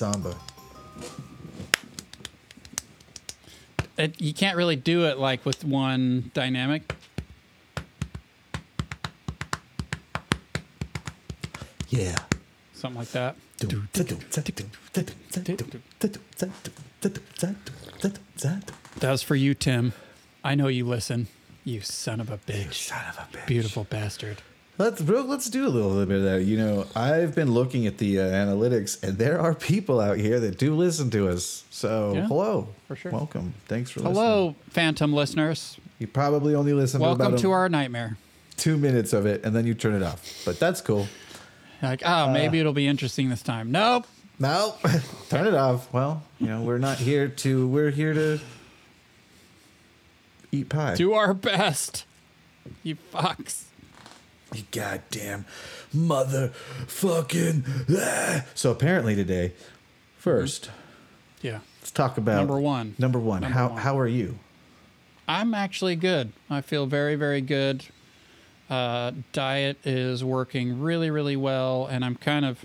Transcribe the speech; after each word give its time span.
samba. 0.00 0.34
It, 3.98 4.18
you 4.18 4.32
can't 4.32 4.56
really 4.56 4.76
do 4.76 5.04
it 5.04 5.18
like 5.18 5.44
with 5.44 5.62
one 5.62 6.30
dynamic. 6.32 6.94
Yeah. 11.90 12.16
Something 12.72 12.98
like 13.00 13.10
that. 13.10 13.36
That 19.00 19.10
was 19.10 19.22
for 19.22 19.34
you, 19.34 19.52
Tim. 19.52 19.92
I 20.42 20.54
know 20.54 20.68
you 20.68 20.86
listen. 20.86 21.26
You 21.62 21.82
son 21.82 22.20
of 22.20 22.30
a 22.30 22.38
bitch. 22.38 22.72
Son 22.72 23.04
of 23.10 23.18
a 23.18 23.36
bitch. 23.36 23.46
Beautiful 23.46 23.84
bastard. 23.84 24.40
Let's 24.80 25.02
bro, 25.02 25.20
let's 25.20 25.50
do 25.50 25.66
a 25.66 25.68
little 25.68 26.06
bit 26.06 26.16
of 26.16 26.22
that. 26.24 26.44
You 26.44 26.56
know, 26.56 26.86
I've 26.96 27.34
been 27.34 27.50
looking 27.52 27.86
at 27.86 27.98
the 27.98 28.18
uh, 28.18 28.22
analytics, 28.22 29.02
and 29.02 29.18
there 29.18 29.38
are 29.38 29.54
people 29.54 30.00
out 30.00 30.16
here 30.16 30.40
that 30.40 30.56
do 30.56 30.74
listen 30.74 31.10
to 31.10 31.28
us. 31.28 31.64
So 31.68 32.14
Yeah, 32.14 32.26
hello, 32.26 32.66
for 32.88 32.96
sure. 32.96 33.12
welcome. 33.12 33.52
Thanks 33.68 33.90
for 33.90 34.00
listening. 34.00 34.14
Hello, 34.14 34.54
Phantom 34.70 35.12
listeners. 35.12 35.76
You 35.98 36.06
probably 36.06 36.54
only 36.54 36.72
listen 36.72 36.98
to 37.00 37.04
Welcome 37.08 37.36
to 37.36 37.48
a- 37.48 37.52
our 37.52 37.68
nightmare. 37.68 38.16
two 38.56 38.78
minutes 38.78 39.12
of 39.12 39.26
it, 39.26 39.44
and 39.44 39.54
then 39.54 39.66
you 39.66 39.74
turn 39.74 39.92
it 39.92 40.02
off. 40.02 40.24
But 40.46 40.58
that's 40.58 40.80
cool. 40.80 41.08
Like, 41.82 42.00
oh, 42.06 42.30
maybe 42.32 42.58
it'll 42.58 42.72
be 42.72 42.86
interesting 42.86 43.28
this 43.28 43.42
time. 43.42 43.70
Nope. 43.70 44.06
Nope. 44.38 44.78
turn 45.28 45.46
it 45.46 45.52
off. 45.52 45.92
Well, 45.92 46.22
you 46.38 46.46
know, 46.46 46.62
we're 46.62 46.78
not 46.78 46.96
here 46.96 47.28
to. 47.28 47.68
We're 47.68 47.90
here 47.90 48.14
to 48.14 48.40
eat 50.50 50.70
pie. 50.70 50.94
Do 50.94 51.12
our 51.12 51.34
best. 51.34 52.06
You 52.82 52.96
fucks. 53.12 53.64
You 54.52 54.62
goddamn 54.72 55.44
motherfucking. 55.94 57.64
ah. 57.96 58.44
So 58.54 58.70
apparently 58.70 59.14
today, 59.14 59.52
first, 60.16 60.70
Yeah. 61.42 61.60
let's 61.80 61.90
talk 61.90 62.18
about 62.18 62.36
Number 62.38 62.58
one. 62.60 62.94
Number 62.98 63.18
one. 63.18 63.42
Number 63.42 63.54
how 63.56 63.68
one. 63.68 63.78
how 63.80 63.98
are 63.98 64.08
you? 64.08 64.38
I'm 65.28 65.54
actually 65.54 65.96
good. 65.96 66.32
I 66.48 66.60
feel 66.60 66.86
very, 66.86 67.14
very 67.14 67.40
good. 67.40 67.84
Uh, 68.68 69.12
diet 69.32 69.78
is 69.84 70.22
working 70.24 70.80
really, 70.80 71.10
really 71.10 71.36
well, 71.36 71.86
and 71.86 72.04
I'm 72.04 72.16
kind 72.16 72.44
of 72.44 72.64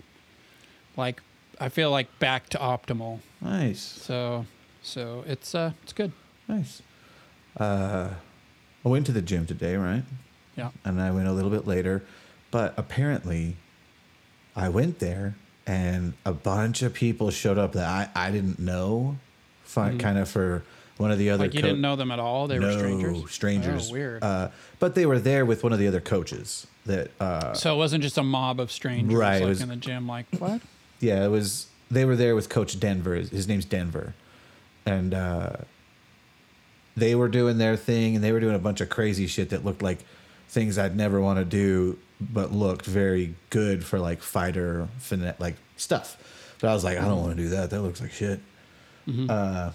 like 0.98 1.22
I 1.60 1.70
feel 1.70 1.90
like 1.92 2.20
back 2.20 2.50
to 2.50 2.58
optimal. 2.58 3.20
Nice, 3.42 3.80
So, 3.82 4.46
so 4.82 5.24
it's 5.28 5.54
uh, 5.56 5.72
it's 5.84 5.94
good. 5.94 6.12
nice. 6.48 6.82
Uh, 7.58 8.10
I 8.84 8.88
went 8.90 9.06
to 9.06 9.12
the 9.12 9.22
gym 9.22 9.46
today, 9.46 9.76
right? 9.78 10.04
Yeah. 10.56 10.70
and 10.84 11.02
I 11.02 11.12
went 11.12 11.28
a 11.28 11.32
little 11.34 11.50
bit 11.52 11.68
later. 11.68 12.04
But 12.52 12.74
apparently, 12.78 13.58
I 14.56 14.70
went 14.70 15.00
there 15.00 15.36
and 15.68 16.14
a 16.26 16.32
bunch 16.34 16.82
of 16.82 16.94
people 16.94 17.32
showed 17.32 17.58
up 17.58 17.74
that 17.74 17.86
I, 18.16 18.28
I 18.28 18.32
didn't 18.32 18.60
know, 18.60 19.18
fi- 19.64 19.98
kind 19.98 20.18
of 20.18 20.30
for 20.30 20.64
one 20.98 21.12
of 21.12 21.18
the 21.18 21.30
other. 21.32 21.44
Mm-hmm. 21.46 21.50
Like 21.50 21.54
you 21.56 21.62
co- 21.62 21.68
didn't 21.68 21.82
know 21.82 21.96
them 21.96 22.12
at 22.12 22.20
all. 22.20 22.48
They 22.48 22.60
were 22.60 22.72
strangers. 22.72 23.32
strangers. 23.32 23.90
Oh, 23.90 23.94
weird. 23.94 24.24
Uh, 24.24 24.50
but 24.80 24.96
they 24.96 25.06
were 25.06 25.20
there 25.20 25.46
with 25.46 25.64
one 25.64 25.74
of 25.74 25.80
the 25.80 25.88
other 25.88 26.00
coaches. 26.02 26.68
That 26.86 27.10
uh, 27.20 27.54
so 27.54 27.74
it 27.74 27.78
wasn't 27.78 28.04
just 28.04 28.18
a 28.18 28.24
mob 28.24 28.60
of 28.60 28.72
strangers 28.72 29.18
Right, 29.18 29.40
like 29.40 29.50
was- 29.50 29.62
in 29.62 29.70
the 29.70 29.76
gym. 29.76 30.08
Like 30.08 30.28
what? 30.40 30.62
yeah, 31.00 31.26
it 31.26 31.30
was. 31.30 31.68
They 31.92 32.06
were 32.06 32.16
there 32.16 32.36
with 32.36 32.48
Coach 32.48 32.80
Denver. 32.80 33.16
His 33.16 33.30
his 33.30 33.48
name's 33.48 33.66
Denver, 33.66 34.14
and 34.86 35.14
uh, 35.14 35.50
they 36.96 37.16
were 37.16 37.28
doing 37.28 37.58
their 37.58 37.76
thing, 37.76 38.16
and 38.16 38.24
they 38.24 38.32
were 38.32 38.40
doing 38.40 38.56
a 38.56 38.60
bunch 38.60 38.82
of 38.82 38.90
crazy 38.90 39.28
shit 39.28 39.50
that 39.50 39.66
looked 39.66 39.82
like 39.82 40.00
things 40.56 40.78
I'd 40.80 40.96
never 40.96 41.20
want 41.22 41.38
to 41.38 41.46
do, 41.46 42.00
but 42.20 42.52
looked 42.52 42.86
very 42.88 43.36
good 43.52 43.84
for 43.86 44.00
like 44.00 44.22
fighter 44.24 44.88
finesse, 44.98 45.40
like 45.40 45.56
stuff. 45.78 46.18
But 46.60 46.70
I 46.70 46.74
was 46.74 46.84
like, 46.84 46.98
I 46.98 47.02
don't 47.06 47.22
want 47.22 47.36
to 47.36 47.44
do 47.44 47.50
that. 47.50 47.70
That 47.70 47.82
looks 47.82 48.02
like 48.02 48.12
shit. 48.14 48.40
Uh, 49.30 49.72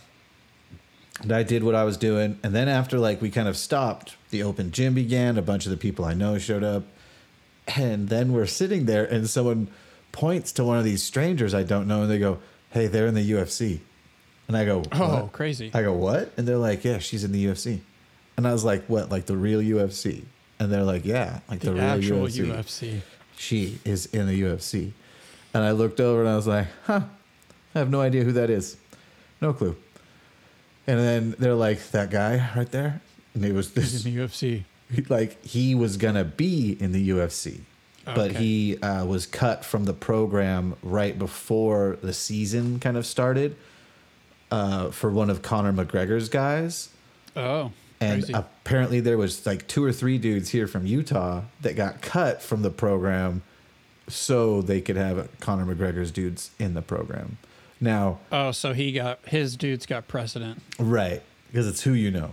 and 1.22 1.32
I 1.32 1.42
did 1.42 1.62
what 1.62 1.74
I 1.74 1.84
was 1.84 1.96
doing, 1.98 2.40
and 2.42 2.54
then 2.54 2.66
after 2.66 2.98
like 2.98 3.20
we 3.20 3.30
kind 3.30 3.46
of 3.46 3.56
stopped, 3.56 4.16
the 4.30 4.42
open 4.42 4.72
gym 4.72 4.94
began. 4.94 5.36
A 5.38 5.42
bunch 5.42 5.66
of 5.66 5.70
the 5.70 5.76
people 5.76 6.04
I 6.04 6.14
know 6.14 6.38
showed 6.38 6.64
up, 6.64 6.84
and 7.76 8.08
then 8.08 8.32
we're 8.32 8.46
sitting 8.46 8.86
there, 8.86 9.04
and 9.04 9.28
someone 9.28 9.68
points 10.12 10.50
to 10.52 10.64
one 10.64 10.78
of 10.78 10.84
these 10.84 11.02
strangers 11.02 11.52
I 11.54 11.62
don't 11.62 11.86
know, 11.86 12.02
and 12.02 12.10
they 12.10 12.18
go, 12.18 12.38
"Hey, 12.70 12.86
they're 12.88 13.06
in 13.06 13.14
the 13.14 13.30
UFC," 13.32 13.80
and 14.48 14.56
I 14.56 14.64
go, 14.64 14.82
Oh, 14.92 15.28
crazy. 15.32 15.70
I 15.74 15.82
go, 15.82 15.92
"What?" 15.92 16.32
And 16.38 16.48
they're 16.48 16.56
like, 16.56 16.84
"Yeah, 16.84 16.98
she's 16.98 17.22
in 17.22 17.32
the 17.32 17.44
UFC," 17.44 17.80
and 18.38 18.48
I 18.48 18.52
was 18.52 18.64
like, 18.64 18.86
"What? 18.86 19.10
Like 19.10 19.26
the 19.26 19.36
real 19.36 19.60
UFC?" 19.60 20.24
And 20.60 20.70
they're 20.70 20.84
like, 20.84 21.04
"Yeah, 21.04 21.40
like 21.48 21.60
the, 21.60 21.70
the 21.70 21.74
real 21.74 21.82
actual 21.82 22.26
UFC. 22.26 22.46
UFC. 22.46 23.00
She 23.36 23.78
is 23.84 24.06
in 24.06 24.26
the 24.28 24.42
UFC," 24.42 24.92
and 25.54 25.64
I 25.64 25.72
looked 25.72 25.98
over 26.00 26.20
and 26.20 26.28
I 26.28 26.36
was 26.36 26.46
like, 26.46 26.68
"Huh, 26.84 27.00
I 27.74 27.78
have 27.78 27.90
no 27.90 28.00
idea 28.00 28.22
who 28.24 28.32
that 28.32 28.50
is, 28.50 28.76
no 29.40 29.52
clue." 29.52 29.74
And 30.86 30.98
then 31.00 31.34
they're 31.38 31.54
like, 31.54 31.90
"That 31.90 32.10
guy 32.10 32.50
right 32.54 32.70
there," 32.70 33.00
and 33.34 33.44
it 33.44 33.54
was 33.54 33.72
this 33.72 33.90
He's 33.92 34.06
in 34.06 34.14
the 34.14 34.20
UFC. 34.20 34.64
like 35.08 35.42
he 35.44 35.74
was 35.74 35.96
gonna 35.96 36.24
be 36.24 36.76
in 36.78 36.92
the 36.92 37.08
UFC, 37.10 37.60
but 38.04 38.32
he 38.32 38.76
uh, 38.82 39.06
was 39.06 39.24
cut 39.26 39.64
from 39.64 39.84
the 39.86 39.94
program 39.94 40.76
right 40.82 41.18
before 41.18 41.96
the 42.02 42.12
season 42.12 42.78
kind 42.80 42.96
of 42.98 43.06
started 43.06 43.56
uh, 44.50 44.90
for 44.90 45.10
one 45.10 45.30
of 45.30 45.40
Conor 45.42 45.72
McGregor's 45.72 46.28
guys. 46.28 46.90
Oh, 47.36 47.72
And 48.00 48.22
crazy. 48.22 48.32
apparently 48.32 49.00
there 49.00 49.18
was 49.18 49.44
like 49.44 49.68
two 49.68 49.84
or 49.84 49.92
three 49.92 50.16
dudes 50.16 50.48
here 50.48 50.66
from 50.66 50.86
Utah 50.86 51.42
that 51.60 51.76
got 51.76 52.00
cut 52.00 52.42
from 52.42 52.62
the 52.62 52.70
program 52.70 53.42
so 54.08 54.62
they 54.62 54.80
could 54.80 54.96
have 54.96 55.28
Conor 55.40 55.74
McGregor's 55.74 56.10
dudes 56.10 56.50
in 56.58 56.74
the 56.74 56.82
program. 56.82 57.38
Now, 57.80 58.18
oh, 58.30 58.50
so 58.50 58.72
he 58.72 58.92
got 58.92 59.20
his 59.26 59.56
dudes 59.56 59.86
got 59.86 60.08
precedent. 60.08 60.60
right, 60.78 61.22
because 61.46 61.66
it's 61.66 61.82
who 61.82 61.92
you 61.92 62.10
know. 62.10 62.30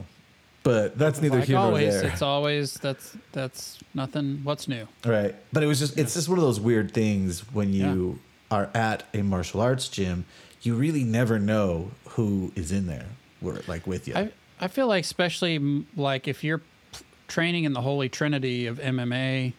But 0.64 0.98
that's 0.98 1.22
neither 1.22 1.40
like 1.40 1.48
here 1.48 1.56
nor 1.56 1.78
there. 1.78 2.06
it's 2.08 2.22
always 2.22 2.74
that's 2.74 3.16
that's 3.32 3.80
nothing. 3.94 4.42
What's 4.44 4.68
new? 4.68 4.86
Right. 5.06 5.34
But 5.54 5.64
it 5.64 5.68
was 5.68 5.80
just 5.80 5.98
it's 5.98 6.14
just 6.14 6.28
one 6.28 6.38
of 6.38 6.44
those 6.44 6.60
weird 6.60 6.92
things 6.94 7.42
when 7.54 7.72
you 7.72 8.20
are 8.52 8.70
at 8.74 9.04
a 9.14 9.22
martial 9.22 9.62
arts 9.62 9.88
gym, 9.88 10.26
you 10.62 10.76
really 10.76 11.06
never 11.06 11.40
know 11.40 11.92
who 12.10 12.52
is 12.56 12.74
in 12.74 12.88
there 12.88 13.06
where 13.40 13.62
like 13.68 13.88
with 13.88 14.10
you. 14.10 14.16
I 14.16 14.32
I 14.60 14.68
feel 14.68 14.88
like 14.88 15.04
especially 15.04 15.86
like 15.96 16.28
if 16.28 16.44
you're 16.44 16.62
training 17.28 17.64
in 17.66 17.74
the 17.74 17.82
holy 17.82 18.10
trinity 18.10 18.66
of 18.68 18.80
MMA 18.80 19.54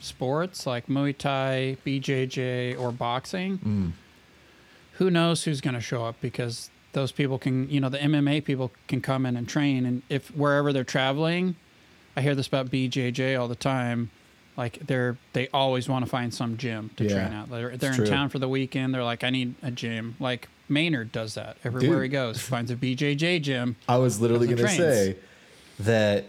sports 0.00 0.66
like 0.66 0.86
Muay 0.86 1.16
Thai, 1.16 1.76
BJJ, 1.86 2.78
or 2.78 2.90
boxing, 2.92 3.58
Mm. 3.58 3.92
who 4.94 5.10
knows 5.10 5.44
who's 5.44 5.60
going 5.60 5.74
to 5.74 5.80
show 5.80 6.04
up 6.04 6.16
because 6.20 6.70
those 6.92 7.10
people 7.12 7.38
can, 7.38 7.68
you 7.70 7.80
know, 7.80 7.88
the 7.88 7.98
MMA 7.98 8.44
people 8.44 8.70
can 8.88 9.00
come 9.00 9.26
in 9.26 9.36
and 9.36 9.48
train, 9.48 9.84
and 9.86 10.02
if 10.08 10.28
wherever 10.36 10.72
they're 10.72 10.84
traveling, 10.84 11.56
I 12.16 12.20
hear 12.22 12.34
this 12.34 12.46
about 12.46 12.70
BJJ 12.70 13.38
all 13.38 13.48
the 13.48 13.56
time. 13.56 14.10
Like 14.56 14.78
they're 14.86 15.16
they 15.32 15.48
always 15.48 15.88
want 15.88 16.04
to 16.04 16.10
find 16.10 16.32
some 16.32 16.56
gym 16.56 16.90
to 16.96 17.04
Yeah, 17.04 17.14
train 17.14 17.32
at. 17.32 17.50
They're, 17.50 17.76
they're 17.76 17.90
in 17.90 17.96
true. 17.98 18.06
town 18.06 18.28
for 18.28 18.38
the 18.38 18.48
weekend. 18.48 18.94
They're 18.94 19.02
like, 19.02 19.24
I 19.24 19.30
need 19.30 19.54
a 19.64 19.72
gym. 19.72 20.14
Like 20.20 20.48
Maynard 20.68 21.12
does 21.12 21.34
that 21.34 21.56
everywhere 21.64 21.96
Dude. 21.98 22.02
he 22.04 22.08
goes. 22.08 22.40
Finds 22.40 22.70
a 22.70 22.76
BJJ 22.76 23.42
gym. 23.42 23.76
I 23.88 23.98
was 23.98 24.20
literally 24.20 24.46
going 24.46 24.58
to 24.58 24.68
say 24.68 25.16
that 25.80 26.24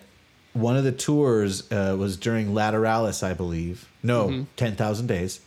one 0.54 0.76
of 0.78 0.84
the 0.84 0.92
tours 0.92 1.72
uh, 1.72 1.96
was 1.98 2.18
during 2.18 2.48
Lateralus, 2.54 3.24
I 3.24 3.34
believe. 3.34 3.90
No, 4.04 4.28
Mm-hmm. 4.28 4.44
10,000 4.58 5.08
days. 5.08 5.42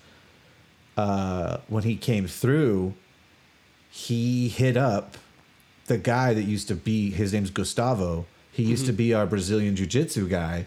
Uh, 0.96 1.58
when 1.68 1.84
he 1.84 1.96
came 1.96 2.26
through, 2.26 2.94
he 3.90 4.48
hit 4.48 4.76
up 4.76 5.16
the 5.86 5.96
guy 5.98 6.34
that 6.34 6.42
used 6.42 6.68
to 6.68 6.74
be, 6.74 7.10
his 7.10 7.32
name's 7.32 7.50
Gustavo. 7.50 8.26
He 8.52 8.64
used 8.64 8.82
Mm-hmm. 8.82 8.86
to 8.90 8.92
be 8.96 9.14
our 9.14 9.26
Brazilian 9.26 9.76
Jiu 9.76 9.86
Jitsu 9.86 10.28
guy. 10.28 10.66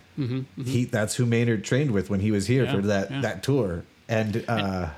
He 0.65 0.85
That's 0.85 1.15
who 1.15 1.25
Maynard 1.25 1.63
trained 1.63 1.91
with 1.91 2.09
when 2.09 2.21
he 2.21 2.31
was 2.31 2.47
here 2.47 2.63
Yeah, 2.63 2.75
for 2.75 2.81
that, 2.83 3.11
yeah. 3.11 3.21
that 3.21 3.43
tour. 3.43 3.83
And 4.07 4.43
uh, 4.47 4.89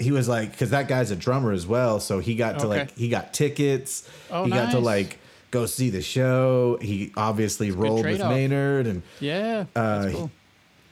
he 0.00 0.10
was 0.12 0.28
like, 0.28 0.50
because 0.50 0.70
that 0.70 0.88
guy's 0.88 1.10
a 1.10 1.16
drummer 1.16 1.52
as 1.52 1.66
well. 1.66 2.00
So 2.00 2.18
he 2.18 2.34
got 2.34 2.52
to 2.60 2.66
Okay. 2.66 2.78
like, 2.80 2.96
he 2.96 3.08
got 3.08 3.32
tickets. 3.32 4.08
Oh, 4.30 4.44
he 4.44 4.50
got 4.50 4.70
to 4.72 4.78
like 4.80 5.18
go 5.50 5.66
see 5.66 5.90
the 5.90 6.02
show. 6.02 6.78
He 6.80 7.12
obviously 7.16 7.70
rolled 7.70 8.04
with. 8.06 8.20
Maynard, 8.20 8.86
and 8.86 9.02
Yeah, 9.20 9.66
Uh, 9.76 9.98
that's 10.02 10.14
cool. 10.14 10.30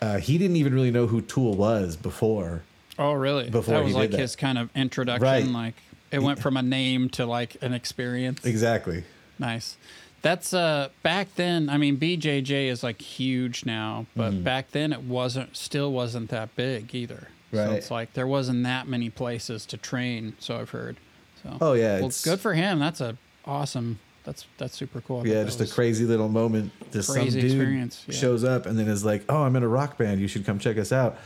uh, 0.01 0.19
he 0.19 0.37
didn't 0.39 0.57
even 0.57 0.75
really 0.75 0.91
know 0.91 1.07
who 1.07 1.21
Tool 1.23 1.55
was 1.55 1.97
before. 1.97 2.63
Oh, 2.99 3.13
really? 3.13 3.49
before 3.49 3.75
that 3.75 3.81
he 3.83 3.87
was 3.87 3.95
like 3.95 4.11
that. 4.11 4.21
his 4.21 4.37
kind 4.37 4.59
of 4.59 4.71
introduction. 4.75 5.23
Right. 5.25 5.47
Like 5.47 5.75
it 6.11 6.21
went 6.21 6.41
from 6.41 6.57
a 6.57 6.63
name 6.63 7.09
to 7.11 7.27
like 7.27 7.57
an 7.63 7.73
experience. 7.73 8.45
Exactly. 8.45 9.05
Nice. 9.39 9.77
That's 10.21 10.53
uh 10.53 10.89
back 11.05 11.29
then. 11.37 11.69
I 11.71 11.77
mean, 11.79 11.97
BJJ 11.97 12.67
is 12.67 12.83
like 12.83 13.01
huge 13.01 13.65
now, 13.65 14.07
but 14.17 14.33
Mm-hmm. 14.33 14.43
back 14.43 14.73
then 14.73 14.93
it 14.93 15.03
wasn't. 15.03 15.57
Still 15.57 15.93
wasn't 15.93 16.31
that 16.31 16.57
big 16.57 16.93
either. 16.95 17.29
So 17.53 17.73
it's 17.73 17.91
like 17.91 18.13
there 18.15 18.27
wasn't 18.27 18.65
that 18.65 18.87
many 18.89 19.11
places 19.11 19.65
to 19.67 19.77
train. 19.77 20.35
So 20.39 20.59
I've 20.59 20.71
heard. 20.71 20.97
So 21.43 21.57
Oh 21.61 21.73
yeah, 21.75 21.97
well, 21.99 22.07
it's 22.09 22.25
good 22.25 22.41
for 22.41 22.55
him. 22.55 22.79
That's 22.79 23.01
a 23.01 23.17
awesome. 23.45 23.99
That's 24.25 24.45
that's 24.59 24.77
super 24.77 25.01
cool. 25.01 25.21
I 25.21 25.25
yeah, 25.25 25.45
just 25.45 25.61
a 25.61 25.67
crazy 25.67 26.05
little 26.05 26.29
moment. 26.29 26.73
Some 26.93 27.15
Crazy 27.15 27.41
dude 27.41 27.51
experience, 27.53 28.05
yeah. 28.07 28.15
shows 28.15 28.45
up 28.45 28.67
and 28.67 28.79
then 28.79 28.87
is 28.89 29.05
like, 29.05 29.25
"Oh, 29.29 29.43
I'm 29.45 29.57
in 29.57 29.63
a 29.63 29.69
rock 29.69 29.97
band. 29.97 30.21
You 30.21 30.29
should 30.29 30.45
come 30.45 30.59
check 30.59 30.77
us 30.77 30.93
out." 30.93 31.17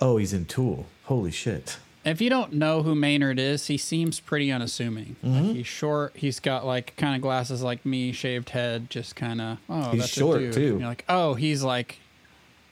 Oh, 0.00 0.16
he's 0.16 0.32
in 0.32 0.44
Tool. 0.46 0.86
Holy 1.04 1.30
shit! 1.30 1.78
If 2.04 2.20
you 2.20 2.30
don't 2.30 2.54
know 2.54 2.82
who 2.82 2.94
Maynard 2.96 3.38
is, 3.38 3.66
he 3.68 3.76
seems 3.76 4.18
pretty 4.18 4.50
unassuming. 4.50 5.14
Mm-hmm. 5.24 5.46
Like 5.46 5.56
he's 5.56 5.66
short. 5.68 6.12
He's 6.16 6.40
got 6.40 6.66
like 6.66 6.96
kind 6.96 7.14
of 7.14 7.20
glasses 7.22 7.62
like 7.62 7.84
me, 7.86 8.10
shaved 8.12 8.50
head, 8.50 8.90
just 8.90 9.14
kind 9.14 9.40
of. 9.40 9.58
Oh, 9.68 9.90
He's 9.90 10.08
short, 10.08 10.40
dude. 10.40 10.52
too. 10.54 10.70
And 10.72 10.80
you're 10.80 10.88
like, 10.88 11.04
oh, 11.08 11.34
he's 11.34 11.62
like 11.62 11.98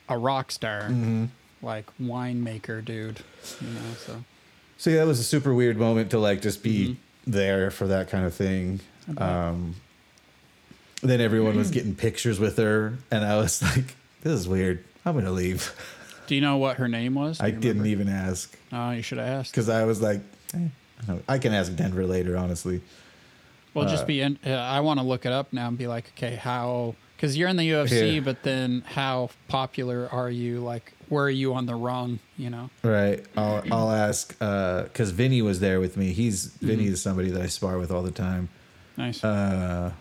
a 0.08 0.16
rock 0.18 0.50
star, 0.50 0.82
Mm-hmm. 0.82 1.26
Like 1.66 1.86
winemaker 2.00 2.82
dude. 2.82 3.20
You 3.60 3.66
know, 3.68 3.80
so 3.98 4.24
So 4.78 4.90
yeah, 4.90 4.96
that 5.00 5.06
was 5.06 5.18
a 5.20 5.24
super 5.24 5.52
weird 5.52 5.76
moment 5.76 6.10
to 6.12 6.18
like 6.18 6.40
just 6.40 6.62
be 6.62 6.96
Mm-hmm. 7.26 7.30
there 7.32 7.70
for 7.72 7.88
that 7.88 8.08
kind 8.08 8.24
of 8.24 8.32
thing. 8.32 8.80
Um, 9.18 9.74
then 11.02 11.20
everyone 11.20 11.56
was 11.56 11.70
getting 11.70 11.94
pictures 11.94 12.38
with 12.40 12.56
her, 12.56 12.94
and 13.10 13.24
I 13.24 13.36
was 13.36 13.60
like, 13.76 13.94
"This 14.22 14.32
is 14.32 14.48
weird. 14.48 14.82
I'm 15.04 15.14
gonna 15.14 15.30
leave." 15.32 15.74
do 16.26 16.34
you 16.34 16.40
know 16.40 16.56
what 16.56 16.76
her 16.78 16.88
name 16.88 17.14
was? 17.14 17.38
Do 17.38 17.44
I 17.44 17.50
didn't 17.50 17.86
even 17.86 18.08
ask 18.08 18.56
Oh, 18.72 18.90
you 18.90 19.02
should 19.02 19.18
have 19.18 19.28
asked. 19.28 19.52
because 19.52 19.68
I 19.68 19.84
was 19.84 20.00
like, 20.02 20.20
eh, 20.54 20.58
I 20.58 21.06
don't 21.06 21.16
know. 21.16 21.22
"I 21.28 21.38
can 21.38 21.52
ask 21.52 21.74
Denver 21.76 22.06
later." 22.06 22.36
Honestly, 22.36 22.80
Well, 23.74 23.86
uh, 23.86 23.90
just 23.90 24.06
be. 24.06 24.20
In, 24.22 24.38
uh, 24.46 24.50
I 24.50 24.80
want 24.80 24.98
to 25.00 25.04
look 25.06 25.26
it 25.26 25.32
up 25.32 25.52
now 25.52 25.68
and 25.68 25.76
be 25.78 25.86
like, 25.86 26.10
okay, 26.16 26.36
how? 26.36 26.94
Because 27.16 27.36
you're 27.36 27.48
in 27.48 27.56
the 27.56 27.68
UFC, 27.70 28.14
Yeah. 28.14 28.20
but 28.20 28.42
then 28.42 28.82
how 28.86 29.30
popular 29.48 30.08
are 30.12 30.30
you? 30.30 30.60
Like, 30.60 30.92
where 31.08 31.24
are 31.24 31.30
you 31.30 31.54
on 31.54 31.66
the 31.66 31.74
rung? 31.74 32.18
You 32.36 32.50
know. 32.50 32.70
right? 32.82 33.24
I'll 33.36 33.62
I'll 33.70 33.90
ask 33.90 34.36
because 34.38 35.10
Vinny 35.10 35.42
was 35.42 35.60
there 35.60 35.80
with 35.80 35.96
me. 35.96 36.12
He's 36.12 36.48
Mm-hmm. 36.48 36.66
Vinny 36.66 36.86
is 36.86 37.00
somebody 37.02 37.30
that 37.30 37.42
I 37.42 37.46
spar 37.46 37.78
with 37.78 37.90
all 37.90 38.02
the 38.02 38.10
time, 38.10 38.48
Nice. 38.96 39.22
uh, 39.24 39.92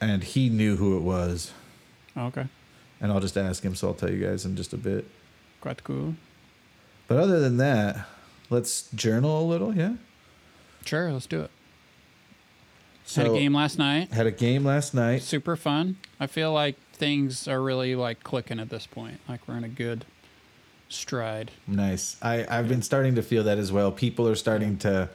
and 0.00 0.22
he 0.24 0.48
knew 0.48 0.76
who 0.76 0.96
it 0.96 1.00
was. 1.02 1.52
okay. 2.16 2.46
And 3.00 3.12
I'll 3.12 3.20
just 3.20 3.36
ask 3.36 3.62
him, 3.62 3.74
so 3.74 3.88
I'll 3.88 3.94
tell 3.94 4.10
you 4.10 4.24
guys 4.24 4.44
in 4.46 4.56
just 4.56 4.72
a 4.72 4.78
bit. 4.78 5.06
Quite 5.60 5.84
cool. 5.84 6.14
But 7.06 7.18
other 7.18 7.38
than 7.40 7.58
that, 7.58 8.06
let's 8.50 8.88
journal 8.92 9.42
a 9.42 9.46
little, 9.46 9.74
yeah? 9.76 9.94
Sure, 10.86 11.12
let's 11.12 11.26
do 11.26 11.42
it. 11.42 11.50
So, 13.04 13.22
Had 13.22 13.30
a 13.32 13.34
game 13.34 13.52
last 13.54 13.78
night. 13.78 14.12
Had 14.12 14.26
a 14.26 14.30
game 14.30 14.64
last 14.64 14.94
night. 14.94 15.22
Super 15.22 15.56
fun. 15.56 15.96
I 16.18 16.26
feel 16.26 16.52
like 16.52 16.76
things 16.94 17.46
are 17.48 17.60
really 17.60 17.94
like 17.94 18.22
clicking 18.22 18.60
at 18.60 18.70
this 18.70 18.86
point. 18.86 19.20
Like 19.28 19.46
we're 19.46 19.56
in 19.56 19.64
a 19.64 19.68
good 19.68 20.04
stride. 20.88 21.50
Nice. 21.66 22.16
I, 22.22 22.46
I've 22.48 22.68
been 22.68 22.82
starting 22.82 23.16
to 23.16 23.22
feel 23.22 23.44
that 23.44 23.58
as 23.58 23.72
well. 23.72 23.90
People 23.92 24.28
are 24.28 24.34
starting 24.34 24.78
to 24.78 25.08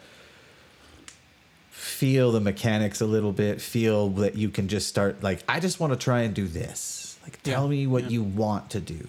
feel 1.69 2.31
the 2.31 2.41
mechanics 2.41 3.01
a 3.01 3.05
little 3.05 3.31
bit, 3.31 3.61
feel 3.61 4.09
that 4.09 4.35
you 4.35 4.49
can 4.49 4.67
just 4.67 4.87
start, 4.87 5.23
like, 5.23 5.39
I 5.47 5.59
just 5.59 5.79
want 5.79 5.93
to 5.93 5.99
try 5.99 6.21
and 6.21 6.33
do 6.33 6.47
this. 6.47 7.17
Like, 7.23 7.39
Yeah, 7.43 7.53
tell 7.53 7.67
me 7.67 7.87
what 7.87 8.03
yeah. 8.03 8.09
you 8.09 8.23
want 8.23 8.69
to 8.71 8.79
do. 8.79 9.07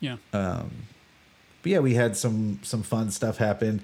Yeah. 0.00 0.16
Um, 0.32 0.70
but 1.62 1.72
yeah, 1.72 1.80
we 1.80 1.94
had 1.94 2.16
some 2.16 2.60
some 2.62 2.84
fun 2.84 3.10
stuff 3.10 3.38
happen. 3.38 3.82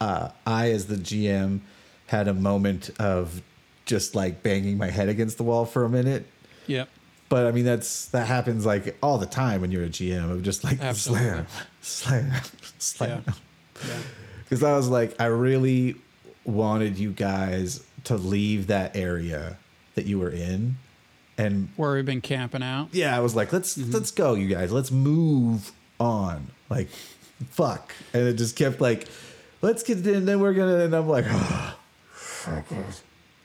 Uh, 0.00 0.28
I, 0.46 0.70
as 0.70 0.86
the 0.86 0.94
GM, 0.94 1.60
had 2.06 2.28
a 2.28 2.34
moment 2.34 2.90
of 3.00 3.42
just 3.84 4.14
like 4.14 4.44
banging 4.44 4.78
my 4.78 4.90
head 4.90 5.08
against 5.08 5.36
the 5.38 5.42
wall 5.42 5.64
for 5.66 5.84
a 5.84 5.88
minute. 5.88 6.26
Yep. 6.68 6.88
But 7.28 7.46
I 7.46 7.50
mean, 7.52 7.64
that's 7.64 8.06
that 8.06 8.26
happens 8.26 8.64
like 8.64 8.96
all 9.02 9.18
the 9.18 9.26
time 9.26 9.60
when 9.60 9.70
you're 9.72 9.84
a 9.84 9.88
GM 9.88 10.30
of 10.30 10.42
just 10.42 10.62
like 10.64 10.80
Absolutely. 10.80 11.44
slam, 11.80 12.30
slam, 12.30 12.32
slam. 12.78 13.24
Yeah. 13.26 13.32
Yeah. 13.88 13.98
Because 14.44 14.62
I 14.62 14.76
was 14.76 14.88
like, 14.88 15.14
I 15.20 15.26
really 15.26 15.96
wanted 16.44 16.98
you 16.98 17.10
guys 17.12 17.84
to 18.04 18.16
leave 18.16 18.68
that 18.68 18.96
area 18.96 19.56
that 19.96 20.06
you 20.06 20.20
were 20.20 20.30
in, 20.30 20.76
and 21.36 21.68
Where 21.76 21.94
we've 21.94 22.04
been 22.06 22.20
camping 22.20 22.62
out. 22.62 22.90
yeah, 22.92 23.16
I 23.16 23.20
was 23.20 23.34
like, 23.34 23.52
let's 23.52 23.76
Mm-hmm. 23.76 23.90
let's 23.90 24.12
go, 24.12 24.34
you 24.34 24.46
guys. 24.46 24.70
Let's 24.72 24.92
move 24.92 25.72
on. 25.98 26.46
Like, 26.70 26.88
fuck. 27.50 27.92
And 28.14 28.28
it 28.28 28.34
just 28.34 28.54
kept 28.54 28.80
like, 28.80 29.08
let's 29.62 29.82
get 29.82 30.06
in. 30.06 30.26
Then 30.26 30.38
we're 30.38 30.54
gonna. 30.54 30.76
And 30.84 30.94
I'm 30.94 31.08
like, 31.08 31.24
oh, 31.28 31.76
fuck. 32.12 32.64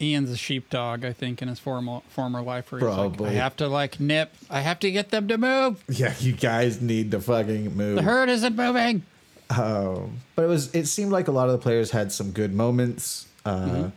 Ian's 0.01 0.29
a 0.31 0.37
sheepdog, 0.37 1.05
I 1.05 1.13
think, 1.13 1.41
in 1.41 1.47
his 1.47 1.59
former 1.59 2.01
former 2.09 2.41
life. 2.41 2.71
Where 2.71 2.79
he's 2.81 2.87
like, 2.89 2.95
Probably. 2.97 3.29
I 3.29 3.33
have 3.33 3.55
to 3.57 3.67
like 3.67 3.99
nip. 3.99 4.33
I 4.49 4.61
have 4.61 4.79
to 4.79 4.91
get 4.91 5.11
them 5.11 5.27
to 5.27 5.37
move. 5.37 5.83
yeah, 5.87 6.13
you 6.19 6.33
guys 6.33 6.81
need 6.81 7.11
to 7.11 7.19
fucking 7.21 7.75
move. 7.75 7.95
The 7.97 8.01
herd 8.01 8.29
isn't 8.29 8.55
moving. 8.55 9.03
Um, 9.49 10.17
but 10.35 10.43
it 10.43 10.47
was. 10.47 10.73
It 10.73 10.87
seemed 10.87 11.11
like 11.11 11.27
a 11.27 11.31
lot 11.31 11.47
of 11.47 11.51
the 11.53 11.57
players 11.59 11.91
had 11.91 12.11
some 12.11 12.31
good 12.31 12.53
moments. 12.53 13.27
Uh, 13.45 13.55
Mm-hmm. 13.57 13.89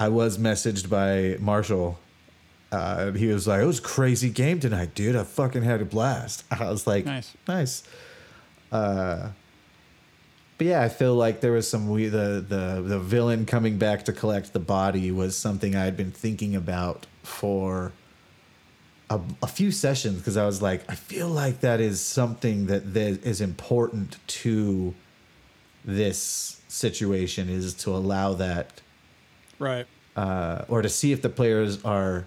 I 0.00 0.08
was 0.10 0.38
messaged 0.38 0.88
by 0.88 1.36
Marshall. 1.42 1.98
Uh, 2.70 3.10
he 3.12 3.26
was 3.28 3.48
like, 3.48 3.60
"It 3.62 3.66
was 3.66 3.78
a 3.80 3.82
crazy 3.82 4.30
game 4.30 4.60
tonight, 4.60 4.94
dude. 4.94 5.16
I 5.16 5.24
fucking 5.24 5.62
had 5.62 5.80
a 5.80 5.84
blast." 5.84 6.44
I 6.50 6.70
was 6.70 6.86
like, 6.86 7.04
Nice. 7.04 7.34
nice." 7.48 7.82
Uh, 8.70 9.30
but 10.58 10.66
yeah, 10.66 10.82
I 10.82 10.88
feel 10.88 11.14
like 11.14 11.40
there 11.40 11.52
was 11.52 11.68
some 11.70 11.88
we 11.88 12.08
the 12.08 12.44
the 12.46 12.82
the 12.84 12.98
villain 12.98 13.46
coming 13.46 13.78
back 13.78 14.04
to 14.06 14.12
collect 14.12 14.52
the 14.52 14.58
body 14.60 15.10
was 15.10 15.36
something 15.36 15.74
I 15.76 15.84
had 15.84 15.96
been 15.96 16.10
thinking 16.12 16.54
about 16.56 17.06
for 17.22 17.92
a, 19.08 19.20
a 19.42 19.46
few 19.46 19.70
sessions 19.70 20.18
because 20.18 20.36
I 20.36 20.44
was 20.44 20.60
like, 20.60 20.82
I 20.90 20.94
feel 20.94 21.28
like 21.28 21.60
that 21.60 21.80
is 21.80 22.00
something 22.00 22.66
that 22.66 22.92
that 22.94 23.24
is 23.24 23.40
important 23.40 24.16
to 24.42 24.94
this 25.84 26.60
situation 26.68 27.48
is 27.48 27.72
to 27.74 27.90
allow 27.94 28.34
that 28.34 28.80
Right. 29.58 29.86
uh, 30.16 30.64
or 30.68 30.82
to 30.82 30.88
see 30.88 31.12
if 31.12 31.22
the 31.22 31.28
players 31.30 31.82
are 31.84 32.26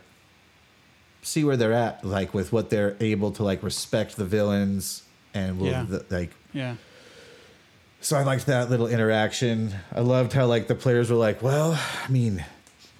see 1.21 1.43
where 1.43 1.55
they're 1.57 1.73
at 1.73 2.03
like 2.03 2.33
with 2.33 2.51
what 2.51 2.69
they're 2.71 2.95
able 2.99 3.31
to 3.33 3.43
like 3.43 3.61
respect 3.61 4.15
the 4.15 4.25
villains 4.25 5.03
and 5.33 5.59
will 5.59 5.67
Yeah. 5.67 5.83
the, 5.87 6.05
like 6.09 6.31
Yeah. 6.53 6.75
So 8.01 8.17
I 8.17 8.23
liked 8.23 8.45
that 8.47 8.69
little 8.69 8.87
interaction. 8.87 9.73
I 9.93 10.01
loved 10.01 10.33
how 10.33 10.45
like 10.47 10.67
the 10.67 10.75
players 10.75 11.09
were 11.09 11.17
like, 11.17 11.41
well, 11.41 11.79
I 12.03 12.09
mean, 12.09 12.43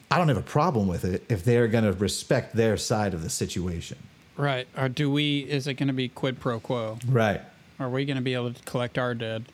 I 0.10 0.18
don't 0.18 0.28
have 0.28 0.38
a 0.38 0.42
problem 0.42 0.88
with 0.88 1.04
it 1.06 1.24
if 1.30 1.44
they're 1.44 1.68
going 1.68 1.84
to 1.86 1.94
respect 1.94 2.56
their 2.56 2.78
side 2.78 3.14
of 3.14 3.24
the 3.24 3.30
situation. 3.30 3.98
Right. 4.38 4.68
Or 4.78 4.90
do 4.90 5.12
we? 5.12 5.40
Is 5.42 5.68
it 5.68 5.76
going 5.76 5.88
to 5.88 5.94
be 5.94 6.08
quid 6.10 6.40
pro 6.40 6.60
quo? 6.60 6.98
Right. 7.08 7.42
Are 7.80 7.90
we 7.90 8.06
going 8.06 8.18
to 8.18 8.24
be 8.24 8.34
able 8.34 8.54
to 8.54 8.64
collect 8.64 8.98
our 8.98 9.14
dead? 9.16 9.46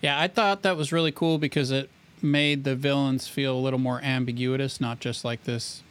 Yeah, 0.00 0.20
I 0.20 0.26
thought 0.28 0.62
that 0.62 0.76
was 0.76 0.90
really 0.92 1.12
cool 1.12 1.38
because 1.38 1.70
it 1.70 1.88
made 2.20 2.64
the 2.64 2.74
villains 2.74 3.28
feel 3.28 3.56
a 3.56 3.60
little 3.60 3.78
more 3.78 4.00
ambiguous, 4.02 4.80
not 4.80 4.98
just 5.00 5.24
like 5.24 5.44
this 5.44 5.82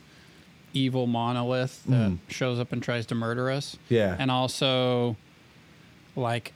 evil 0.73 1.05
monolith 1.07 1.83
that 1.85 2.11
Mm. 2.11 2.17
shows 2.29 2.59
up 2.59 2.71
and 2.71 2.81
tries 2.81 3.05
to 3.07 3.15
murder 3.15 3.49
us. 3.51 3.77
Yeah. 3.89 4.15
And 4.17 4.31
also 4.31 5.15
like 6.15 6.53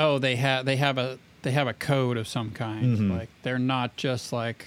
oh, 0.00 0.18
they 0.18 0.36
have 0.36 0.64
they 0.64 0.76
have 0.76 0.98
a 0.98 1.18
they 1.42 1.50
have 1.52 1.68
a 1.68 1.72
code 1.74 2.16
of 2.16 2.26
some 2.28 2.50
kind. 2.50 2.98
Mhm. 2.98 3.10
Like 3.18 3.28
they're 3.42 3.58
not 3.58 3.96
just 3.96 4.32
like 4.32 4.66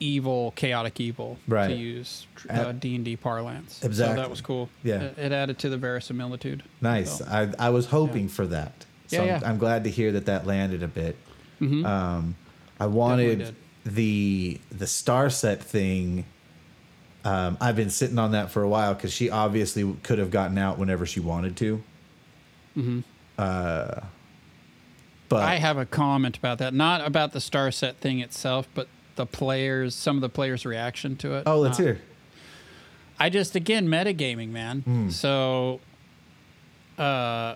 evil, 0.00 0.52
chaotic 0.56 1.00
evil 1.00 1.38
to 1.48 1.72
use 1.72 2.26
uh, 2.50 2.52
Uh, 2.54 2.72
D&D 2.72 3.16
parlance. 3.16 3.74
So 3.80 3.86
exactly. 3.86 4.16
that 4.16 4.28
was 4.30 4.40
cool. 4.40 4.68
Yeah. 4.82 5.00
It, 5.02 5.18
it 5.18 5.32
added 5.32 5.58
to 5.60 5.68
the 5.68 5.76
verisimilitude. 5.78 6.64
Nice. 6.80 7.18
So, 7.18 7.24
I, 7.28 7.52
I 7.66 7.70
was 7.70 7.86
hoping 7.86 8.28
for 8.28 8.44
that. 8.48 8.84
So 9.06 9.16
Yeah, 9.16 9.20
I'm, 9.22 9.26
yeah. 9.42 9.48
I'm 9.48 9.58
glad 9.58 9.84
to 9.84 9.90
hear 9.90 10.10
that 10.12 10.26
that 10.26 10.44
landed 10.46 10.82
a 10.82 10.88
bit. 10.88 11.16
mhm. 11.60 11.84
Um, 11.86 12.34
I 12.80 12.86
wanted 12.86 13.54
the 13.84 14.60
the 14.76 14.86
star 14.88 15.30
set 15.30 15.62
thing. 15.62 16.24
Um, 17.24 17.56
I've 17.60 17.76
been 17.76 17.90
sitting 17.90 18.18
on 18.18 18.32
that 18.32 18.50
for 18.50 18.62
a 18.64 18.68
while 18.68 18.94
because 18.94 19.12
she 19.12 19.30
obviously 19.30 19.84
could 20.02 20.18
have 20.18 20.32
gotten 20.32 20.58
out 20.58 20.78
whenever 20.78 21.06
she 21.06 21.20
wanted 21.20 21.56
to. 21.58 21.82
Mhm. 22.76 23.04
Uh, 23.38 24.00
but 25.34 25.42
I 25.42 25.56
have 25.56 25.78
a 25.78 25.86
comment 25.86 26.36
about 26.36 26.58
that. 26.58 26.72
Not 26.74 27.06
about 27.06 27.32
the 27.32 27.40
star 27.40 27.70
set 27.70 27.98
thing 27.98 28.20
itself, 28.20 28.68
but 28.74 28.88
the 29.16 29.26
players, 29.26 29.94
some 29.94 30.16
of 30.16 30.20
the 30.22 30.28
players' 30.28 30.64
reaction 30.64 31.16
to 31.16 31.34
it. 31.34 31.44
oh, 31.46 31.58
let's 31.60 31.78
Not- 31.78 31.84
hear. 31.84 32.00
I 33.20 33.28
just 33.30 33.54
again 33.54 33.86
metagaming, 33.88 34.48
man. 34.48 34.80
Hmm. 34.80 35.08
So, 35.10 35.80
uh, 36.98 37.54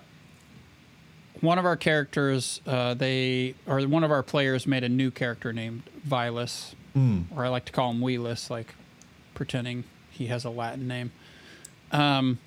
one 1.41 1.57
of 1.59 1.65
our 1.65 1.75
characters, 1.77 2.61
uh, 2.65 2.93
they 2.93 3.53
or 3.65 3.81
one 3.81 4.03
of 4.03 4.11
our 4.11 4.23
players 4.23 4.65
made 4.65 4.83
a 4.83 4.89
new 4.89 5.11
character 5.11 5.53
named 5.53 5.83
Vilas, 6.03 6.75
Mm. 6.95 7.25
or 7.35 7.45
I 7.45 7.49
like 7.49 7.65
to 7.65 7.71
call 7.71 7.91
him 7.91 8.01
Wheelus, 8.01 8.49
like 8.49 8.73
pretending 9.35 9.83
he 10.09 10.27
has 10.27 10.45
a 10.45 10.49
Latin 10.49 10.87
name. 10.87 11.11
Um, 11.91 12.39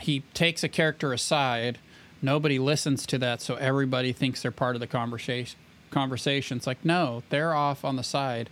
he 0.00 0.20
takes 0.32 0.62
a 0.64 0.68
character 0.68 1.12
aside. 1.12 1.78
Nobody 2.20 2.58
listens 2.58 3.06
to 3.06 3.18
that, 3.18 3.40
so 3.40 3.54
everybody 3.56 4.12
thinks 4.12 4.42
they're 4.42 4.50
part 4.50 4.76
of 4.76 4.80
the 4.80 4.86
conversation. 4.86 5.58
Conversation. 5.90 6.58
It's 6.58 6.66
like 6.66 6.84
no, 6.84 7.22
they're 7.30 7.54
off 7.54 7.84
on 7.84 7.96
the 7.96 8.02
side. 8.02 8.50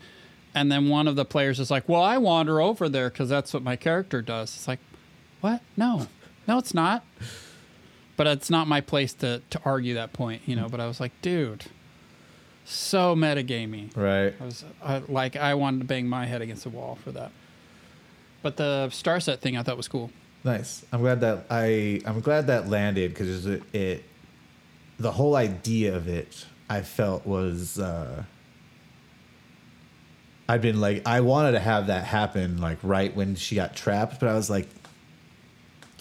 And 0.54 0.72
then 0.72 0.88
one 0.88 1.06
of 1.06 1.16
the 1.16 1.24
players 1.24 1.60
is 1.60 1.70
like, 1.70 1.88
"Well, 1.88 2.02
I 2.02 2.16
wander 2.16 2.60
over 2.60 2.88
there 2.88 3.10
because 3.10 3.28
that's 3.28 3.52
what 3.52 3.62
my 3.62 3.76
character 3.76 4.22
does." 4.22 4.54
It's 4.54 4.66
like, 4.68 4.78
what? 5.40 5.60
No, 5.76 6.06
no, 6.48 6.58
it's 6.58 6.74
not. 6.74 7.04
But 8.16 8.26
it's 8.26 8.48
not 8.48 8.66
my 8.66 8.80
place 8.80 9.12
to 9.14 9.42
to 9.50 9.60
argue 9.64 9.94
that 9.94 10.12
point, 10.12 10.42
you 10.46 10.56
know. 10.56 10.68
But 10.68 10.80
I 10.80 10.86
was 10.86 10.98
like, 10.98 11.12
dude, 11.20 11.66
so 12.64 13.14
metagamey. 13.14 13.94
Right. 13.96 14.34
I 14.40 14.44
was 14.44 14.64
I, 14.82 14.98
like, 15.08 15.36
I 15.36 15.54
wanted 15.54 15.80
to 15.80 15.84
bang 15.84 16.08
my 16.08 16.26
head 16.26 16.42
against 16.42 16.64
the 16.64 16.70
wall 16.70 16.98
for 17.02 17.12
that. 17.12 17.30
But 18.42 18.56
the 18.56 18.90
star 18.90 19.20
set 19.20 19.40
thing 19.40 19.56
I 19.56 19.62
thought 19.62 19.76
was 19.76 19.88
cool. 19.88 20.10
Nice. 20.46 20.86
I'm 20.92 21.00
glad 21.00 21.22
that 21.22 21.46
I 21.50 22.00
I'm 22.06 22.20
glad 22.20 22.46
that 22.46 22.68
landed 22.68 23.12
because 23.12 23.46
it, 23.46 23.62
it 23.74 24.04
the 24.96 25.10
whole 25.10 25.34
idea 25.34 25.96
of 25.96 26.06
it, 26.06 26.46
I 26.70 26.82
felt 26.82 27.26
was. 27.26 27.80
Uh, 27.80 28.22
I'd 30.48 30.62
been 30.62 30.80
like, 30.80 31.04
I 31.04 31.22
wanted 31.22 31.52
to 31.52 31.58
have 31.58 31.88
that 31.88 32.04
happen 32.04 32.60
like 32.60 32.78
right 32.84 33.14
when 33.16 33.34
she 33.34 33.56
got 33.56 33.74
trapped, 33.74 34.20
but 34.20 34.28
I 34.28 34.34
was 34.34 34.48
like, 34.48 34.68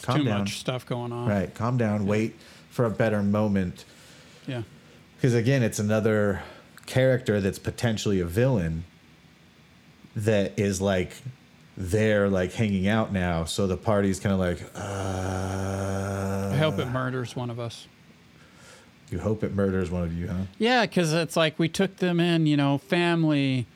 calm 0.04 0.20
Too 0.20 0.26
down, 0.26 0.40
much 0.42 0.60
stuff 0.60 0.86
going 0.86 1.12
on. 1.12 1.28
right? 1.28 1.52
Calm 1.56 1.78
down, 1.78 2.06
wait 2.06 2.36
for 2.70 2.86
a 2.86 2.92
better 2.92 3.24
moment. 3.24 3.84
Yeah. 4.46 4.62
Because 5.16 5.34
again, 5.34 5.64
it's 5.64 5.80
another 5.80 6.44
character 6.86 7.42
that's 7.42 7.58
potentially 7.58 8.20
a 8.20 8.26
villain 8.28 8.84
that 10.16 10.60
is 10.60 10.80
like 10.80 11.14
there, 11.78 12.30
like 12.30 12.54
hanging 12.54 12.88
out 12.88 13.12
now. 13.12 13.46
So 13.46 13.68
the 13.68 13.78
party's 13.78 14.20
kind 14.20 14.34
of 14.34 14.40
like, 14.40 14.62
uh, 14.76 16.50
I 16.54 16.58
hope 16.58 16.80
it 16.80 16.88
murders 16.88 17.36
one 17.36 17.50
of 17.50 17.60
us. 17.60 17.88
You 19.12 19.20
hope 19.20 19.44
it 19.44 19.54
murders 19.54 19.92
one 19.92 20.04
of 20.04 20.14
you, 20.14 20.28
huh? 20.28 20.44
Yeah, 20.58 20.86
because 20.86 21.14
it's 21.14 21.36
like 21.36 21.60
we 21.60 21.70
took 21.70 21.98
them 21.98 22.20
in, 22.20 22.48
you 22.48 22.58
know, 22.58 22.78
family, 22.78 23.68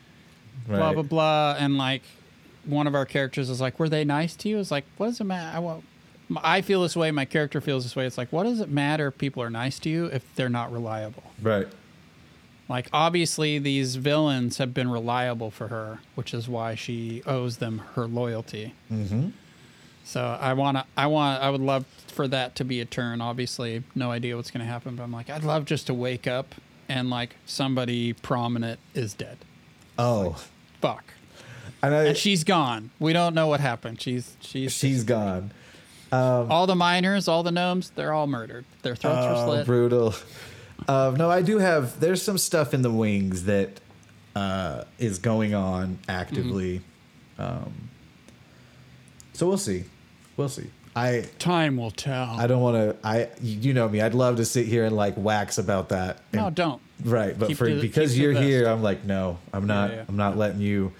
blah 0.66 0.78
Right. 0.88 0.94
blah 0.94 1.02
blah, 1.02 1.56
and 1.58 1.78
like 1.78 2.02
one 2.64 2.86
of 2.86 2.94
our 2.94 3.06
characters 3.06 3.48
is 3.48 3.60
like, 3.60 3.78
"Were 3.78 3.88
they 3.88 4.04
nice 4.04 4.34
to 4.36 4.48
you?" 4.48 4.58
It's 4.58 4.70
like, 4.70 4.84
"What 4.96 5.06
does 5.06 5.20
it 5.20 5.24
matter?" 5.24 5.56
I, 5.56 5.60
want, 5.60 5.84
I 6.42 6.60
feel 6.62 6.82
this 6.82 6.96
way. 6.96 7.10
My 7.12 7.24
character 7.24 7.60
feels 7.60 7.84
this 7.84 7.94
way. 7.94 8.06
It's 8.06 8.18
like, 8.18 8.32
what 8.32 8.42
does 8.42 8.60
it 8.60 8.70
matter 8.70 9.06
if 9.08 9.18
people 9.18 9.42
are 9.42 9.50
nice 9.50 9.78
to 9.80 9.88
you 9.88 10.06
if 10.06 10.24
they're 10.34 10.48
not 10.48 10.72
reliable? 10.72 11.22
Right. 11.40 11.68
Like, 12.70 12.88
obviously, 12.92 13.58
these 13.58 13.96
villains 13.96 14.56
have 14.58 14.72
been 14.72 14.88
reliable 14.90 15.50
for 15.50 15.68
her, 15.68 15.98
which 16.14 16.32
is 16.32 16.48
why 16.48 16.76
she 16.76 17.20
owes 17.26 17.56
them 17.58 17.82
her 17.96 18.06
loyalty. 18.06 18.74
Mm-hmm. 18.90 19.30
So 20.04 20.20
I 20.40 20.52
want 20.54 20.76
to, 20.78 20.84
I 20.96 21.06
want, 21.08 21.42
I 21.42 21.50
would 21.50 21.60
love 21.60 21.84
for 22.06 22.26
that 22.28 22.54
to 22.56 22.64
be 22.64 22.80
a 22.80 22.84
turn. 22.84 23.20
Obviously, 23.20 23.82
no 23.96 24.10
idea 24.12 24.36
what's 24.36 24.50
going 24.52 24.64
to 24.64 24.70
happen, 24.70 24.94
but 24.96 25.02
I'm 25.02 25.12
like, 25.12 25.28
I'd 25.28 25.42
love 25.44 25.64
just 25.64 25.88
to 25.88 25.94
wake 25.94 26.26
up 26.28 26.54
and 26.88 27.10
like 27.10 27.34
somebody 27.44 28.12
prominent 28.12 28.78
is 28.94 29.14
dead. 29.14 29.38
Oh, 29.98 30.36
Fuck. 30.80 31.04
and, 31.82 31.94
I, 31.94 32.04
And 32.06 32.16
she's 32.16 32.42
gone. 32.44 32.90
We 33.00 33.12
don't 33.12 33.34
know 33.34 33.48
what 33.48 33.60
happened. 33.60 34.00
She's 34.00 34.36
she's 34.40 34.72
she's 34.72 35.04
gone. 35.04 35.50
all 36.12 36.66
the 36.66 36.74
miners, 36.76 37.28
all 37.28 37.42
the 37.42 37.52
gnomes, 37.52 37.90
they're 37.90 38.12
all 38.12 38.26
murdered. 38.26 38.64
Their 38.82 38.96
throats 38.96 39.26
were 39.26 39.32
Oh, 39.34 39.46
slit. 39.46 39.66
brutal. 39.66 40.14
Um, 40.88 41.16
no, 41.16 41.30
I 41.30 41.42
do 41.42 41.58
have. 41.58 42.00
There's 42.00 42.22
some 42.22 42.38
stuff 42.38 42.74
in 42.74 42.82
the 42.82 42.90
wings 42.90 43.44
that 43.44 43.80
uh, 44.34 44.84
is 44.98 45.18
going 45.18 45.54
on 45.54 45.98
actively. 46.08 46.82
Um, 47.38 47.72
so 49.32 49.46
we'll 49.46 49.58
see. 49.58 49.84
We'll 50.36 50.48
see. 50.48 50.68
I 50.96 51.26
Time 51.38 51.76
will 51.76 51.92
tell. 51.92 52.30
I 52.38 52.46
don't 52.46 52.60
want 52.60 52.76
to. 52.76 52.96
I 53.06 53.28
you 53.40 53.72
know 53.72 53.88
me. 53.88 54.00
I'd 54.00 54.14
love 54.14 54.36
to 54.36 54.44
sit 54.44 54.66
here 54.66 54.84
and 54.84 54.94
like 54.96 55.14
wax 55.16 55.58
about 55.58 55.90
that. 55.90 56.20
no, 56.32 56.50
don't. 56.50 56.80
right. 57.04 57.38
But 57.38 57.48
Keep 57.48 57.56
for 57.58 57.68
the- 57.68 57.80
because 57.80 58.18
you're 58.18 58.32
here. 58.32 58.66
I'm 58.66 58.82
like, 58.82 59.04
no, 59.04 59.38
I'm 59.52 59.66
not. 59.66 59.90
yeah. 59.92 60.04
I'm 60.08 60.16
not 60.16 60.36
letting 60.36 60.60
you. 60.60 60.92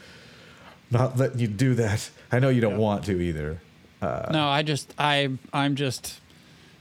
Not 0.92 1.16
letting 1.18 1.38
you 1.38 1.46
do 1.48 1.74
that. 1.76 2.08
I 2.32 2.38
know 2.38 2.48
you 2.48 2.60
don't 2.60 2.72
Yeah. 2.72 2.78
want 2.78 3.04
to 3.06 3.20
either. 3.20 3.60
Uh, 4.02 4.26
no, 4.32 4.48
I 4.48 4.62
just 4.62 4.94
I 4.98 5.28
I'm 5.52 5.74
just 5.74 6.20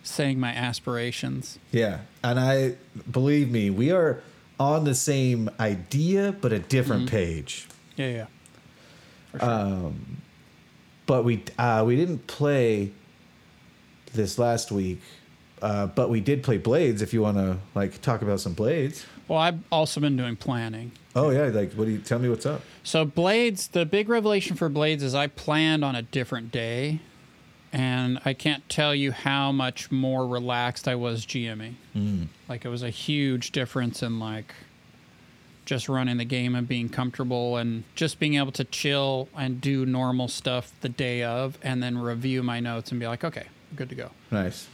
saying 0.03 0.39
my 0.39 0.49
aspirations. 0.49 1.59
Yeah, 1.71 1.99
and 2.23 2.39
I 2.39 2.75
believe 3.09 3.49
me, 3.51 3.69
we 3.69 3.91
are 3.91 4.21
on 4.59 4.83
the 4.83 4.95
same 4.95 5.49
idea, 5.59 6.35
but 6.41 6.51
a 6.53 6.59
different 6.59 7.03
Mm-hmm. 7.07 7.15
page. 7.15 7.67
Yeah, 7.95 8.07
yeah. 8.09 8.25
For 9.31 9.39
sure. 9.39 9.93
But 11.05 11.23
we 11.23 11.43
uh, 11.57 11.83
we 11.87 11.95
didn't 11.95 12.27
play 12.27 12.91
this 14.13 14.37
last 14.37 14.71
week, 14.71 15.01
uh, 15.61 15.87
but 15.87 16.09
we 16.09 16.19
did 16.21 16.43
play 16.43 16.57
Blades. 16.57 17.01
If 17.01 17.13
you 17.13 17.21
want 17.21 17.37
to 17.37 17.57
like 17.75 18.01
talk 18.01 18.21
about 18.21 18.39
some 18.39 18.53
Blades. 18.53 19.05
well, 19.27 19.39
I've 19.39 19.59
also 19.71 19.99
been 19.99 20.15
doing 20.17 20.35
planning. 20.35 20.91
Oh 21.15 21.31
yeah, 21.31 21.45
like 21.45 21.73
what 21.73 21.85
do 21.85 21.91
you 21.91 21.97
tell 21.99 22.19
me? 22.19 22.29
What's 22.29 22.45
up? 22.45 22.61
So 22.83 23.05
Blades, 23.05 23.67
the 23.69 23.85
big 23.85 24.07
revelation 24.07 24.55
for 24.55 24.69
Blades 24.69 25.01
is 25.03 25.15
I 25.15 25.27
planned 25.27 25.83
on 25.83 25.95
a 25.95 26.01
different 26.03 26.51
day, 26.51 26.99
and 27.71 28.19
I 28.25 28.33
can't 28.33 28.67
tell 28.67 28.95
you 28.95 29.11
how 29.11 29.51
much 29.51 29.91
more 29.91 30.27
relaxed 30.27 30.87
I 30.87 30.95
was 30.95 31.25
GMing. 31.25 31.75
Mm. 31.95 32.27
Like 32.47 32.65
it 32.65 32.69
was 32.69 32.83
a 32.83 32.89
huge 32.89 33.51
difference 33.51 34.01
in 34.01 34.19
like 34.19 34.53
just 35.65 35.87
running 35.87 36.17
the 36.17 36.25
game 36.25 36.55
and 36.55 36.67
being 36.67 36.89
comfortable 36.89 37.57
and 37.57 37.83
just 37.93 38.19
being 38.19 38.35
able 38.35 38.51
to 38.51 38.63
chill 38.63 39.29
and 39.37 39.61
do 39.61 39.85
normal 39.85 40.27
stuff 40.27 40.71
the 40.81 40.89
day 40.89 41.21
of, 41.21 41.59
and 41.61 41.83
then 41.83 41.95
review 41.97 42.41
my 42.41 42.59
notes 42.59 42.89
and 42.89 42.99
be 42.99 43.05
like, 43.05 43.23
okay, 43.23 43.45
good 43.75 43.87
to 43.89 43.95
go. 43.95 44.09
Nice. 44.31 44.67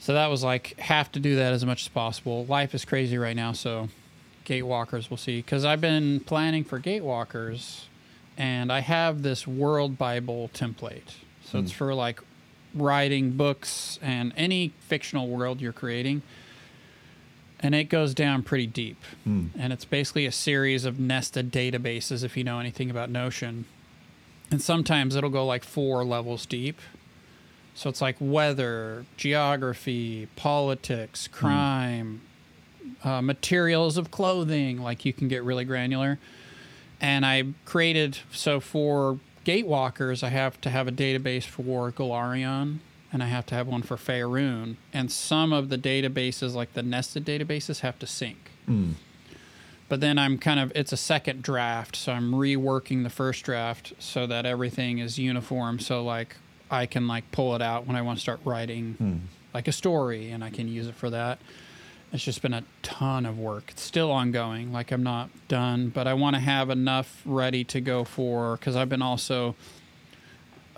So 0.00 0.14
that 0.14 0.26
was 0.28 0.42
like 0.42 0.76
have 0.78 1.12
to 1.12 1.20
do 1.20 1.36
that 1.36 1.52
as 1.52 1.64
much 1.64 1.82
as 1.82 1.88
possible. 1.88 2.44
Life 2.46 2.74
is 2.74 2.84
crazy 2.84 3.16
right 3.16 3.36
now, 3.36 3.52
so 3.52 3.88
Gatewalkers 4.44 5.08
we'll 5.08 5.18
see. 5.18 5.36
Because 5.36 5.64
I've 5.64 5.80
been 5.80 6.18
planning 6.20 6.64
for 6.64 6.80
Gatewalkers, 6.80 7.84
and 8.36 8.72
I 8.72 8.80
have 8.80 9.22
this 9.22 9.46
World 9.46 9.98
Bible 9.98 10.50
template. 10.52 11.14
So 11.50 11.58
it's 11.58 11.72
hmm. 11.72 11.76
for 11.76 11.94
like 11.94 12.20
writing 12.74 13.32
books 13.32 13.98
and 14.02 14.32
any 14.36 14.72
fictional 14.80 15.28
world 15.28 15.60
you're 15.60 15.72
creating. 15.72 16.22
And 17.60 17.74
it 17.74 17.84
goes 17.84 18.14
down 18.14 18.42
pretty 18.42 18.66
deep. 18.66 19.02
Hmm. 19.24 19.46
And 19.58 19.72
it's 19.72 19.84
basically 19.84 20.26
a 20.26 20.32
series 20.32 20.84
of 20.84 21.00
nested 21.00 21.50
databases 21.50 22.22
if 22.22 22.36
you 22.36 22.44
know 22.44 22.60
anything 22.60 22.90
about 22.90 23.10
Notion. 23.10 23.64
And 24.50 24.62
sometimes 24.62 25.16
it'll 25.16 25.30
go 25.30 25.44
like 25.44 25.64
four 25.64 26.04
levels 26.04 26.46
deep. 26.46 26.78
So 27.74 27.88
it's 27.88 28.00
like 28.00 28.16
weather, 28.20 29.06
geography, 29.16 30.28
politics, 30.36 31.26
hmm. 31.26 31.32
crime, 31.32 32.20
uh, 33.02 33.22
materials 33.22 33.96
of 33.96 34.10
clothing. 34.10 34.82
Like 34.82 35.04
you 35.04 35.12
can 35.12 35.28
get 35.28 35.42
really 35.42 35.64
granular. 35.64 36.18
And 37.00 37.24
I 37.24 37.44
created 37.64 38.18
so 38.32 38.60
for 38.60 39.18
Gatewalkers, 39.48 40.22
I 40.22 40.28
have 40.28 40.60
to 40.60 40.68
have 40.68 40.88
a 40.88 40.92
database 40.92 41.44
for 41.44 41.90
Golarion, 41.90 42.80
and 43.10 43.22
I 43.22 43.28
have 43.28 43.46
to 43.46 43.54
have 43.54 43.66
one 43.66 43.80
for 43.80 43.96
Faerun. 43.96 44.76
And 44.92 45.10
some 45.10 45.54
of 45.54 45.70
the 45.70 45.78
databases, 45.78 46.54
like 46.54 46.74
the 46.74 46.82
nested 46.82 47.24
databases, 47.24 47.80
have 47.80 47.98
to 48.00 48.06
sync. 48.06 48.50
Hmm. 48.66 48.92
But 49.88 50.02
then 50.02 50.18
I'm 50.18 50.36
kind 50.36 50.60
of 50.60 50.70
it's 50.74 50.92
a 50.92 50.98
second 50.98 51.42
draft, 51.42 51.96
so 51.96 52.12
I'm 52.12 52.32
reworking 52.32 53.04
the 53.04 53.10
first 53.10 53.42
draft 53.42 53.94
so 53.98 54.26
that 54.26 54.44
everything 54.44 54.98
is 54.98 55.18
uniform. 55.18 55.78
So 55.78 56.04
like 56.04 56.36
I 56.70 56.84
can 56.84 57.08
like 57.08 57.32
pull 57.32 57.54
it 57.54 57.62
out 57.62 57.86
when 57.86 57.96
I 57.96 58.02
want 58.02 58.18
to 58.18 58.20
start 58.20 58.40
writing 58.44 58.96
hmm. 58.98 59.16
like 59.54 59.66
a 59.66 59.72
story, 59.72 60.30
and 60.30 60.44
I 60.44 60.50
can 60.50 60.68
use 60.68 60.88
it 60.88 60.94
for 60.94 61.08
that. 61.08 61.38
It's 62.12 62.24
just 62.24 62.40
been 62.40 62.54
a 62.54 62.64
ton 62.82 63.26
of 63.26 63.38
work. 63.38 63.64
It's 63.68 63.82
still 63.82 64.10
ongoing. 64.10 64.72
Like 64.72 64.92
I'm 64.92 65.02
not 65.02 65.28
done, 65.46 65.90
but 65.90 66.06
I 66.06 66.14
want 66.14 66.36
to 66.36 66.40
have 66.40 66.70
enough 66.70 67.22
ready 67.26 67.64
to 67.64 67.80
go 67.80 68.04
for 68.04 68.56
because 68.56 68.76
I've 68.76 68.88
been 68.88 69.02
also 69.02 69.54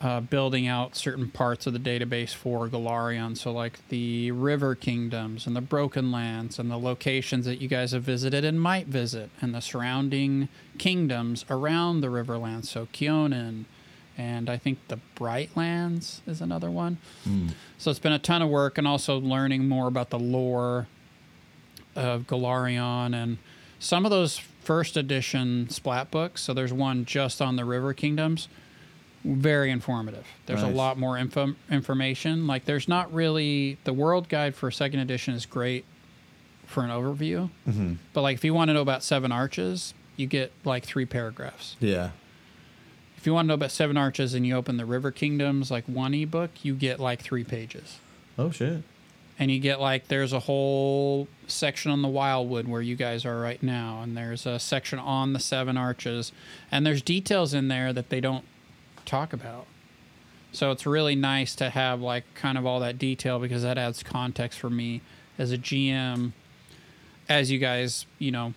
uh, 0.00 0.20
building 0.20 0.66
out 0.66 0.96
certain 0.96 1.28
parts 1.30 1.66
of 1.66 1.72
the 1.72 1.78
database 1.78 2.34
for 2.34 2.68
Golarion. 2.68 3.37
So, 3.37 3.52
like 3.52 3.87
the 3.90 4.32
river 4.32 4.75
kingdoms 4.75 5.46
and 5.46 5.54
the 5.54 5.60
broken 5.60 6.10
lands 6.10 6.58
and 6.58 6.70
the 6.70 6.78
locations 6.78 7.44
that 7.44 7.60
you 7.60 7.68
guys 7.68 7.92
have 7.92 8.02
visited 8.02 8.44
and 8.44 8.60
might 8.60 8.87
visit, 8.87 9.30
and 9.40 9.54
the 9.54 9.60
surrounding 9.60 10.49
kingdoms 10.78 11.44
around 11.50 12.00
the 12.00 12.08
riverlands. 12.08 12.66
So, 12.66 12.87
Kyonin, 12.87 13.66
and 14.16 14.49
I 14.49 14.56
think 14.56 14.78
the 14.88 14.99
Bright 15.14 15.54
Lands 15.56 16.22
is 16.26 16.40
another 16.40 16.70
one. 16.70 16.96
So, 17.76 17.90
it's 17.90 18.00
been 18.00 18.12
a 18.12 18.18
ton 18.18 18.40
of 18.40 18.49
work 18.49 18.78
and 18.78 18.88
also 18.88 19.20
learning 19.20 19.68
more 19.68 19.87
about 19.87 20.08
the 20.08 20.18
lore 20.18 20.88
of 22.00 22.26
Golarion 22.26 23.14
and 23.14 23.38
some 23.78 24.04
of 24.04 24.11
those 24.11 24.38
first 24.38 24.97
edition 24.97 25.69
splat 25.71 26.11
books. 26.11 26.42
So, 26.42 26.52
there's 26.54 26.73
one 26.73 27.04
just 27.04 27.40
on 27.42 27.57
the 27.57 27.64
river 27.64 27.92
kingdoms 27.95 28.49
very 29.23 29.71
informative. 29.71 30.25
There's 30.47 30.62
Nice. 30.62 30.73
a 30.73 30.75
lot 30.75 30.99
more 30.99 31.19
info 31.19 31.54
information. 31.71 32.47
Like 32.47 32.64
there's 32.64 32.88
not 32.88 33.12
really 33.12 33.76
the 33.85 33.92
world 33.92 34.30
guide 34.30 34.54
for 34.54 34.71
second 34.71 35.00
edition 35.00 35.35
is 35.35 35.45
great 35.45 35.85
for 36.64 36.85
an 36.85 36.88
overview, 36.90 37.50
Mm-hmm. 37.69 37.95
but 38.14 38.23
like 38.23 38.37
if 38.37 38.45
you 38.45 38.54
want 38.54 38.69
to 38.71 38.73
know 38.75 38.80
about 38.80 39.02
Seven 39.02 39.30
Arches, 39.30 39.92
you 40.16 40.26
get 40.26 40.52
like 40.64 40.85
three 40.87 41.04
paragraphs. 41.04 41.76
Yeah. 41.80 42.11
If 43.19 43.26
you 43.26 43.35
want 43.35 43.45
to 43.45 43.49
know 43.49 43.54
about 43.54 43.73
Seven 43.73 43.99
Arches 43.99 44.33
and 44.33 44.47
you 44.47 44.54
open 44.57 44.78
the 44.78 44.87
River 44.87 45.11
Kingdoms 45.11 45.71
like 45.71 45.85
one 45.85 46.14
ebook, 46.14 46.64
you 46.64 46.75
get 46.75 46.99
like 46.99 47.21
three 47.21 47.45
pages. 47.45 47.99
Oh 48.38 48.50
shit. 48.50 48.83
And 49.40 49.50
you 49.50 49.59
get 49.59 49.80
like 49.80 50.09
there's 50.09 50.35
a 50.35 50.40
whole 50.40 51.26
section 51.47 51.90
on 51.90 52.02
the 52.02 52.09
Wildwood 52.09 52.68
where 52.68 52.82
you 52.82 52.94
guys 52.94 53.25
are 53.25 53.40
right 53.40 53.62
now, 53.62 54.02
and 54.02 54.14
there's 54.16 54.44
a 54.44 54.59
section 54.59 54.99
on 54.99 55.32
the 55.32 55.40
Seven 55.40 55.76
Arches, 55.78 56.30
and 56.70 56.87
there's 56.87 57.00
details 57.00 57.54
in 57.54 57.68
there 57.68 57.92
that 57.92 58.11
they 58.11 58.20
don't 58.20 58.44
talk 59.06 59.32
about. 59.32 59.66
So 60.52 60.70
it's 60.73 60.85
really 60.85 61.14
nice 61.14 61.54
to 61.56 61.70
have 61.70 62.00
like 62.00 62.25
kind 62.35 62.59
of 62.59 62.66
all 62.66 62.80
that 62.80 62.99
detail 62.99 63.38
because 63.38 63.62
that 63.62 63.78
adds 63.78 64.02
context 64.02 64.59
for 64.59 64.68
me 64.70 65.00
as 65.38 65.52
a 65.52 65.59
GM. 65.59 66.32
As 67.28 67.50
you 67.50 67.59
guys, 67.59 68.06
you 68.18 68.32
know, 68.32 68.54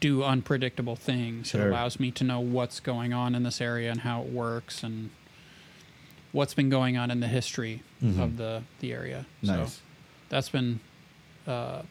do 0.00 0.22
unpredictable 0.22 0.96
things, 0.96 1.48
Sure. 1.48 1.62
it 1.62 1.70
allows 1.70 1.98
me 1.98 2.10
to 2.10 2.24
know 2.24 2.40
what's 2.40 2.80
going 2.80 3.12
on 3.12 3.34
in 3.34 3.44
this 3.44 3.60
area 3.60 3.90
and 3.90 4.00
how 4.00 4.22
it 4.22 4.28
works 4.28 4.82
and 4.82 5.10
what's 6.32 6.52
been 6.52 6.68
going 6.68 6.96
on 6.96 7.10
in 7.10 7.20
the 7.20 7.28
history 7.28 7.82
mm-hmm. 8.02 8.20
of 8.20 8.36
the 8.36 8.64
the 8.80 8.92
area. 8.92 9.24
So 9.42 9.56
Nice. 9.56 9.80
That's 10.28 10.48
been 10.48 10.80
uh, 11.46 11.82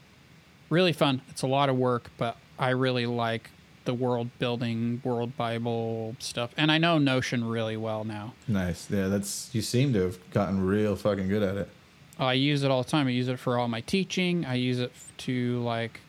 really 0.69 0.93
fun. 0.93 1.21
It's 1.29 1.41
a 1.41 1.47
lot 1.47 1.69
of 1.69 1.77
work, 1.77 2.11
but 2.17 2.37
I 2.57 2.69
really 2.69 3.05
like 3.05 3.49
the 3.85 3.93
world 3.93 4.29
building, 4.39 5.01
world 5.03 5.37
Bible 5.37 6.15
stuff. 6.19 6.51
And 6.57 6.71
I 6.71 6.77
know 6.77 6.97
Notion 6.97 7.43
really 7.45 7.77
well 7.77 8.03
now. 8.03 8.33
Nice. 8.47 8.89
Yeah, 8.89 9.07
that's 9.07 9.49
you 9.53 9.61
seem 9.61 9.93
to 9.93 10.01
have 10.01 10.31
gotten 10.31 10.65
real 10.65 10.95
fucking 10.95 11.27
good 11.27 11.43
at 11.43 11.55
it. 11.55 11.69
I 12.17 12.33
use 12.33 12.63
it 12.63 12.71
all 12.71 12.83
the 12.83 12.89
time. 12.89 13.07
I 13.07 13.11
use 13.11 13.27
it 13.27 13.39
for 13.39 13.57
all 13.57 13.67
my 13.67 13.81
teaching. 13.81 14.45
I 14.45 14.55
use 14.55 14.79
it 14.79 14.91
to 15.19 15.61
like 15.61 15.99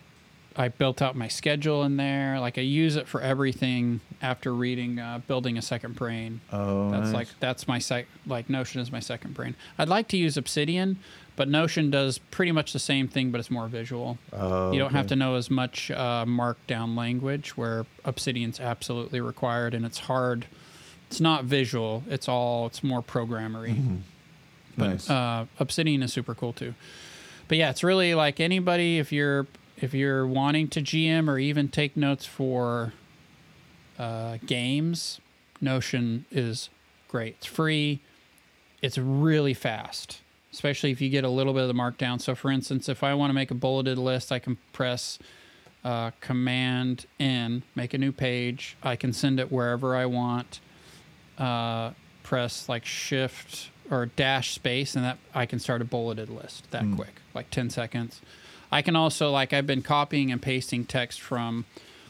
I 0.58 0.68
built 0.68 1.02
out 1.02 1.14
my 1.14 1.28
schedule 1.28 1.82
in 1.84 1.96
there. 1.98 2.40
Like 2.40 2.56
I 2.56 2.62
use 2.62 2.96
it 2.96 3.06
for 3.06 3.20
everything 3.20 4.00
after 4.22 4.54
reading 4.54 4.98
uh, 4.98 5.20
Building 5.26 5.58
a 5.58 5.62
Second 5.62 5.96
Brain. 5.96 6.40
Oh, 6.52 6.90
That's 6.90 7.06
nice. 7.06 7.14
like 7.14 7.28
that's 7.40 7.68
my 7.68 7.78
sec 7.78 8.06
like 8.26 8.48
Notion 8.48 8.80
is 8.80 8.90
my 8.90 9.00
second 9.00 9.34
brain. 9.34 9.54
I'd 9.78 9.88
like 9.90 10.08
to 10.08 10.16
use 10.16 10.36
Obsidian, 10.38 10.98
but 11.36 11.48
Notion 11.48 11.90
does 11.90 12.18
pretty 12.18 12.52
much 12.52 12.72
the 12.72 12.78
same 12.78 13.06
thing, 13.06 13.30
but 13.30 13.38
it's 13.38 13.50
more 13.50 13.68
visual. 13.68 14.16
Oh, 14.32 14.72
you 14.72 14.78
don't 14.78 14.92
have 14.92 15.08
to 15.08 15.16
know 15.16 15.34
as 15.34 15.50
much 15.50 15.90
uh, 15.90 16.24
markdown 16.24 16.96
language, 16.96 17.56
where 17.56 17.84
Obsidian's 18.04 18.58
absolutely 18.58 19.20
required, 19.20 19.74
and 19.74 19.84
it's 19.84 19.98
hard. 19.98 20.46
It's 21.10 21.20
not 21.20 21.44
visual. 21.44 22.02
It's 22.08 22.28
all. 22.28 22.66
It's 22.66 22.82
more 22.82 23.02
programmery. 23.02 23.98
But 24.78 24.88
Nice. 24.88 25.08
uh, 25.10 25.46
Obsidian 25.58 26.02
is 26.02 26.12
super 26.12 26.34
cool 26.34 26.52
too. 26.52 26.74
But 27.48 27.58
yeah, 27.58 27.70
it's 27.70 27.84
really 27.84 28.14
like 28.14 28.40
anybody 28.40 28.98
if 28.98 29.12
you're 29.12 29.46
if 29.76 29.92
you're 29.94 30.26
wanting 30.26 30.68
to 30.68 30.80
GM 30.80 31.28
or 31.28 31.38
even 31.38 31.68
take 31.68 31.96
notes 31.96 32.24
for 32.26 32.92
uh, 33.98 34.38
games, 34.46 35.20
Notion 35.60 36.26
is 36.30 36.68
great. 37.08 37.36
It's 37.38 37.46
free. 37.46 38.00
It's 38.82 38.98
really 38.98 39.54
fast, 39.54 40.20
especially 40.52 40.90
if 40.90 41.00
you 41.00 41.08
get 41.08 41.24
a 41.24 41.28
little 41.30 41.54
bit 41.54 41.62
of 41.62 41.68
the 41.68 41.74
markdown. 41.74 42.20
So, 42.20 42.34
for 42.34 42.50
instance, 42.50 42.88
if 42.88 43.02
I 43.02 43.14
want 43.14 43.30
to 43.30 43.34
make 43.34 43.50
a 43.50 43.54
bulleted 43.54 43.96
list, 43.96 44.30
I 44.32 44.38
can 44.38 44.58
press 44.74 45.18
uh, 45.82 46.10
Command 46.20 47.06
N, 47.18 47.62
make 47.74 47.94
a 47.94 47.98
new 47.98 48.12
page. 48.12 48.76
I 48.82 48.96
can 48.96 49.12
send 49.12 49.40
it 49.40 49.50
wherever 49.50 49.96
I 49.96 50.04
want. 50.06 50.60
Uh, 51.38 51.92
press 52.22 52.68
like 52.68 52.84
Shift 52.84 53.70
or 53.90 54.06
Dash 54.06 54.52
Space, 54.52 54.94
and 54.96 55.04
that 55.04 55.18
I 55.34 55.46
can 55.46 55.58
start 55.58 55.80
a 55.80 55.84
bulleted 55.84 56.28
list 56.28 56.70
that 56.70 56.82
Hmm. 56.82 56.96
quick, 56.96 57.14
like 57.34 57.50
ten 57.50 57.70
seconds. 57.70 58.20
I 58.70 58.82
can 58.82 58.96
also 58.96 59.30
like 59.30 59.52
I've 59.52 59.66
been 59.66 59.82
copying 59.82 60.32
and 60.32 60.40
pasting 60.40 60.84
text 60.84 61.20
from, 61.20 61.64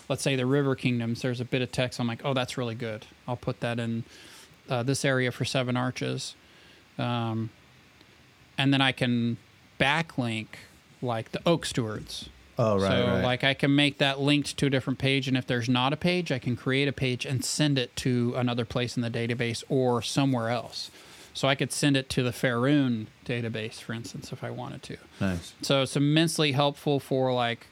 let's 0.09 0.23
say 0.23 0.37
the 0.37 0.47
River 0.47 0.75
Kingdoms. 0.75 1.23
There's 1.23 1.41
a 1.41 1.45
bit 1.45 1.63
of 1.63 1.73
text. 1.73 2.01
I'm 2.01 2.07
like, 2.07 2.23
oh, 2.25 2.35
that's 2.35 2.57
really 2.57 2.75
good. 2.75 3.07
I'll 3.29 3.37
put 3.37 3.61
that 3.61 3.79
in 3.79 4.05
uh, 4.69 4.83
this 4.83 5.05
area 5.05 5.31
for 5.31 5.45
Seven 5.45 5.77
Arches, 5.77 6.35
um, 6.99 7.51
and 8.59 8.73
then 8.73 8.81
I 8.81 8.93
can 8.93 9.37
backlink 9.79 10.49
like 11.03 11.33
the 11.33 11.41
Oak 11.47 11.67
Stewards. 11.67 12.31
oh, 12.59 12.81
right, 12.81 12.89
so 12.89 13.07
right. 13.07 13.23
like 13.23 13.45
I 13.45 13.55
can 13.55 13.75
make 13.77 13.99
that 13.99 14.19
linked 14.19 14.57
to 14.57 14.67
a 14.67 14.71
different 14.71 14.99
page, 14.99 15.29
and 15.29 15.37
if 15.37 15.47
there's 15.47 15.69
not 15.69 15.93
a 15.93 15.97
page, 15.97 16.33
I 16.33 16.39
can 16.39 16.57
create 16.57 16.89
a 16.89 16.93
page 16.93 17.27
and 17.27 17.45
send 17.45 17.79
it 17.79 17.95
to 17.97 18.35
another 18.37 18.65
place 18.65 18.97
in 18.97 19.03
the 19.03 19.11
database 19.11 19.63
or 19.69 20.03
somewhere 20.03 20.49
else. 20.49 20.91
So 21.37 21.49
I 21.49 21.55
could 21.55 21.71
send 21.71 21.99
it 21.99 22.09
to 22.11 22.23
the 22.23 22.31
Faerun 22.31 23.09
database, 23.27 23.75
for 23.75 23.93
instance, 23.93 24.33
if 24.33 24.43
I 24.43 24.51
wanted 24.51 24.83
to. 24.85 24.97
nice. 25.21 25.53
So 25.61 25.83
it's 25.83 25.95
immensely 25.95 26.53
helpful 26.53 26.99
for 26.99 27.31
like, 27.31 27.67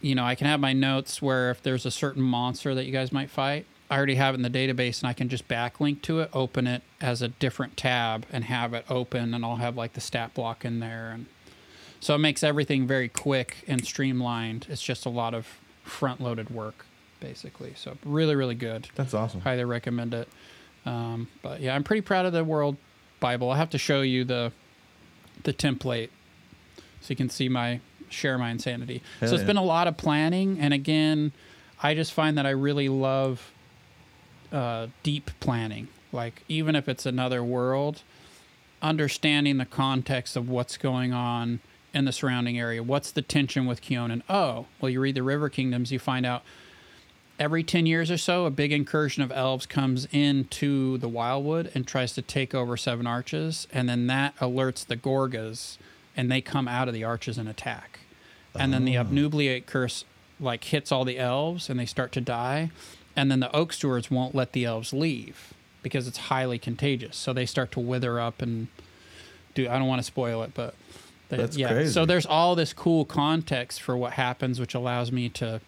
you 0.00 0.14
know, 0.14 0.22
I 0.22 0.36
can 0.36 0.46
have 0.46 0.60
my 0.60 0.72
notes 0.72 1.20
where 1.20 1.50
if 1.50 1.60
there's 1.60 1.84
a 1.84 1.90
certain 1.90 2.22
monster 2.22 2.72
that 2.72 2.84
you 2.84 2.92
guys 2.92 3.10
might 3.10 3.30
fight, 3.30 3.66
I 3.90 3.96
already 3.96 4.14
have 4.14 4.34
it 4.34 4.38
in 4.38 4.42
the 4.42 4.48
database 4.48 5.00
and 5.00 5.08
I 5.08 5.12
can 5.12 5.28
just 5.28 5.48
backlink 5.48 6.02
to 6.02 6.20
it, 6.20 6.30
open 6.32 6.68
it 6.68 6.82
as 7.00 7.20
a 7.20 7.26
different 7.26 7.76
tab 7.76 8.24
and 8.30 8.44
have 8.44 8.74
it 8.74 8.84
open 8.88 9.34
and 9.34 9.44
I'll 9.44 9.56
have 9.56 9.76
like 9.76 9.94
the 9.94 10.00
stat 10.00 10.32
block 10.32 10.64
in 10.64 10.78
there. 10.78 11.10
And 11.10 11.26
so 11.98 12.14
it 12.14 12.18
makes 12.18 12.44
everything 12.44 12.86
very 12.86 13.08
quick 13.08 13.64
and 13.66 13.84
streamlined. 13.84 14.68
It's 14.70 14.82
just 14.82 15.04
a 15.04 15.10
lot 15.10 15.34
of 15.34 15.48
front 15.82 16.20
loaded 16.20 16.48
work 16.48 16.86
basically. 17.18 17.72
So 17.74 17.98
really, 18.04 18.36
really 18.36 18.54
good 18.54 18.88
That's 18.94 19.14
awesome. 19.14 19.40
highly 19.40 19.64
recommend 19.64 20.14
it. 20.14 20.28
Um, 20.86 21.28
but 21.42 21.60
yeah, 21.60 21.74
I'm 21.74 21.84
pretty 21.84 22.02
proud 22.02 22.26
of 22.26 22.32
the 22.32 22.44
World 22.44 22.76
Bible. 23.20 23.50
I 23.50 23.56
have 23.56 23.70
to 23.70 23.78
show 23.78 24.02
you 24.02 24.24
the 24.24 24.52
the 25.42 25.52
template 25.54 26.10
so 27.00 27.08
you 27.08 27.16
can 27.16 27.30
see 27.30 27.48
my 27.48 27.80
share 28.08 28.36
my 28.38 28.50
insanity. 28.50 29.02
Hell 29.20 29.28
so 29.28 29.34
it's 29.34 29.42
yeah. 29.42 29.46
been 29.46 29.56
a 29.56 29.64
lot 29.64 29.86
of 29.86 29.96
planning, 29.96 30.58
and 30.58 30.74
again, 30.74 31.32
I 31.82 31.94
just 31.94 32.12
find 32.12 32.36
that 32.38 32.46
I 32.46 32.50
really 32.50 32.88
love 32.88 33.52
uh, 34.52 34.88
deep 35.02 35.30
planning. 35.40 35.88
Like 36.12 36.42
even 36.48 36.74
if 36.74 36.88
it's 36.88 37.06
another 37.06 37.44
world, 37.44 38.02
understanding 38.82 39.58
the 39.58 39.66
context 39.66 40.36
of 40.36 40.48
what's 40.48 40.76
going 40.76 41.12
on 41.12 41.60
in 41.92 42.04
the 42.04 42.12
surrounding 42.12 42.58
area. 42.58 42.82
What's 42.82 43.10
the 43.10 43.22
tension 43.22 43.66
with 43.66 43.80
Kyonin? 43.80 44.22
Oh, 44.28 44.66
well, 44.80 44.90
you 44.90 45.00
read 45.00 45.14
the 45.14 45.22
River 45.22 45.48
Kingdoms, 45.48 45.92
you 45.92 45.98
find 45.98 46.24
out 46.24 46.42
every 47.40 47.64
10 47.64 47.86
years 47.86 48.10
or 48.10 48.18
so, 48.18 48.44
a 48.44 48.50
big 48.50 48.70
incursion 48.70 49.22
of 49.22 49.32
elves 49.32 49.64
comes 49.64 50.06
into 50.12 50.98
the 50.98 51.08
Wildwood 51.08 51.72
and 51.74 51.86
tries 51.86 52.12
to 52.12 52.22
take 52.22 52.54
over 52.54 52.76
Seven 52.76 53.06
Arches. 53.06 53.66
And 53.72 53.88
then 53.88 54.06
that 54.08 54.36
alerts 54.36 54.84
the 54.84 54.96
Gorgas, 54.96 55.78
and 56.14 56.30
they 56.30 56.42
come 56.42 56.68
out 56.68 56.86
of 56.86 56.94
the 56.94 57.02
arches 57.02 57.38
and 57.38 57.48
attack. 57.48 58.00
And 58.54 58.72
then 58.72 58.84
the 58.84 58.98
ah. 58.98 59.00
Obnubiate 59.00 59.66
curse 59.66 60.04
like 60.38 60.64
hits 60.64 60.92
all 60.92 61.04
the 61.04 61.18
elves, 61.18 61.70
and 61.70 61.80
they 61.80 61.86
start 61.86 62.12
to 62.12 62.20
die. 62.20 62.70
And 63.16 63.30
then 63.30 63.40
the 63.40 63.54
Oak 63.56 63.72
Stewards 63.72 64.10
won't 64.10 64.34
let 64.34 64.52
the 64.52 64.64
elves 64.64 64.92
leave 64.92 65.54
because 65.82 66.06
it's 66.06 66.18
highly 66.18 66.58
contagious. 66.58 67.16
So 67.16 67.32
they 67.32 67.46
start 67.46 67.72
to 67.72 67.80
wither 67.80 68.20
up 68.20 68.42
and 68.42 68.68
do. 69.54 69.68
I 69.68 69.78
don't 69.78 69.88
want 69.88 70.00
to 70.00 70.04
spoil 70.04 70.42
it, 70.42 70.52
but 70.54 70.74
they- 71.30 71.38
That's 71.38 71.56
yeah. 71.56 71.68
crazy. 71.68 71.92
So 71.92 72.04
there's 72.04 72.26
all 72.26 72.54
this 72.54 72.72
cool 72.72 73.04
context 73.04 73.80
for 73.80 73.96
what 73.96 74.12
happens, 74.14 74.60
which 74.60 74.74
allows 74.74 75.10
me 75.10 75.28
to 75.30 75.60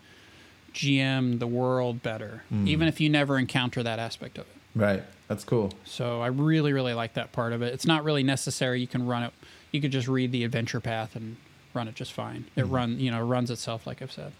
GM 0.73 1.39
the 1.39 1.47
world 1.47 2.03
better, 2.03 2.43
Hmm. 2.49 2.67
even 2.67 2.89
if 2.89 3.01
you 3.01 3.09
never 3.09 3.39
encounter 3.39 3.83
that 3.83 3.99
aspect 3.99 4.39
of 4.39 4.45
it. 4.47 4.57
Right. 4.75 5.03
That's 5.29 5.45
cool. 5.45 5.73
So 5.85 6.21
I 6.21 6.27
really, 6.29 6.73
really 6.73 6.95
like 6.95 7.15
that 7.15 7.33
part 7.33 7.53
of 7.53 7.63
it. 7.63 7.73
It's 7.75 7.87
not 7.87 8.05
really 8.05 8.23
necessary. 8.23 8.81
You 8.81 8.87
can 8.87 9.07
run 9.07 9.23
it. 9.23 9.33
You 9.71 9.81
could 9.81 9.93
just 9.93 10.09
read 10.09 10.33
the 10.33 10.45
adventure 10.45 10.81
path 10.81 11.15
and 11.17 11.37
run 11.75 11.89
it 11.89 11.95
just 11.95 12.13
fine. 12.13 12.45
It 12.57 12.63
Hmm. 12.67 12.71
run, 12.71 13.01
you 13.01 13.11
know, 13.11 13.21
runs 13.23 13.51
itself, 13.51 13.87
like 13.87 14.03
I've 14.03 14.13
said. 14.13 14.33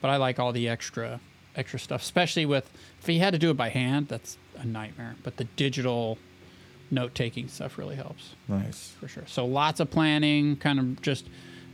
But 0.00 0.08
I 0.08 0.16
like 0.16 0.38
all 0.38 0.52
the 0.52 0.68
extra, 0.68 1.20
extra 1.54 1.78
stuff, 1.78 2.02
especially 2.02 2.46
with 2.46 2.70
if 3.02 3.08
you 3.08 3.18
had 3.20 3.32
to 3.32 3.38
do 3.38 3.50
it 3.50 3.56
by 3.56 3.68
hand, 3.70 4.08
that's 4.08 4.36
a 4.56 4.64
nightmare. 4.64 5.16
But 5.22 5.36
the 5.38 5.44
digital 5.56 6.18
note 6.90 7.14
taking 7.14 7.48
stuff 7.48 7.78
really 7.78 7.96
helps 7.96 8.34
Nice. 8.48 8.94
for 9.00 9.08
sure. 9.08 9.24
So 9.26 9.44
lots 9.44 9.80
of 9.80 9.90
planning, 9.90 10.56
kind 10.56 10.78
of 10.78 11.02
just 11.02 11.26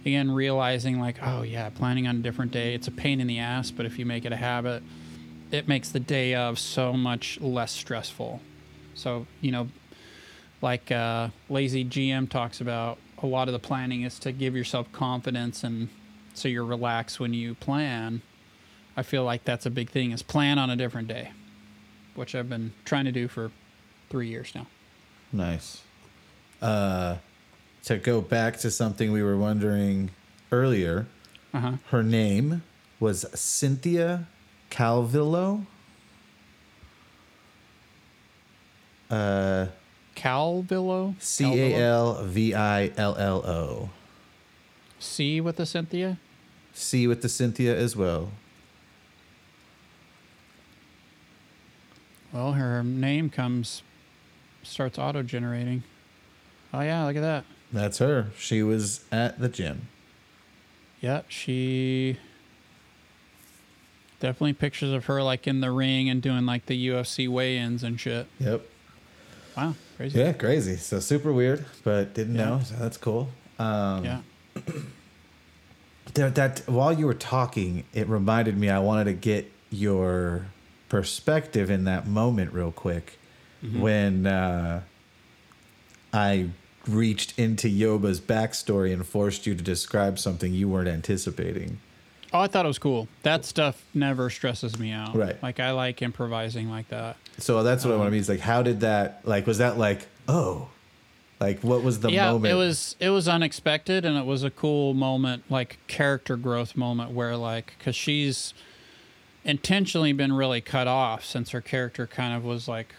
again 0.05 0.31
realizing 0.31 1.01
like, 1.01 1.17
oh 1.23 1.43
yeah, 1.43 1.71
planning 1.71 2.07
on 2.07 2.17
a 2.17 2.19
different 2.21 2.53
day. 2.53 2.75
It's 2.75 2.89
a 2.89 2.93
pain 2.93 3.21
in 3.21 3.27
the 3.27 3.39
ass, 3.39 3.71
but 3.71 3.87
if 3.87 3.99
you 3.99 4.07
make 4.07 4.25
it 4.25 4.33
a 4.33 4.37
habit, 4.37 4.83
it 5.51 5.69
makes 5.69 5.91
the 5.91 6.01
day 6.01 6.35
of 6.35 6.59
so 6.59 6.93
much 6.93 7.41
less 7.41 7.73
stressful. 7.73 8.41
So 8.95 9.27
you 9.41 9.53
know, 9.53 9.69
like 10.61 10.91
uh, 10.91 11.29
lazy 11.49 11.85
GM 11.85 12.29
talks 12.29 12.61
about, 12.61 12.99
a 13.23 13.27
lot 13.27 13.49
of 13.49 13.53
the 13.53 13.61
planning 13.61 14.03
is 14.03 14.19
to 14.19 14.33
give 14.33 14.57
yourself 14.57 14.91
confidence 14.91 15.63
and 15.63 15.89
so 16.35 16.49
you're 16.49 16.65
relaxed 16.65 17.21
when 17.21 17.33
you 17.35 17.55
plan. 17.55 18.23
I 18.97 19.03
feel 19.03 19.25
like 19.25 19.45
that's 19.45 19.67
a 19.67 19.71
big 19.71 19.91
thing 19.91 20.11
is 20.11 20.23
plan 20.23 20.59
on 20.59 20.71
a 20.71 20.77
different 20.77 21.09
day, 21.09 21.31
which 22.15 22.35
I've 22.35 22.49
been 22.49 22.73
trying 22.85 23.05
to 23.05 23.13
do 23.13 23.29
for 23.29 23.51
three 24.11 24.29
years 24.29 24.53
now. 24.55 24.67
Nice. 25.33 25.83
Uh, 26.61 27.17
to 27.85 27.99
go 27.99 28.21
back 28.21 28.59
to 28.59 28.71
something 28.71 29.13
we 29.13 29.23
were 29.23 29.37
wondering 29.37 30.11
earlier, 30.51 31.07
Uh 31.53 31.61
huh. 31.61 31.73
her 31.91 32.03
name 32.03 32.63
was 33.01 33.27
Cynthia 33.39 34.27
Calvillo. 34.71 35.67
Uh, 39.11 39.67
Calvillo. 40.17 41.15
C 41.21 41.45
A 41.45 41.75
L 41.77 42.25
V 42.25 42.55
I 42.55 42.93
L 42.97 43.17
L 43.19 43.45
O. 43.47 43.91
C 44.99 45.41
with 45.41 45.57
the 45.57 45.67
Cynthia. 45.67 46.19
C 46.73 47.07
with 47.07 47.21
the 47.23 47.29
Cynthia 47.29 47.77
as 47.77 47.97
well. 47.97 48.31
Well, 52.33 52.53
her 52.53 52.83
name 52.83 53.29
comes, 53.29 53.83
starts 54.63 54.99
auto 54.99 55.23
generating. 55.23 55.83
Oh, 56.73 56.81
yeah, 56.81 57.05
look 57.05 57.17
at 57.17 57.21
that. 57.21 57.45
That's 57.73 57.99
her. 57.99 58.29
She 58.39 58.63
was 58.63 59.05
at 59.11 59.39
the 59.39 59.49
gym. 59.49 59.89
Yeah, 61.01 61.23
she. 61.29 62.19
Definitely 64.21 64.53
pictures 64.53 64.93
of 64.93 65.07
her 65.07 65.23
like 65.23 65.47
in 65.49 65.61
the 65.61 65.71
ring 65.73 66.09
and 66.09 66.23
doing 66.23 66.47
like 66.47 66.67
the 66.67 66.89
UFC 66.89 67.29
weigh 67.29 67.59
ins 67.59 67.83
and 67.83 67.99
shit. 67.99 68.27
Yep. 68.39 68.63
Wow, 69.57 69.75
crazy. 69.97 70.19
Yeah, 70.19 70.33
crazy. 70.33 70.77
So 70.77 71.01
super 71.01 71.33
weird, 71.33 71.65
but 71.83 72.15
didn't 72.15 72.37
Yeah. 72.37 72.45
know. 72.51 72.61
So 72.65 72.77
that's 72.77 72.97
cool. 72.97 73.31
Um, 73.59 74.05
Yeah. 74.05 74.21
That, 76.15 76.35
that 76.35 76.63
while 76.67 76.93
you 76.93 77.07
were 77.07 77.15
talking, 77.15 77.85
it 77.95 78.07
reminded 78.07 78.59
me 78.59 78.69
I 78.69 78.81
wanted 78.81 79.05
to 79.05 79.13
get 79.15 79.51
your 79.71 80.47
perspective 80.91 81.71
in 81.71 81.85
that 81.85 82.07
moment 82.07 82.53
real 82.53 82.73
quick 82.73 83.19
Mm-hmm. 83.65 83.81
when 83.81 84.27
uh, 84.27 84.83
I 86.13 86.51
reached 86.89 87.39
into 87.39 87.69
Yoba's 87.69 88.21
backstory 88.21 88.93
and 88.93 89.07
forced 89.07 89.47
you 89.47 89.55
to 89.55 89.63
describe 89.63 90.19
something 90.19 90.53
you 90.53 90.69
weren't 90.69 90.89
anticipating. 90.89 91.79
Oh, 92.33 92.41
I 92.41 92.47
thought 92.47 92.65
it 92.65 92.69
was 92.69 92.79
cool. 92.79 93.09
That 93.25 93.45
stuff 93.45 93.85
never 93.93 94.31
stresses 94.31 94.79
me 94.79 94.91
out. 94.91 95.15
Right. 95.15 95.41
Like 95.43 95.61
I 95.61 95.73
like 95.73 96.01
improvising 96.01 96.71
like 96.71 96.89
that. 96.89 97.17
So 97.39 97.63
that's 97.63 97.85
what 97.85 97.93
I 97.93 97.97
want 97.97 98.05
to 98.05 98.09
Um, 98.09 98.13
mean. 98.13 98.21
Is 98.21 98.29
like, 98.29 98.41
how 98.41 98.63
did 98.63 98.81
that? 98.81 99.21
Like, 99.25 99.47
was 99.47 99.59
that 99.59 99.77
like, 99.77 100.07
oh, 100.29 100.69
like 101.41 101.61
what 101.61 101.83
was 101.83 102.01
the 102.01 102.11
yeah, 102.11 102.33
moment? 102.33 102.53
it 102.53 102.57
was 102.57 102.97
it 103.01 103.11
was 103.11 103.29
unexpected 103.29 104.05
and 104.05 104.17
it 104.17 104.25
was 104.25 104.45
a 104.45 104.51
cool 104.51 104.95
moment, 104.95 105.45
like 105.51 105.79
character 105.89 106.37
growth 106.37 106.77
moment 106.77 107.11
where 107.11 107.37
like 107.37 107.75
cuz 107.81 107.95
she's 107.97 108.55
intentionally 109.45 110.13
been 110.13 110.33
really 110.33 110.61
cut 110.61 110.87
off 110.87 111.25
since 111.25 111.51
her 111.51 111.61
character 111.61 112.07
kind 112.07 112.35
of 112.35 112.45
was 112.45 112.69
like 112.69 112.95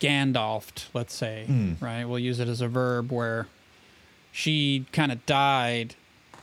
Gandalfed, 0.00 0.86
let's 0.94 1.14
say, 1.14 1.46
Mm. 1.48 1.80
right? 1.80 2.04
We'll 2.04 2.18
use 2.18 2.38
it 2.40 2.48
as 2.48 2.60
a 2.60 2.68
verb 2.68 3.10
where 3.12 3.48
she 4.32 4.86
kind 4.92 5.10
of 5.12 5.24
died 5.26 5.94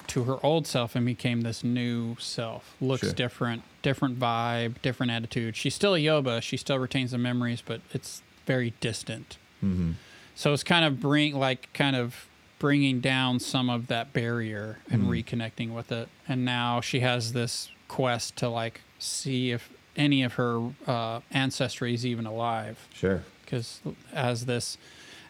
to 0.07 0.23
her 0.25 0.37
old 0.45 0.67
self 0.67 0.95
and 0.95 1.05
became 1.05 1.41
this 1.41 1.63
new 1.63 2.15
self. 2.19 2.75
Looks 2.79 3.01
Sure. 3.03 3.13
different, 3.13 3.63
different 3.81 4.19
vibe, 4.19 4.81
different 4.81 5.11
attitude. 5.11 5.55
She's 5.55 5.73
still 5.73 5.95
a 5.95 5.99
Yoba. 5.99 6.41
She 6.41 6.57
still 6.57 6.77
retains 6.77 7.11
the 7.11 7.17
memories, 7.17 7.61
but 7.65 7.81
it's 7.93 8.21
very 8.45 8.73
distant. 8.81 9.37
Mhm. 9.63 9.95
So 10.35 10.53
it's 10.53 10.63
kind 10.63 10.85
of 10.85 10.99
bring 10.99 11.33
like 11.35 11.69
kind 11.73 11.95
of 11.95 12.27
bringing 12.59 12.99
down 12.99 13.39
some 13.39 13.69
of 13.69 13.87
that 13.87 14.13
barrier 14.13 14.79
and 14.89 15.03
Mm. 15.03 15.07
reconnecting 15.23 15.73
with 15.73 15.91
it. 15.91 16.07
And 16.27 16.45
now 16.45 16.81
she 16.81 16.99
has 16.99 17.33
this 17.33 17.69
quest 17.87 18.35
to 18.37 18.49
like 18.49 18.81
see 18.99 19.51
if 19.51 19.69
any 19.97 20.23
of 20.23 20.33
her 20.33 20.71
uh, 20.87 21.21
ancestry 21.31 21.93
is 21.93 22.05
even 22.05 22.25
alive 22.25 22.87
sure. 22.93 23.23
Because 23.45 23.79
as 24.13 24.45
this 24.45 24.77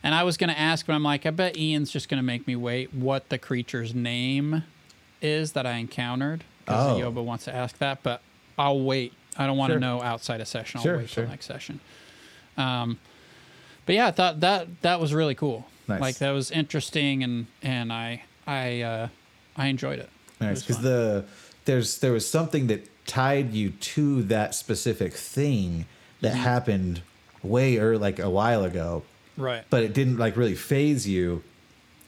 and 0.04 0.16
i 0.16 0.24
was 0.24 0.38
going 0.38 0.50
to 0.50 0.60
ask 0.60 0.86
but 0.88 0.94
i'm 0.94 1.04
like 1.04 1.26
i 1.26 1.30
bet 1.30 1.58
ian's 1.58 1.92
just 1.92 2.10
going 2.10 2.18
to 2.18 2.24
make 2.26 2.48
me 2.48 2.56
wait 2.56 2.94
what 2.94 3.30
the 3.30 3.38
creature's 3.38 3.94
name 3.94 4.64
is 5.22 5.52
that 5.54 5.66
i 5.66 5.74
encountered 5.74 6.44
because 6.66 6.98
Oh. 6.98 7.02
yoba 7.02 7.24
wants 7.24 7.46
to 7.46 7.54
ask 7.56 7.78
that 7.80 8.02
but 8.04 8.22
i'll 8.58 8.80
wait 8.82 9.14
i 9.38 9.46
don't 9.46 9.58
want 9.58 9.70
Sure. 9.72 9.78
to 9.80 9.86
know 9.86 10.02
outside 10.02 10.42
a 10.42 10.46
session 10.46 10.78
i'll 10.80 10.84
Sure, 10.84 10.98
wait 10.98 11.10
sure. 11.10 11.24
till 11.24 11.32
next 11.32 11.46
session 11.46 11.80
um, 12.58 12.98
but 13.86 13.96
yeah 13.96 14.08
i 14.08 14.12
thought 14.12 14.40
that 14.42 14.68
that 14.82 15.00
was 15.00 15.14
really 15.14 15.36
cool 15.36 15.66
Nice. 15.88 16.02
like 16.02 16.18
that 16.18 16.32
was 16.32 16.52
interesting 16.52 17.24
and 17.24 17.46
and 17.62 17.92
i 17.94 18.24
i 18.48 18.82
uh 18.82 19.08
i 19.58 19.68
enjoyed 19.68 20.00
it 20.00 20.10
It 20.40 20.44
Nice, 20.44 20.62
because 20.64 20.80
the 20.82 21.26
there's 21.66 22.00
there 22.00 22.12
was 22.12 22.28
something 22.28 22.68
that 22.68 22.90
tied 23.08 23.54
you 23.54 23.70
to 23.70 24.24
that 24.24 24.56
specific 24.56 25.14
thing 25.14 25.86
that 26.22 26.34
Mm-hmm. 26.34 26.42
happened 26.44 27.02
way 27.46 27.78
or 27.78 27.98
like 27.98 28.20
a 28.20 28.30
while 28.30 28.64
ago, 28.64 29.04
right 29.38 29.64
but 29.70 29.84
it 29.84 29.94
didn't 29.94 30.18
like 30.18 30.36
really 30.38 30.56
phase 30.56 31.08
you. 31.08 31.44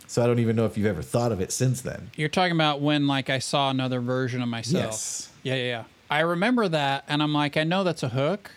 So 0.10 0.23
I 0.23 0.28
don't 0.28 0.39
even 0.39 0.56
know 0.56 0.65
if 0.65 0.78
you've 0.78 0.88
ever 0.88 1.02
thought 1.02 1.32
of 1.34 1.41
it 1.41 1.52
since 1.52 1.82
then. 1.82 2.12
you're 2.15 2.30
talking 2.30 2.54
about 2.54 2.80
when 2.82 3.08
like 3.08 3.30
i 3.30 3.39
saw 3.39 3.69
another 3.69 4.00
version 4.00 4.41
of 4.41 4.47
myself 4.47 4.84
Yes. 4.86 5.30
Yeah, 5.43 5.56
yeah, 5.56 5.63
yeah. 5.65 5.84
I 6.10 6.21
remember 6.21 6.67
that, 6.69 7.04
and 7.10 7.21
I'm 7.21 7.34
like, 7.34 7.58
I 7.58 7.63
know 7.65 7.84
that's 7.84 8.02
a 8.04 8.10
hook, 8.10 8.52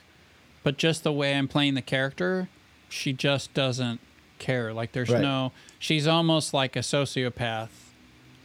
but 0.62 0.76
just 0.76 1.02
the 1.02 1.12
way 1.12 1.34
I'm 1.34 1.48
playing 1.48 1.74
the 1.74 1.82
character, 1.82 2.48
she 2.88 3.12
just 3.12 3.52
doesn't 3.54 3.98
care. 4.38 4.72
Like, 4.72 4.92
there's 4.92 5.10
Right. 5.10 5.20
no. 5.20 5.50
She's 5.80 6.06
almost 6.06 6.54
like 6.54 6.76
a 6.76 6.80
sociopath, 6.80 7.68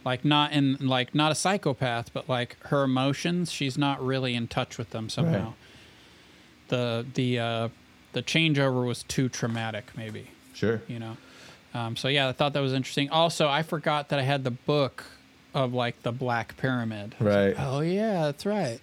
like 0.04 0.24
not 0.24 0.50
in 0.52 0.76
like 0.80 1.14
not 1.14 1.30
a 1.30 1.34
psychopath, 1.36 2.12
but 2.12 2.28
like 2.28 2.56
her 2.66 2.82
emotions, 2.82 3.52
she's 3.52 3.78
not 3.78 4.04
really 4.04 4.34
in 4.34 4.48
touch 4.48 4.76
with 4.78 4.90
them 4.90 5.08
somehow. 5.08 5.44
Right. 5.44 5.54
The 6.68 7.06
the 7.14 7.38
uh, 7.38 7.68
the 8.16 8.22
changeover 8.22 8.86
was 8.86 9.02
too 9.02 9.28
traumatic, 9.28 9.84
maybe 9.94 10.28
Sure. 10.54 10.80
you 10.88 10.98
know. 10.98 11.18
Um, 11.74 11.96
so 11.96 12.08
yeah, 12.08 12.28
I 12.28 12.32
thought 12.32 12.54
that 12.54 12.60
was 12.60 12.72
interesting. 12.72 13.10
Also, 13.10 13.46
I 13.46 13.62
forgot 13.62 14.08
that 14.08 14.18
I 14.18 14.22
had 14.22 14.42
the 14.42 14.50
book 14.50 15.04
of 15.52 15.74
like 15.74 16.02
the 16.02 16.12
Black 16.12 16.56
Pyramid. 16.56 17.14
I 17.20 17.24
was 17.24 17.34
like, 17.34 17.58
Right. 17.58 17.66
oh 17.66 17.80
yeah, 17.80 18.22
that's 18.22 18.46
right. 18.46 18.80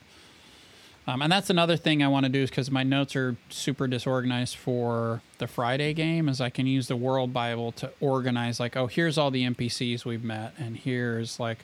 Um, 1.07 1.23
and 1.23 1.31
that's 1.31 1.49
another 1.49 1.75
thing 1.77 2.03
I 2.03 2.07
want 2.09 2.25
to 2.27 2.31
do 2.31 2.43
is 2.43 2.51
because 2.51 2.69
my 2.69 2.83
notes 2.83 3.15
are 3.15 3.35
super 3.49 3.87
disorganized 3.87 4.55
for 4.55 5.21
the 5.39 5.47
Friday 5.47 5.93
game. 5.95 6.29
Is 6.29 6.39
I 6.39 6.51
can 6.51 6.67
use 6.67 6.87
the 6.87 6.95
World 6.95 7.33
Bible 7.33 7.71
to 7.73 7.91
organize 7.99 8.59
like, 8.59 8.77
oh, 8.77 8.85
here's 8.85 9.17
all 9.17 9.31
the 9.31 9.43
NPCs 9.43 10.05
we've 10.05 10.23
met, 10.23 10.53
and 10.59 10.77
here's 10.77 11.39
like, 11.39 11.57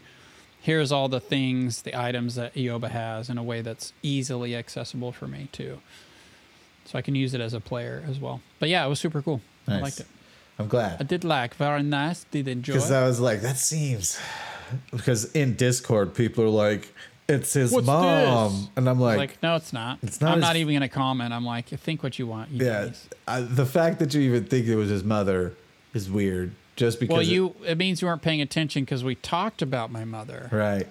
here's 0.59 0.91
all 0.91 1.07
the 1.07 1.19
things, 1.21 1.83
the 1.83 1.95
items 1.97 2.33
that 2.35 2.55
Yoba 2.55 2.89
has 2.89 3.29
in 3.29 3.37
a 3.37 3.43
way 3.43 3.61
that's 3.61 3.93
easily 4.01 4.55
accessible 4.55 5.11
for 5.11 5.27
me 5.27 5.47
too. 5.51 5.79
So 6.89 6.97
I 6.97 7.03
can 7.03 7.13
use 7.13 7.35
it 7.35 7.41
as 7.41 7.53
a 7.53 7.59
player 7.59 8.03
as 8.09 8.19
well. 8.19 8.41
But 8.57 8.69
yeah, 8.69 8.83
it 8.83 8.89
was 8.89 8.99
super 8.99 9.21
cool. 9.21 9.41
I 9.67 9.79
liked 9.79 9.99
it. 9.99 10.07
I'm 10.57 10.67
glad. 10.67 10.99
I 10.99 11.03
did 11.03 11.23
like 11.23 11.53
very 11.53 11.83
nice. 11.83 12.23
Did 12.31 12.47
enjoy. 12.47 12.73
because 12.73 12.91
I 12.91 13.05
was 13.05 13.19
like, 13.19 13.41
that 13.41 13.57
seems 13.57 14.19
because 14.91 15.31
in 15.33 15.55
Discord 15.55 16.15
people 16.15 16.43
are 16.45 16.49
like, 16.49 16.91
it's 17.27 17.53
his 17.53 17.71
What's 17.71 17.85
mom, 17.85 18.53
this? 18.53 18.69
and 18.75 18.89
I'm 18.89 18.99
like, 18.99 19.17
like, 19.19 19.43
no, 19.43 19.55
it's 19.55 19.71
not. 19.71 19.99
It's 20.01 20.19
not 20.19 20.31
I'm 20.31 20.37
his- 20.37 20.41
not 20.41 20.55
even 20.55 20.73
gonna 20.73 20.89
comment. 20.89 21.31
I'm 21.31 21.45
like, 21.45 21.67
think 21.67 22.01
what 22.01 22.17
you 22.17 22.25
want. 22.25 22.49
You 22.49 22.65
yeah. 22.65 22.89
I, 23.27 23.41
the 23.41 23.67
fact 23.67 23.99
that 23.99 24.15
you 24.15 24.21
even 24.21 24.45
think 24.45 24.65
it 24.65 24.75
was 24.75 24.89
his 24.89 25.03
mother 25.03 25.53
is 25.93 26.09
weird. 26.09 26.55
Just 26.75 26.99
because 26.99 27.13
Well, 27.13 27.21
it- 27.21 27.27
you. 27.27 27.55
It 27.67 27.77
means 27.77 28.01
you 28.01 28.07
weren't 28.07 28.23
paying 28.23 28.41
attention 28.41 28.83
because 28.83 29.03
we 29.03 29.13
talked 29.13 29.61
about 29.61 29.91
my 29.91 30.05
mother, 30.05 30.49
right. 30.51 30.87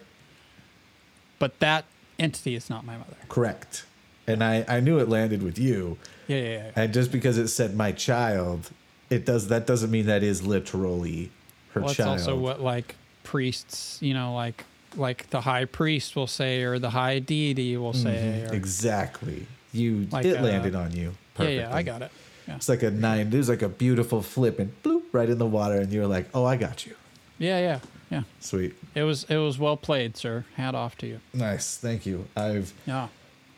but 1.41 1.59
that 1.59 1.87
entity 2.21 2.55
is 2.55 2.71
not 2.71 2.87
my 2.87 2.97
mother. 2.97 3.17
Correct. 3.29 3.85
And 4.29 4.45
I, 4.45 4.65
I 4.69 4.81
knew 4.81 4.99
it 4.99 5.09
landed 5.09 5.43
with 5.43 5.59
you. 5.59 5.97
Yeah, 6.27 6.37
yeah, 6.37 6.49
yeah. 6.49 6.71
And 6.77 6.93
just 6.93 7.11
because 7.11 7.39
it 7.39 7.49
said 7.49 7.75
my 7.75 7.93
child, 7.93 8.71
it 9.11 9.25
does 9.25 9.49
that 9.49 9.67
doesn't 9.67 9.91
mean 9.91 10.07
that 10.07 10.23
is 10.23 10.47
literally 10.47 11.31
her 11.73 11.81
well, 11.81 11.95
child. 11.95 12.11
also 12.11 12.37
what 12.37 12.61
like 12.61 12.95
priests, 13.25 13.99
you 14.03 14.15
know, 14.15 14.35
like 14.35 14.65
like 14.97 15.31
the 15.31 15.41
high 15.41 15.65
priest 15.65 16.17
will 16.17 16.27
say, 16.27 16.63
or 16.63 16.79
the 16.79 16.91
high 16.91 17.19
deity 17.19 17.77
will 17.77 17.93
say. 17.93 18.45
Mm-hmm. 18.45 18.55
exactly. 18.55 19.47
You 19.73 20.09
Like, 20.11 20.25
it 20.25 20.39
uh, 20.39 20.43
landed 20.43 20.75
on 20.75 20.93
you. 20.93 21.15
yeah, 21.39 21.49
yeah, 21.49 21.75
I 21.75 21.83
got 21.83 22.03
it. 22.03 22.11
Yeah, 22.47 22.57
It's 22.57 22.69
like 22.69 22.83
a 22.83 22.91
nine. 22.91 23.29
It 23.33 23.37
was 23.37 23.49
like 23.49 23.61
a 23.63 23.69
beautiful 23.69 24.23
flip 24.23 24.59
and 24.59 24.73
bloop 24.83 25.03
right 25.13 25.29
in 25.29 25.39
the 25.39 25.47
water, 25.47 25.77
and 25.77 25.93
you 25.93 26.01
were 26.01 26.07
like, 26.07 26.29
"Oh, 26.35 26.45
I 26.47 26.57
got 26.57 26.87
you." 26.87 26.95
yeah, 27.39 27.59
yeah, 27.61 27.81
yeah. 28.11 28.23
Sweet, 28.41 28.75
It 28.95 29.03
was 29.03 29.25
it 29.25 29.37
was 29.37 29.59
well 29.59 29.77
played, 29.77 30.17
sir. 30.17 30.47
Hat 30.57 30.75
off 30.75 30.97
to 30.99 31.07
you. 31.07 31.21
nice. 31.35 31.77
Thank 31.77 32.07
you. 32.07 32.27
I've 32.37 32.73
Yeah. 32.87 33.09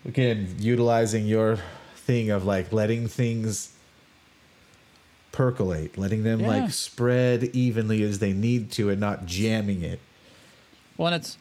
Again 0.04 0.54
utilizing 0.58 1.26
your 1.26 1.58
thing 1.96 2.30
of 2.30 2.44
like 2.44 2.72
letting 2.72 3.06
things 3.08 3.72
percolate, 5.32 5.96
letting 5.96 6.22
them 6.24 6.40
Yeah. 6.40 6.48
like 6.48 6.70
spread 6.72 7.44
evenly 7.54 8.02
as 8.02 8.18
they 8.18 8.32
need 8.32 8.70
to, 8.72 8.90
and 8.90 9.00
not 9.00 9.26
jamming 9.26 9.82
it. 9.82 10.00
Well, 10.96 11.12
and 11.12 11.16
it's 11.22 11.38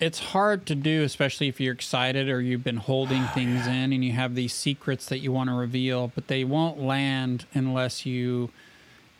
it's 0.00 0.18
hard 0.18 0.66
to 0.66 0.74
do, 0.74 1.02
especially 1.04 1.46
if 1.48 1.60
you're 1.60 1.72
excited 1.72 2.28
or 2.28 2.40
you've 2.40 2.64
been 2.64 2.78
holding 2.78 3.22
things 3.28 3.66
in 3.66 3.92
and 3.92 4.04
you 4.04 4.12
have 4.12 4.34
these 4.34 4.52
secrets 4.52 5.06
that 5.06 5.20
you 5.20 5.30
want 5.30 5.48
to 5.48 5.54
reveal, 5.54 6.10
but 6.14 6.26
they 6.26 6.42
won't 6.42 6.80
land 6.80 7.46
unless 7.54 8.04
you 8.04 8.50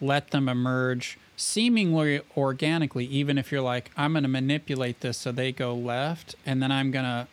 let 0.01 0.33
them 0.33 0.49
emerge 0.49 1.17
seemingly 1.37 2.21
organically. 2.37 3.07
Even 3.07 3.39
if 3.39 3.53
you're 3.53 3.61
like, 3.63 3.93
I'm 3.97 4.13
going 4.13 4.25
to 4.25 4.29
manipulate 4.29 5.01
this 5.01 5.17
so 5.17 5.31
they 5.31 5.53
go 5.53 5.75
left, 5.75 6.35
and 6.45 6.61
then 6.61 6.73
I'm 6.73 6.91
going 6.91 7.05
to 7.05 7.29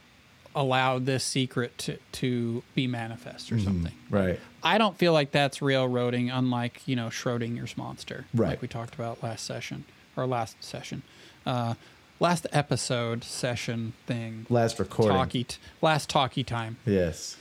allow 0.55 0.99
this 0.99 1.23
secret 1.23 1.77
to, 1.79 1.97
to 2.13 2.63
be 2.75 2.87
manifest 2.87 3.51
or 3.51 3.59
something. 3.59 3.93
Right. 4.09 4.39
I 4.63 4.77
don't 4.77 4.97
feel 4.97 5.13
like 5.13 5.31
that's 5.31 5.61
railroading, 5.61 6.29
unlike 6.29 6.87
you 6.87 6.95
know 6.95 7.07
Schrodinger's 7.07 7.77
monster, 7.77 8.25
Right. 8.33 8.49
Like 8.49 8.61
we 8.61 8.67
talked 8.67 8.93
about 8.95 9.23
last 9.23 9.45
session 9.45 9.85
or 10.15 10.25
last 10.27 10.61
session, 10.63 11.03
uh, 11.45 11.75
last 12.19 12.45
episode 12.51 13.23
session 13.23 13.93
thing. 14.05 14.45
Last 14.49 14.77
recording. 14.79 15.15
Talkie, 15.15 15.43
t- 15.45 15.57
last 15.81 16.09
talkie 16.09 16.43
time. 16.43 16.77
Yes, 16.85 17.37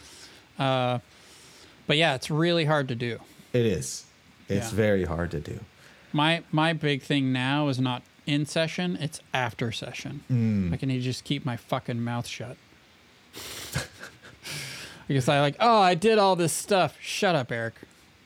Uh, 0.58 0.98
but 1.86 1.96
yeah, 1.96 2.14
it's 2.14 2.30
really 2.30 2.64
hard 2.66 2.86
to 2.88 2.94
do. 2.94 3.18
it 3.52 3.66
is. 3.66 4.06
It's 4.48 4.70
Yeah. 4.70 4.76
very 4.76 5.04
hard 5.04 5.30
to 5.32 5.40
do. 5.40 5.60
My 6.12 6.42
my 6.52 6.72
big 6.72 7.02
thing 7.02 7.32
now 7.32 7.68
is 7.68 7.78
not 7.80 8.02
in 8.26 8.46
session; 8.46 8.96
it's 9.00 9.20
after 9.34 9.72
session. 9.72 10.20
Mm. 10.30 10.72
I 10.72 10.76
can 10.76 11.00
just 11.00 11.24
keep 11.24 11.44
my 11.44 11.56
fucking 11.56 12.02
mouth 12.02 12.26
shut. 12.26 12.56
because 15.08 15.28
I 15.28 15.40
like, 15.40 15.56
oh, 15.60 15.80
I 15.80 15.94
did 15.94 16.18
all 16.18 16.36
this 16.36 16.52
stuff. 16.52 16.96
Shut 17.00 17.34
up, 17.34 17.50
Eric. 17.52 17.74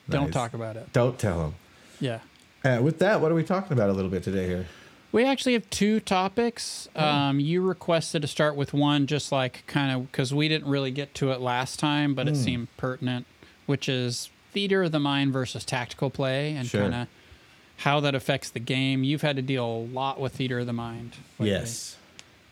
Don't 0.09 0.25
Nice. 0.27 0.33
talk 0.35 0.55
about 0.55 0.77
it. 0.77 0.93
Don't 0.93 1.19
tell 1.19 1.43
him. 1.47 1.55
Yeah. 2.01 2.21
Uh, 2.65 2.81
with 2.83 2.99
that, 2.99 3.21
what 3.21 3.31
are 3.33 3.35
we 3.35 3.43
talking 3.45 3.73
about 3.73 3.91
a 3.91 3.93
little 3.93 4.11
bit 4.11 4.23
today 4.23 4.47
here? 4.47 4.67
We 5.13 5.25
actually 5.25 5.53
have 5.53 5.69
two 5.71 6.01
topics. 6.01 6.89
Um, 6.97 7.39
you 7.39 7.63
requested 7.63 8.23
to 8.23 8.29
start 8.29 8.57
with 8.57 8.73
one, 8.75 9.07
just 9.07 9.31
like 9.31 9.63
kind 9.67 9.93
of 9.93 10.11
because 10.11 10.35
we 10.35 10.49
didn't 10.49 10.69
really 10.69 10.91
get 10.91 11.15
to 11.15 11.31
it 11.31 11.41
last 11.41 11.79
time, 11.79 12.15
but 12.15 12.27
it 12.27 12.37
seemed 12.37 12.67
pertinent, 12.77 13.25
which 13.67 13.89
is 13.89 14.31
theater 14.53 14.83
of 14.83 14.93
the 14.93 14.99
mind 14.99 15.33
versus 15.33 15.65
tactical 15.65 16.11
play 16.11 16.55
and 16.57 16.67
Sure. 16.67 16.81
kind 16.83 16.95
of 16.95 17.09
how 17.79 18.01
that 18.01 18.15
affects 18.17 18.51
the 18.51 18.59
game. 18.61 19.05
You've 19.05 19.23
had 19.23 19.37
to 19.37 19.43
deal 19.43 19.65
a 19.65 19.85
lot 19.85 20.19
with 20.21 20.35
theater 20.35 20.59
of 20.61 20.67
the 20.67 20.73
mind. 20.73 21.13
lately. 21.39 21.51
Yes. 21.53 21.97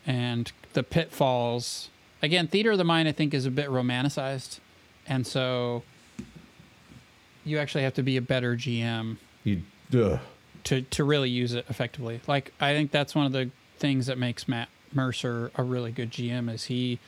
And 0.07 0.49
the 0.71 0.83
pitfalls. 0.83 1.89
Again, 2.23 2.47
theater 2.47 2.71
of 2.71 2.77
the 2.79 2.83
mind, 2.85 3.07
I 3.07 3.11
think, 3.11 3.33
is 3.33 3.45
a 3.45 3.51
bit 3.51 3.67
romanticized. 3.69 4.59
And 5.05 5.27
so 5.27 5.83
you 7.45 7.59
actually 7.59 7.83
have 7.83 7.93
to 7.95 8.03
be 8.03 8.17
a 8.17 8.21
better 8.21 8.55
GM 8.55 9.17
You 9.43 9.61
to 10.63 10.81
to 10.81 11.03
really 11.03 11.29
use 11.29 11.53
it 11.53 11.65
effectively. 11.69 12.21
Like 12.25 12.53
I 12.59 12.73
think 12.73 12.91
that's 12.91 13.13
one 13.13 13.25
of 13.25 13.33
the 13.33 13.51
things 13.77 14.07
that 14.07 14.17
makes 14.17 14.47
Matt 14.47 14.69
Mercer 14.93 15.51
a 15.55 15.63
really 15.63 15.91
good 15.91 16.09
GM 16.11 16.49
is 16.51 16.65
he 16.65 16.99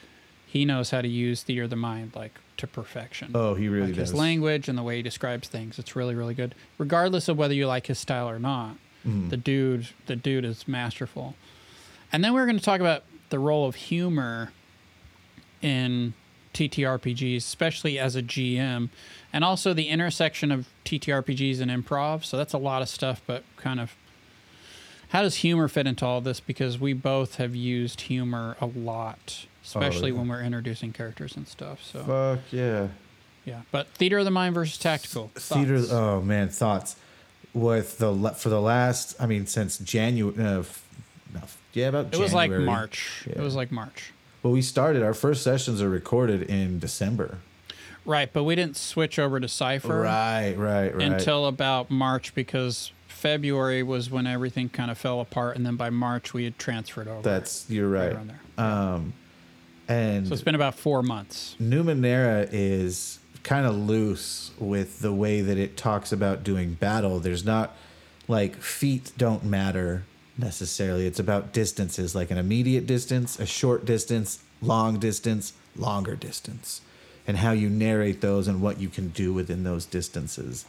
he 0.45 0.65
knows 0.65 0.91
how 0.91 1.01
to 1.01 1.08
use 1.08 1.41
theater 1.43 1.63
of 1.63 1.69
the 1.69 1.75
mind 1.78 2.12
like 2.15 2.38
to 2.58 2.67
perfection. 2.67 3.32
Oh, 3.34 3.54
he 3.54 3.67
really 3.69 3.88
like 3.88 3.95
does. 3.95 4.10
his 4.10 4.13
language 4.19 4.67
and 4.67 4.78
the 4.78 4.84
way 4.84 4.97
he 4.97 5.01
describes 5.01 5.47
things. 5.47 5.80
It's 5.80 5.95
really 5.95 6.15
really 6.15 6.34
good, 6.34 6.54
regardless 6.78 7.30
of 7.30 7.38
whether 7.38 7.54
you 7.54 7.65
like 7.67 7.88
his 7.88 7.97
style 7.99 8.30
or 8.30 8.39
not. 8.39 8.75
Mhm. 9.08 9.30
The 9.30 9.38
dude, 9.38 9.88
the 10.08 10.15
dude 10.17 10.43
is 10.43 10.67
masterful. 10.67 11.36
And 12.12 12.23
then 12.23 12.34
we're 12.34 12.45
going 12.45 12.58
to 12.58 12.63
talk 12.63 12.82
about 12.82 13.04
the 13.30 13.39
role 13.39 13.67
of 13.67 13.75
humor 13.75 14.51
in 15.65 16.13
TTRPGs, 16.54 17.38
especially 17.38 17.97
as 17.97 18.15
a 18.15 18.21
GM, 18.21 18.89
and 19.34 19.43
also 19.43 19.73
the 19.73 19.89
intersection 19.89 20.51
of 20.51 20.67
TTRPGs 20.86 21.60
and 21.60 21.71
improv. 21.71 22.23
So 22.23 22.38
that's 22.38 22.54
a 22.54 22.60
lot 22.60 22.84
of 22.84 22.88
stuff, 22.88 23.21
but 23.25 23.43
kind 23.58 23.80
of 23.80 23.95
how 25.10 25.23
does 25.23 25.36
humor 25.38 25.67
fit 25.67 25.88
into 25.88 26.06
all 26.06 26.21
this? 26.21 26.39
Because 26.39 26.80
we 26.80 26.93
both 26.93 27.36
have 27.36 27.56
used 27.56 28.01
humor 28.01 28.56
a 28.62 28.67
lot, 28.67 29.47
especially 29.63 30.12
yeah. 30.12 30.17
when 30.17 30.28
we're 30.28 30.43
introducing 30.43 30.93
characters 30.93 31.36
and 31.36 31.47
stuff. 31.47 31.84
So 31.84 32.04
Fuck 32.04 32.39
yeah. 32.51 32.89
yeah, 33.43 33.62
but 33.71 33.88
theater 33.88 34.19
of 34.19 34.25
the 34.25 34.32
mind 34.32 34.54
versus 34.54 34.78
tactical. 34.78 35.32
Theater. 35.34 35.84
Oh 35.89 36.21
man, 36.21 36.49
thoughts. 36.49 36.95
With 37.54 37.97
the 37.99 38.13
for 38.38 38.49
the 38.49 38.60
last, 38.60 39.15
I 39.19 39.25
mean, 39.25 39.47
since 39.47 39.78
January. 39.78 40.36
Uh, 40.38 40.63
no, 41.34 41.41
yeah, 41.73 41.88
about 41.88 42.13
it 42.13 42.19
was 42.19 42.34
like 42.34 42.51
January. 42.51 42.65
March. 42.65 43.25
It 43.28 43.39
was 43.39 43.56
like 43.56 43.71
March. 43.71 44.12
Well, 44.45 44.53
we 44.53 44.62
started. 44.62 45.01
Our 45.01 45.15
first 45.15 45.41
sessions 45.41 45.81
are 45.81 45.89
recorded 45.89 46.43
in 46.43 46.77
December. 46.77 47.39
Right, 48.05 48.31
but 48.31 48.43
we 48.43 48.53
didn't 48.53 48.77
switch 48.77 49.17
over 49.17 49.39
to 49.39 49.47
Cypher 49.47 50.01
Right, 50.01 50.53
right, 50.55 50.93
right. 50.93 51.01
until 51.01 51.47
about 51.47 51.89
March 51.89 52.36
because 52.36 52.91
February 53.08 53.81
was 53.81 54.12
when 54.12 54.27
everything 54.27 54.69
kind 54.69 54.91
of 54.91 54.99
fell 54.99 55.19
apart, 55.19 55.55
and 55.55 55.65
then 55.65 55.77
by 55.77 55.89
March 55.89 56.36
we 56.36 56.43
had 56.43 56.60
transferred 56.60 57.08
over. 57.08 57.23
That's 57.23 57.67
you're 57.71 57.89
right. 57.89 58.15
there. 58.27 58.39
Um, 58.63 59.13
and 59.88 60.27
So 60.27 60.34
it's 60.36 60.43
been 60.43 60.53
about 60.53 60.75
four 60.75 61.01
months. 61.01 61.55
Numenera 61.60 62.47
is 62.51 63.17
kind 63.41 63.65
of 63.65 63.75
loose 63.75 64.51
with 64.60 64.99
the 64.99 65.12
way 65.12 65.41
that 65.41 65.58
it 65.58 65.75
talks 65.75 66.12
about 66.12 66.43
doing 66.43 66.75
battle. 66.75 67.19
There's 67.19 67.45
not 67.45 67.75
like 68.27 68.58
feet 68.58 69.12
don't 69.17 69.43
matter 69.43 70.03
necessarily. 70.38 71.08
It's 71.08 71.19
about 71.19 71.54
distances, 71.54 72.15
like 72.15 72.32
an 72.32 72.38
immediate 72.38 72.86
distance, 72.86 73.39
a 73.39 73.45
short 73.45 73.86
distance, 73.86 74.39
long 74.62 75.00
distance, 75.00 75.54
longer 75.76 76.15
distance, 76.15 76.82
and 77.28 77.38
how 77.38 77.52
you 77.52 77.69
narrate 77.69 78.21
those 78.21 78.48
and 78.48 78.62
what 78.62 78.80
you 78.80 78.89
can 78.89 79.10
do 79.10 79.34
within 79.34 79.63
those 79.63 79.86
distances. 79.86 80.65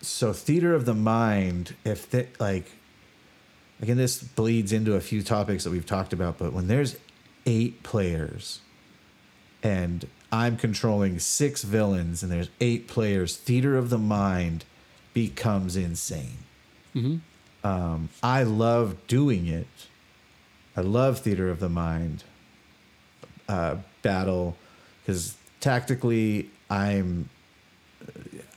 So 0.00 0.32
theater 0.32 0.74
of 0.74 0.84
the 0.84 0.94
mind, 0.94 1.74
if 1.84 2.10
that 2.10 2.40
like 2.40 2.72
again 3.80 3.96
this 3.96 4.22
bleeds 4.22 4.72
into 4.72 4.94
a 4.94 5.00
few 5.00 5.22
topics 5.22 5.64
that 5.64 5.70
we've 5.70 5.86
talked 5.86 6.12
about, 6.12 6.38
but 6.38 6.52
when 6.52 6.68
there's 6.68 6.96
eight 7.46 7.82
players 7.82 8.60
and 9.62 10.06
I'm 10.30 10.56
controlling 10.56 11.18
six 11.18 11.62
villains 11.62 12.22
and 12.22 12.30
there's 12.32 12.50
eight 12.60 12.88
players, 12.88 13.36
theater 13.36 13.76
of 13.76 13.90
the 13.90 13.98
mind 13.98 14.64
becomes 15.14 15.76
insane. 15.76 16.38
hmm 16.92 17.16
Um, 17.64 18.08
I 18.22 18.42
love 18.42 19.06
doing 19.06 19.46
it. 19.46 19.66
I 20.76 20.80
love 20.80 21.20
theater 21.20 21.48
of 21.50 21.60
the 21.60 21.68
mind 21.68 22.24
uh, 23.48 23.76
battle 24.02 24.56
because 25.02 25.36
tactically 25.60 26.50
I'm 26.70 27.28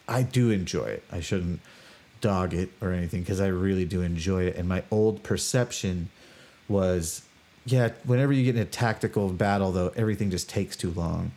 I 0.07 0.23
do 0.23 0.49
enjoy 0.49 0.85
it. 0.85 1.03
I 1.11 1.19
shouldn't 1.19 1.59
dog 2.21 2.53
it 2.53 2.69
or 2.81 2.91
anything 2.91 3.21
because 3.21 3.41
I 3.41 3.47
really 3.47 3.85
do 3.85 4.01
enjoy 4.01 4.43
it. 4.43 4.55
And 4.55 4.67
my 4.67 4.83
old 4.91 5.23
perception 5.23 6.09
was, 6.67 7.23
yeah, 7.65 7.89
whenever 8.03 8.31
you 8.33 8.43
get 8.43 8.55
in 8.55 8.61
a 8.61 8.65
tactical 8.65 9.29
battle, 9.29 9.71
though, 9.71 9.91
everything 9.95 10.29
just 10.31 10.49
takes 10.49 10.75
too 10.75 10.91
long. 10.91 11.31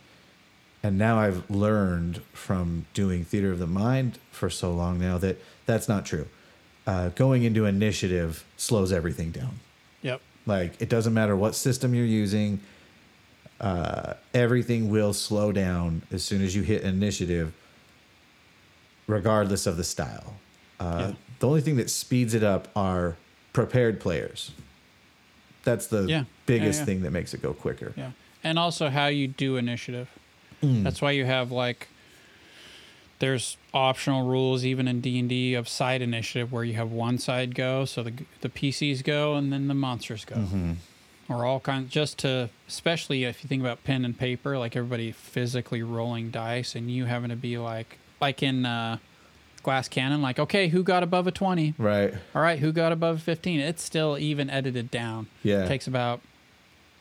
And 0.81 0.97
now 0.97 1.19
I've 1.19 1.49
learned 1.49 2.21
from 2.31 2.85
doing 2.93 3.25
theater 3.25 3.51
of 3.51 3.59
the 3.59 3.67
mind 3.67 4.17
for 4.31 4.49
so 4.49 4.71
long 4.71 4.99
now 4.99 5.17
that 5.17 5.37
that's 5.65 5.89
not 5.89 6.05
true. 6.05 6.27
Uh, 6.89 7.09
going 7.09 7.43
into 7.43 7.65
initiative 7.65 8.43
slows 8.57 8.91
everything 8.91 9.29
down. 9.29 9.59
Yep. 10.01 10.21
Like 10.47 10.81
it 10.81 10.89
doesn't 10.89 11.13
matter 11.13 11.35
what 11.35 11.53
system 11.53 11.93
you're 11.93 12.03
using, 12.23 12.61
uh, 13.61 14.15
everything 14.33 14.89
will 14.89 15.13
slow 15.13 15.51
down 15.51 16.01
as 16.11 16.23
soon 16.23 16.41
as 16.41 16.55
you 16.55 16.63
hit 16.63 16.81
initiative, 16.81 17.53
regardless 19.05 19.67
of 19.67 19.77
the 19.77 19.83
style. 19.83 20.33
Uh, 20.79 21.09
Yeah. 21.09 21.15
The 21.37 21.47
only 21.47 21.61
thing 21.61 21.75
that 21.77 21.91
speeds 21.91 22.33
it 22.33 22.43
up 22.43 22.67
are 22.75 23.17
prepared 23.53 23.99
players. 23.99 24.49
That's 25.63 25.85
the 25.85 26.07
Yeah. 26.07 26.23
biggest 26.47 26.79
yeah. 26.79 26.85
thing 26.85 27.01
that 27.03 27.11
makes 27.11 27.35
it 27.35 27.41
go 27.43 27.53
quicker. 27.53 27.93
Yeah, 27.95 28.13
and 28.43 28.57
also 28.57 28.89
how 28.89 29.07
you 29.07 29.27
do 29.27 29.57
initiative. 29.57 30.07
Mm. 30.63 30.83
That's 30.83 31.03
why 31.03 31.11
you 31.11 31.25
have 31.25 31.51
like 31.51 31.87
there's 33.19 33.57
optional 33.73 34.27
rules 34.27 34.63
even 34.65 34.87
in 34.87 35.01
D 35.01 35.19
and 35.19 35.29
D 35.29 35.53
of 35.53 35.67
side 35.67 36.01
initiative 36.01 36.51
where 36.51 36.63
you 36.63 36.73
have 36.73 36.91
one 36.91 37.17
side 37.17 37.53
go, 37.55 37.85
so 37.85 38.03
the 38.03 38.13
the 38.41 38.49
PCs 38.49 39.03
go 39.03 39.35
and 39.35 39.51
then 39.53 39.67
the 39.67 39.73
monsters 39.73 40.25
go, 40.25 40.35
Mhm. 40.35 40.75
or 41.27 41.45
all 41.45 41.59
kinds. 41.59 41.91
Just 41.91 42.17
to 42.19 42.49
especially 42.67 43.25
if 43.25 43.43
you 43.43 43.47
think 43.47 43.61
about 43.61 43.83
pen 43.83 44.05
and 44.05 44.17
paper, 44.17 44.57
like 44.57 44.75
everybody 44.75 45.11
physically 45.11 45.83
rolling 45.83 46.31
dice 46.31 46.75
and 46.75 46.89
you 46.89 47.05
having 47.05 47.29
to 47.29 47.35
be 47.35 47.57
like 47.57 47.97
like 48.21 48.41
in 48.43 48.65
uh, 48.65 48.97
Glass 49.63 49.87
Cannon, 49.89 50.21
like 50.21 50.39
okay, 50.39 50.69
who 50.69 50.81
got 50.83 51.03
above 51.03 51.27
a 51.27 51.31
twenty? 51.31 51.73
Right. 51.77 52.13
All 52.33 52.41
right, 52.41 52.59
who 52.59 52.71
got 52.71 52.91
above 52.93 53.21
fifteen? 53.21 53.59
It's 53.59 53.83
still 53.83 54.17
even 54.17 54.49
edited 54.49 54.89
down. 54.89 55.27
Yeah. 55.43 55.65
It 55.65 55.67
takes 55.67 55.87
about 55.87 56.21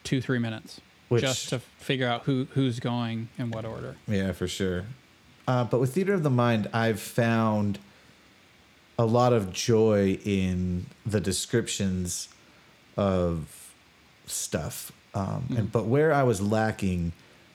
two 0.05 0.21
three 0.21 0.39
minutes 0.41 0.81
Which, 1.09 1.23
just 1.23 1.49
to 1.51 1.61
figure 1.61 2.09
out 2.09 2.23
who 2.25 2.49
who's 2.55 2.81
going 2.81 3.29
in 3.39 3.51
what 3.53 3.65
order. 3.65 3.97
Yeah, 4.09 4.33
for 4.33 4.49
sure. 4.49 4.85
Uh, 5.49 5.65
but 5.65 5.81
with 5.81 5.95
theater 5.95 6.13
of 6.13 6.23
the 6.23 6.31
mind, 6.31 6.69
I've 6.75 7.01
found 7.01 7.79
a 8.99 9.07
lot 9.07 9.33
of 9.33 9.51
joy 9.51 10.19
in 10.23 10.85
the 11.07 11.21
descriptions 11.21 12.29
of 12.99 13.73
stuff. 14.27 14.93
Um, 15.15 15.47
and 15.57 15.73
but 15.73 15.87
where 15.87 16.13
I 16.13 16.23
was 16.23 16.43
lacking 16.43 17.13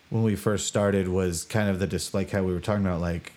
when 0.10 0.24
we 0.24 0.36
first 0.36 0.66
started 0.68 1.08
was 1.08 1.44
kind 1.44 1.70
of 1.70 1.78
the 1.78 1.86
dis 1.86 2.16
like 2.16 2.32
how 2.32 2.42
we 2.42 2.52
were 2.52 2.60
talking 2.60 2.86
about 2.86 3.00
like 3.00 3.32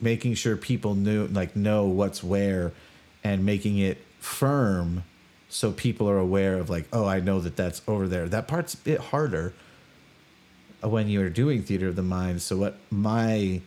making 0.00 0.34
sure 0.34 0.56
people 0.56 0.94
knew 0.94 1.26
like 1.26 1.56
know 1.56 1.86
what's 1.86 2.22
where 2.22 2.72
and 3.24 3.44
making 3.44 3.78
it 3.78 3.98
firm 4.20 5.02
so 5.48 5.72
people 5.72 6.08
are 6.08 6.18
aware 6.18 6.58
of 6.58 6.70
like 6.70 6.86
oh 6.92 7.06
I 7.06 7.18
know 7.18 7.40
that 7.40 7.56
that's 7.56 7.82
over 7.88 8.06
there. 8.06 8.28
That 8.28 8.46
part's 8.46 8.74
a 8.74 8.78
bit 8.78 9.00
harder 9.00 9.52
when 10.80 11.08
you're 11.08 11.30
doing 11.30 11.64
theater 11.64 11.88
of 11.88 11.96
the 11.96 12.02
mind. 12.02 12.40
So 12.42 12.56
what 12.56 12.78
my 12.88 13.62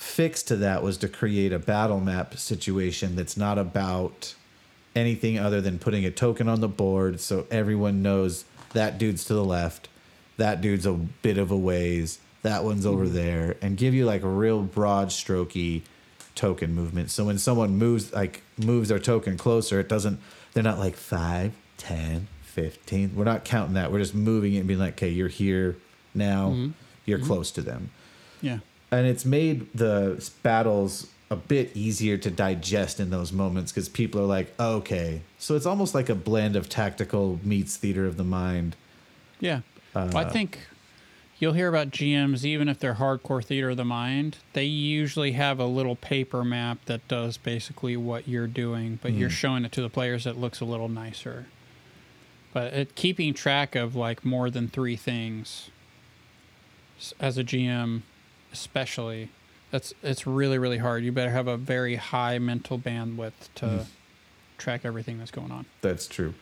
fix 0.00 0.42
to 0.42 0.56
that 0.56 0.82
was 0.82 0.96
to 0.96 1.06
create 1.06 1.52
a 1.52 1.58
battle 1.58 2.00
map 2.00 2.34
situation 2.38 3.16
that's 3.16 3.36
not 3.36 3.58
about 3.58 4.34
anything 4.96 5.38
other 5.38 5.60
than 5.60 5.78
putting 5.78 6.06
a 6.06 6.10
token 6.10 6.48
on 6.48 6.62
the 6.62 6.68
board 6.68 7.20
so 7.20 7.46
everyone 7.50 8.00
knows 8.00 8.46
that 8.72 8.96
dude's 8.96 9.26
to 9.26 9.34
the 9.34 9.44
left, 9.44 9.88
that 10.38 10.62
dude's 10.62 10.86
a 10.86 10.94
bit 10.94 11.36
of 11.36 11.50
a 11.50 11.56
ways, 11.56 12.18
that 12.40 12.64
one's 12.64 12.86
over 12.86 13.04
mm-hmm. 13.04 13.14
there, 13.14 13.56
and 13.60 13.76
give 13.76 13.92
you 13.92 14.06
like 14.06 14.22
a 14.22 14.28
real 14.28 14.62
broad 14.62 15.08
strokey 15.08 15.82
token 16.34 16.74
movement. 16.74 17.10
So 17.10 17.26
when 17.26 17.36
someone 17.36 17.76
moves 17.76 18.10
like 18.10 18.42
moves 18.56 18.88
their 18.88 18.98
token 18.98 19.36
closer, 19.36 19.80
it 19.80 19.88
doesn't 19.90 20.18
they're 20.54 20.62
not 20.62 20.78
like 20.78 20.96
5, 20.96 21.52
10, 21.76 22.26
15. 22.40 23.14
We're 23.14 23.24
not 23.24 23.44
counting 23.44 23.74
that. 23.74 23.92
We're 23.92 23.98
just 23.98 24.14
moving 24.14 24.54
it 24.54 24.60
and 24.60 24.66
being 24.66 24.80
like, 24.80 24.94
okay, 24.94 25.10
you're 25.10 25.28
here 25.28 25.76
now. 26.14 26.52
Mm-hmm. 26.52 26.70
You're 27.04 27.18
mm-hmm. 27.18 27.26
close 27.26 27.50
to 27.52 27.60
them 27.60 27.90
Yeah. 28.40 28.60
And 28.90 29.06
it's 29.06 29.24
made 29.24 29.72
the 29.72 30.28
battles 30.42 31.06
a 31.30 31.36
bit 31.36 31.70
easier 31.76 32.16
to 32.18 32.30
digest 32.30 32.98
in 32.98 33.10
those 33.10 33.32
moments 33.32 33.70
because 33.70 33.88
people 33.88 34.20
are 34.20 34.26
like, 34.26 34.52
oh, 34.58 34.76
okay, 34.76 35.22
so 35.38 35.54
it's 35.54 35.66
almost 35.66 35.94
like 35.94 36.08
a 36.08 36.14
blend 36.14 36.56
of 36.56 36.68
tactical 36.68 37.38
meets 37.44 37.76
theater 37.76 38.04
of 38.06 38.16
the 38.16 38.24
mind. 38.24 38.74
Yeah. 39.38 39.60
Well, 39.94 40.16
I 40.16 40.24
Uh, 40.24 40.30
think 40.30 40.58
you'll 41.38 41.52
hear 41.52 41.68
about 41.68 41.90
GMs, 41.90 42.44
even 42.44 42.68
if 42.68 42.80
they're 42.80 42.94
hardcore 42.94 43.44
theater 43.44 43.70
of 43.70 43.76
the 43.76 43.84
mind, 43.84 44.38
they 44.54 44.64
usually 44.64 45.32
have 45.32 45.60
a 45.60 45.66
little 45.66 45.94
paper 45.96 46.44
map 46.44 46.78
that 46.86 47.06
does 47.06 47.36
basically 47.36 47.96
what 47.96 48.26
you're 48.26 48.48
doing, 48.48 48.98
but 49.00 49.12
you're 49.12 49.30
showing 49.30 49.64
it 49.64 49.70
to 49.72 49.82
the 49.82 49.88
players 49.88 50.24
that 50.24 50.36
looks 50.36 50.60
a 50.60 50.64
little 50.64 50.88
nicer. 50.88 51.46
But 52.52 52.72
it, 52.74 52.94
keeping 52.96 53.34
track 53.34 53.76
of 53.76 53.94
like 53.94 54.24
more 54.24 54.50
than 54.50 54.66
three 54.66 54.96
things 54.96 55.70
as 57.20 57.38
a 57.38 57.44
GM, 57.44 58.02
especially, 58.52 59.30
that's 59.70 59.94
it's 60.02 60.26
really 60.26 60.58
really 60.58 60.78
hard. 60.78 61.04
You 61.04 61.12
better 61.12 61.30
have 61.30 61.48
a 61.48 61.56
very 61.56 61.96
high 61.96 62.38
mental 62.38 62.78
bandwidth 62.78 63.32
to 63.56 63.66
mm-hmm. 63.66 63.82
track 64.58 64.84
everything 64.84 65.18
that's 65.18 65.30
going 65.30 65.50
on. 65.50 65.66
That's 65.80 66.06
true, 66.06 66.34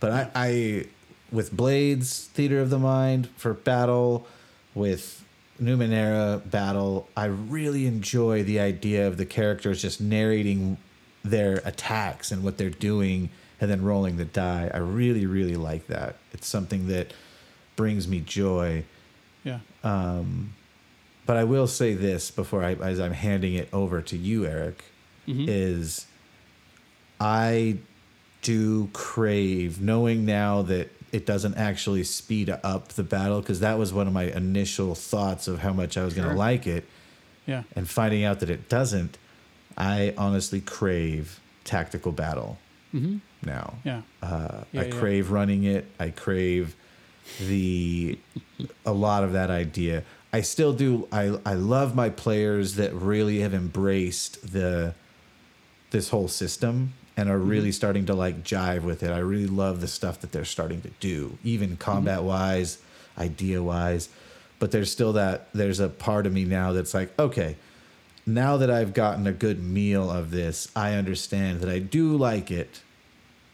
but 0.00 0.10
I, 0.10 0.30
I 0.34 0.86
with 1.30 1.52
blades 1.52 2.26
theater 2.26 2.60
of 2.60 2.70
the 2.70 2.78
mind 2.78 3.28
for 3.36 3.54
battle, 3.54 4.26
with 4.74 5.24
Numenera 5.60 6.48
battle, 6.50 7.08
I 7.16 7.26
really 7.26 7.86
enjoy 7.86 8.42
the 8.42 8.60
idea 8.60 9.06
of 9.06 9.16
the 9.16 9.26
characters 9.26 9.80
just 9.80 10.00
narrating 10.00 10.76
their 11.24 11.62
attacks 11.64 12.32
and 12.32 12.42
what 12.42 12.58
they're 12.58 12.70
doing 12.70 13.30
and 13.60 13.70
then 13.70 13.82
rolling 13.82 14.16
the 14.16 14.24
die. 14.24 14.70
I 14.72 14.78
really, 14.78 15.24
really 15.24 15.56
like 15.56 15.86
that. 15.86 16.16
It's 16.32 16.48
something 16.48 16.88
that 16.88 17.12
brings 17.76 18.08
me 18.08 18.20
joy. 18.20 18.84
Yeah. 19.44 19.60
Um, 19.84 20.54
But 21.26 21.36
I 21.36 21.44
will 21.44 21.66
say 21.66 21.94
this 21.94 22.30
before 22.30 22.64
I, 22.64 22.74
as 22.74 22.98
I'm 22.98 23.12
handing 23.12 23.54
it 23.54 23.68
over 23.72 24.00
to 24.02 24.16
you, 24.16 24.44
Eric, 24.46 24.82
Mhm. 25.28 25.46
is 25.48 26.06
I 27.20 27.76
do 28.42 28.88
crave 28.92 29.80
knowing 29.80 30.24
now 30.24 30.62
that 30.62 30.90
it 31.12 31.24
doesn't 31.26 31.54
actually 31.56 32.02
speed 32.02 32.50
up 32.64 32.88
the 32.94 33.04
battle 33.04 33.40
because 33.40 33.60
that 33.60 33.78
was 33.78 33.92
one 33.92 34.06
of 34.08 34.12
my 34.12 34.24
initial 34.24 34.94
thoughts 34.94 35.46
of 35.46 35.60
how 35.60 35.72
much 35.72 35.96
I 35.96 36.04
was 36.04 36.14
going 36.14 36.28
to 36.28 36.34
like 36.34 36.66
it, 36.66 36.84
Yeah. 37.46 37.62
and 37.76 37.88
finding 37.88 38.24
out 38.24 38.40
that 38.40 38.50
it 38.50 38.68
doesn't. 38.68 39.18
I 39.76 40.14
honestly 40.18 40.60
crave 40.60 41.38
tactical 41.64 42.12
battle 42.12 42.58
hmm 42.90 43.18
now. 43.44 43.74
Yeah. 43.84 44.02
Uh, 44.22 44.64
Yeah, 44.72 44.80
I 44.82 44.84
yeah. 44.86 44.90
crave 44.98 45.30
running 45.30 45.64
it. 45.64 45.86
I 46.00 46.10
crave 46.10 46.74
the 47.40 48.18
a 48.84 48.92
lot 48.92 49.22
of 49.22 49.32
that 49.32 49.50
idea. 49.50 50.02
I 50.32 50.40
still 50.40 50.72
do. 50.72 51.06
I 51.12 51.38
I 51.44 51.54
love 51.54 51.94
my 51.94 52.08
players 52.08 52.76
that 52.76 52.92
really 52.94 53.40
have 53.40 53.52
embraced 53.54 54.52
the 54.52 54.94
this 55.90 56.08
whole 56.08 56.28
system 56.28 56.94
and 57.16 57.28
are 57.28 57.38
really 57.38 57.68
Mm-hmm. 57.68 57.72
starting 57.72 58.06
to 58.06 58.14
like 58.14 58.42
jive 58.42 58.82
with 58.82 59.02
it. 59.02 59.10
I 59.10 59.18
really 59.18 59.46
love 59.46 59.80
the 59.82 59.88
stuff 59.88 60.20
that 60.22 60.32
they're 60.32 60.46
starting 60.46 60.80
to 60.82 60.90
do, 61.00 61.36
even 61.44 61.70
Mm-hmm. 61.70 61.76
combat 61.78 62.22
wise, 62.22 62.78
idea 63.18 63.62
wise. 63.62 64.08
But 64.58 64.70
there's 64.70 64.90
still 64.90 65.12
that 65.14 65.48
there's 65.52 65.80
a 65.80 65.88
part 65.88 66.26
of 66.26 66.32
me 66.32 66.44
now 66.44 66.72
that's 66.72 66.94
like, 66.94 67.12
okay, 67.18 67.56
now 68.24 68.56
that 68.56 68.70
I've 68.70 68.94
gotten 68.94 69.26
a 69.26 69.32
good 69.32 69.62
meal 69.62 70.08
of 70.10 70.30
this, 70.30 70.68
I 70.74 70.94
understand 70.94 71.60
that 71.60 71.68
I 71.68 71.80
do 71.80 72.16
like 72.16 72.50
it. 72.50 72.80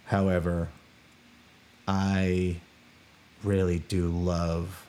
However, 0.05 0.69
I 1.89 2.57
really 3.43 3.79
do 3.79 4.09
love 4.09 4.85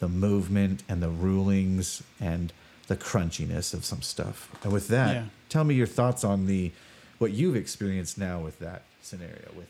the 0.00 0.08
movement 0.08 0.82
and 0.88 1.02
the 1.02 1.08
rulings 1.08 2.02
and 2.20 2.52
the 2.86 2.96
crunchiness 2.96 3.74
of 3.74 3.84
some 3.84 4.02
stuff. 4.02 4.50
And 4.62 4.72
with 4.72 4.88
that, 4.88 5.14
Yeah. 5.14 5.24
tell 5.48 5.64
me 5.64 5.74
your 5.74 5.86
thoughts 5.86 6.24
on 6.24 6.46
the 6.46 6.72
what 7.18 7.32
you've 7.32 7.56
experienced 7.56 8.16
now 8.16 8.38
with 8.40 8.58
that 8.60 8.82
scenario 9.02 9.48
with 9.56 9.66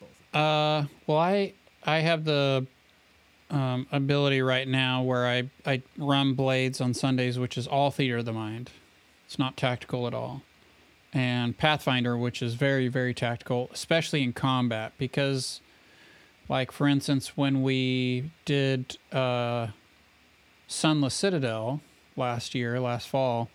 both. 0.00 0.34
Uh, 0.34 0.84
well, 1.06 1.18
I 1.18 1.52
I 1.84 1.98
have 2.00 2.24
the 2.24 2.66
um, 3.50 3.86
ability 3.92 4.40
right 4.42 4.66
now 4.66 5.02
where 5.02 5.26
I 5.26 5.50
I 5.66 5.82
run 5.96 6.32
blades 6.34 6.80
on 6.80 6.94
Sundays, 6.94 7.38
which 7.38 7.56
is 7.58 7.66
all 7.66 7.90
theater 7.90 8.18
of 8.18 8.24
the 8.24 8.32
mind. 8.32 8.70
It's 9.26 9.38
not 9.38 9.56
tactical 9.56 10.06
at 10.06 10.14
all, 10.14 10.42
and 11.12 11.56
Pathfinder, 11.56 12.16
which 12.16 12.40
is 12.42 12.54
very 12.54 12.88
very 12.88 13.12
tactical, 13.14 13.68
especially 13.72 14.22
in 14.22 14.32
combat, 14.32 14.92
because, 14.98 15.60
like 16.48 16.72
for 16.72 16.86
instance, 16.86 17.36
when 17.36 17.62
we 17.62 18.30
did 18.44 18.98
uh, 19.12 19.68
Sunless 20.68 21.14
Citadel 21.14 21.80
last 22.16 22.54
year, 22.54 22.80
last 22.80 23.08
fall, 23.08 23.50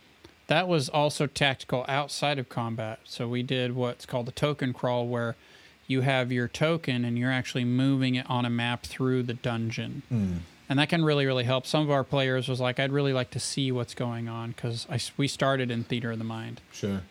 that 0.47 0.67
was 0.67 0.89
also 0.89 1.27
tactical 1.27 1.85
outside 1.87 2.37
of 2.37 2.49
combat. 2.49 2.99
So 3.05 3.27
we 3.27 3.43
did 3.43 3.75
what's 3.75 4.05
called 4.05 4.25
the 4.25 4.31
token 4.31 4.73
crawl, 4.73 5.07
where 5.07 5.35
you 5.87 6.01
have 6.01 6.31
your 6.31 6.47
token 6.47 7.05
and 7.05 7.17
you're 7.17 7.31
actually 7.31 7.65
moving 7.65 8.15
it 8.15 8.29
on 8.29 8.45
a 8.45 8.49
map 8.49 8.83
through 8.83 9.23
the 9.23 9.33
dungeon. 9.33 10.03
And 10.69 10.79
that 10.79 10.87
can 10.87 11.03
really, 11.03 11.25
really 11.25 11.43
help. 11.43 11.65
Some 11.67 11.81
of 11.81 11.91
our 11.91 12.03
players 12.03 12.47
was 12.47 12.61
like, 12.61 12.79
I'd 12.79 12.93
really 12.93 13.11
like 13.11 13.29
to 13.31 13.39
see 13.39 13.73
what's 13.73 13.93
going 13.93 14.29
on 14.29 14.51
because 14.51 14.87
we 15.17 15.27
started 15.27 15.69
in 15.69 15.83
Theater 15.83 16.11
of 16.11 16.17
the 16.17 16.23
Mind. 16.23 16.61
Sure. 16.71 17.01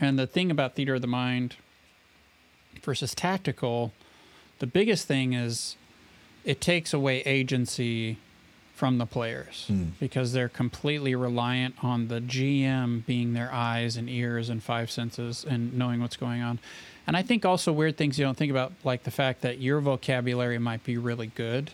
And 0.00 0.18
the 0.18 0.26
thing 0.26 0.50
about 0.50 0.74
Theater 0.74 0.94
of 0.94 1.02
the 1.02 1.06
Mind 1.06 1.56
versus 2.82 3.14
tactical, 3.14 3.92
the 4.60 4.66
biggest 4.66 5.06
thing 5.06 5.32
is 5.32 5.76
it 6.44 6.60
takes 6.60 6.94
away 6.94 7.20
agency 7.22 8.16
from 8.74 8.96
the 8.96 9.04
players 9.04 9.64
Hmm. 9.66 9.88
because 10.00 10.32
they're 10.32 10.48
completely 10.48 11.14
reliant 11.14 11.74
on 11.82 12.08
the 12.08 12.18
GM 12.20 13.04
being 13.06 13.34
their 13.34 13.52
eyes 13.52 13.96
and 13.98 14.08
ears 14.08 14.48
and 14.48 14.62
five 14.62 14.90
senses 14.90 15.44
and 15.46 15.74
knowing 15.74 16.00
what's 16.00 16.16
going 16.16 16.40
on. 16.40 16.58
And 17.06 17.14
I 17.16 17.22
think 17.22 17.44
also 17.44 17.72
weird 17.72 17.98
things 17.98 18.18
you 18.18 18.24
don't 18.24 18.38
think 18.38 18.50
about, 18.50 18.72
like 18.84 19.02
the 19.02 19.10
fact 19.10 19.42
that 19.42 19.58
your 19.60 19.80
vocabulary 19.80 20.58
might 20.58 20.82
be 20.82 20.96
really 20.96 21.26
good, 21.34 21.72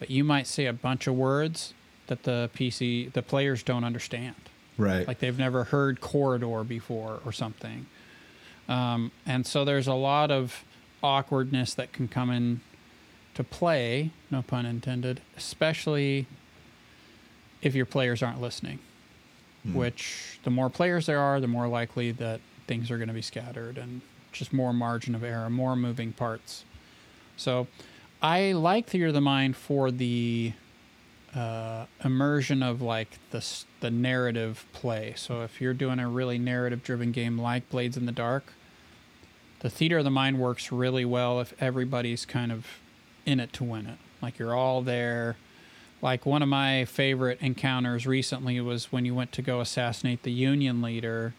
but 0.00 0.10
you 0.10 0.24
might 0.24 0.46
say 0.48 0.66
a 0.66 0.72
bunch 0.72 1.06
of 1.06 1.14
words 1.14 1.74
that 2.08 2.24
the 2.24 2.50
PC, 2.54 3.12
the 3.12 3.22
players 3.22 3.62
don't 3.62 3.84
understand 3.84 4.34
Right. 4.76 5.06
like 5.06 5.18
they've 5.20 5.38
never 5.38 5.64
heard 5.64 6.00
corridor 6.00 6.64
before 6.64 7.20
or 7.24 7.32
something. 7.32 7.86
Um, 8.68 9.12
and 9.26 9.46
so 9.46 9.64
there's 9.64 9.86
a 9.86 9.94
lot 9.94 10.30
of 10.30 10.64
awkwardness 11.02 11.74
that 11.74 11.92
can 11.92 12.08
come 12.08 12.30
in 12.30 12.60
to 13.34 13.44
play, 13.44 14.10
no 14.30 14.42
pun 14.42 14.66
intended, 14.66 15.20
especially 15.36 16.26
if 17.62 17.74
your 17.74 17.86
players 17.86 18.22
aren't 18.22 18.40
listening. 18.40 18.80
Which 19.74 20.40
the 20.44 20.50
more 20.50 20.70
players 20.70 21.06
there 21.06 21.20
are, 21.20 21.40
the 21.40 21.48
more 21.48 21.68
likely 21.68 22.10
that 22.12 22.40
things 22.66 22.90
are 22.90 22.96
going 22.96 23.08
to 23.08 23.14
be 23.14 23.22
scattered 23.22 23.76
and 23.76 24.00
just 24.32 24.52
more 24.52 24.72
margin 24.72 25.14
of 25.14 25.22
error, 25.22 25.50
more 25.50 25.76
moving 25.76 26.12
parts. 26.12 26.64
So 27.36 27.66
I 28.22 28.52
like 28.52 28.86
Theater 28.86 29.08
of 29.08 29.14
the 29.14 29.20
Mind 29.20 29.56
for 29.56 29.90
the 29.90 30.52
uh, 31.34 31.86
immersion 32.02 32.62
of 32.62 32.80
like 32.80 33.18
the 33.30 33.44
the 33.80 33.90
narrative 33.90 34.64
play. 34.72 35.14
So 35.16 35.42
if 35.42 35.60
you're 35.60 35.74
doing 35.74 35.98
a 35.98 36.08
really 36.08 36.38
narrative 36.38 36.82
driven 36.82 37.12
game 37.12 37.38
like 37.38 37.68
Blades 37.68 37.96
in 37.96 38.06
the 38.06 38.12
Dark, 38.12 38.52
the 39.60 39.70
theater 39.70 39.98
of 39.98 40.04
the 40.04 40.10
mind 40.10 40.38
works 40.38 40.70
really 40.70 41.04
well 41.04 41.40
if 41.40 41.52
everybody's 41.60 42.24
kind 42.24 42.52
of 42.52 42.66
in 43.26 43.40
it 43.40 43.52
to 43.54 43.64
win 43.64 43.86
it. 43.86 43.98
Like 44.22 44.38
you're 44.38 44.54
all 44.54 44.82
there. 44.82 45.36
Like 46.00 46.24
one 46.24 46.42
of 46.42 46.48
my 46.48 46.84
favorite 46.84 47.40
encounters 47.40 48.06
recently 48.06 48.60
was 48.60 48.92
when 48.92 49.04
you 49.04 49.14
went 49.14 49.32
to 49.32 49.42
go 49.42 49.60
assassinate 49.60 50.22
the 50.22 50.30
Union 50.30 50.80
leader, 50.80 51.34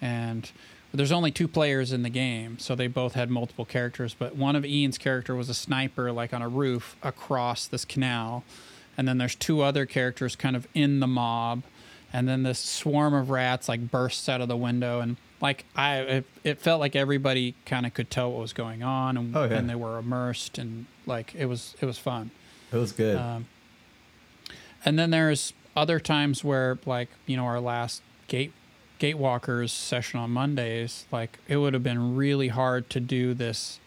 and 0.00 0.50
there's 0.92 1.12
only 1.12 1.30
two 1.30 1.46
players 1.46 1.92
in 1.92 2.02
the 2.02 2.10
game, 2.10 2.58
so 2.58 2.74
they 2.74 2.88
both 2.88 3.14
had 3.14 3.30
multiple 3.30 3.64
characters. 3.64 4.14
But 4.18 4.34
one 4.36 4.56
of 4.56 4.64
Ian's 4.64 4.98
character 4.98 5.36
was 5.36 5.48
a 5.48 5.54
sniper, 5.54 6.10
like 6.10 6.34
on 6.34 6.42
a 6.42 6.48
roof 6.48 6.96
across 7.02 7.66
this 7.66 7.84
canal, 7.84 8.42
and 8.98 9.06
then 9.06 9.18
there's 9.18 9.36
two 9.36 9.62
other 9.62 9.86
characters 9.86 10.34
kind 10.34 10.56
of 10.56 10.66
in 10.74 10.98
the 10.98 11.06
mob, 11.06 11.62
and 12.12 12.28
then 12.28 12.42
this 12.42 12.58
swarm 12.58 13.14
of 13.14 13.30
rats 13.30 13.68
like 13.68 13.90
bursts 13.90 14.28
out 14.28 14.40
of 14.40 14.48
the 14.48 14.56
window, 14.56 14.98
and 15.00 15.16
like 15.42 15.66
I, 15.76 15.96
it, 15.98 16.24
it 16.44 16.58
felt 16.60 16.80
like 16.80 16.96
everybody 16.96 17.54
kind 17.66 17.84
of 17.84 17.92
could 17.92 18.08
tell 18.10 18.32
what 18.32 18.40
was 18.40 18.54
going 18.54 18.82
on, 18.82 19.16
and, 19.18 19.36
Oh, 19.36 19.44
yeah. 19.44 19.56
and 19.58 19.68
they 19.68 19.74
were 19.74 19.98
immersed, 19.98 20.56
and 20.56 20.86
like 21.04 21.34
it 21.34 21.44
was 21.46 21.74
it 21.82 21.84
was 21.86 21.98
fun. 21.98 22.30
It 22.72 22.76
was 22.76 22.92
good. 22.92 23.18
Um, 23.18 23.46
and 24.84 24.98
then 24.98 25.10
there's 25.10 25.52
other 25.76 26.00
times 26.00 26.42
where, 26.42 26.78
like, 26.86 27.08
you 27.26 27.36
know, 27.36 27.44
our 27.44 27.60
last 27.60 28.02
gate 28.28 28.52
gatewalkers 28.98 29.70
session 29.70 30.20
on 30.20 30.30
Mondays, 30.30 31.06
like 31.10 31.38
it 31.48 31.56
would 31.56 31.74
have 31.74 31.82
been 31.82 32.14
really 32.16 32.48
hard 32.48 32.88
to 32.90 33.00
do 33.00 33.34
this 33.34 33.80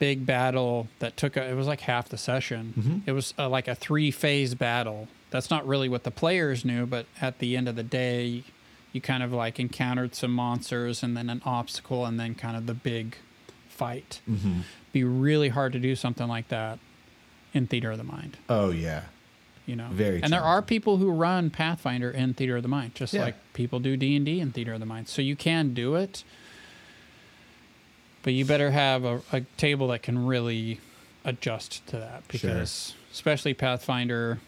big 0.00 0.26
battle 0.26 0.88
that 0.98 1.16
took 1.16 1.36
a, 1.36 1.44
it 1.48 1.54
was 1.54 1.66
like 1.66 1.80
half 1.82 2.08
the 2.08 2.18
session. 2.18 2.74
Mhm. 2.78 3.02
It 3.06 3.12
was 3.12 3.32
uh 3.38 3.48
like 3.48 3.68
a 3.68 3.74
three 3.74 4.10
phase 4.10 4.54
battle. 4.54 5.08
That's 5.30 5.50
not 5.50 5.66
really 5.66 5.88
what 5.88 6.04
the 6.04 6.10
players 6.10 6.64
knew, 6.64 6.84
but 6.86 7.06
at 7.20 7.38
the 7.38 7.56
end 7.56 7.68
of 7.68 7.76
the 7.76 7.82
day, 7.82 8.44
you 8.92 9.00
kind 9.00 9.22
of 9.22 9.32
like 9.32 9.60
encountered 9.60 10.14
some 10.14 10.32
monsters 10.32 11.02
and 11.02 11.16
then 11.16 11.28
an 11.30 11.42
obstacle 11.44 12.06
and 12.06 12.18
then 12.18 12.34
kind 12.34 12.56
of 12.56 12.66
the 12.66 12.74
big 12.74 13.16
fight. 13.68 14.20
Mhm. 14.28 14.62
Be 14.92 15.04
really 15.04 15.50
hard 15.50 15.72
to 15.74 15.78
do 15.78 15.94
something 15.94 16.26
like 16.26 16.48
that 16.48 16.78
in 17.54 17.66
Theater 17.66 17.90
of 17.92 17.98
the 17.98 18.04
Mind 18.04 18.36
Oh 18.48 18.70
yeah. 18.70 19.02
you 19.66 19.76
know 19.76 19.88
Very 19.90 20.22
and 20.22 20.32
there 20.32 20.42
are 20.42 20.62
people 20.62 20.96
who 20.98 21.10
run 21.10 21.50
pathfinder 21.50 22.10
in 22.10 22.32
theater 22.34 22.56
of 22.56 22.62
the 22.62 22.68
mind 22.68 22.94
just 22.94 23.12
Yeah. 23.14 23.22
like 23.22 23.34
people 23.52 23.80
do 23.80 23.96
d&d 23.96 24.40
in 24.40 24.50
theater 24.52 24.72
of 24.74 24.80
the 24.80 24.86
mind 24.86 25.08
so 25.08 25.20
you 25.22 25.36
can 25.36 25.74
do 25.74 25.94
it 25.94 26.24
but 28.22 28.32
you 28.32 28.44
better 28.44 28.70
have 28.70 29.04
a, 29.04 29.20
a 29.32 29.42
table 29.56 29.88
that 29.88 30.02
can 30.02 30.26
really 30.26 30.80
adjust 31.24 31.86
to 31.88 31.96
that 31.98 32.26
because 32.28 32.94
especially 33.12 33.54
pathfinder 33.54 34.38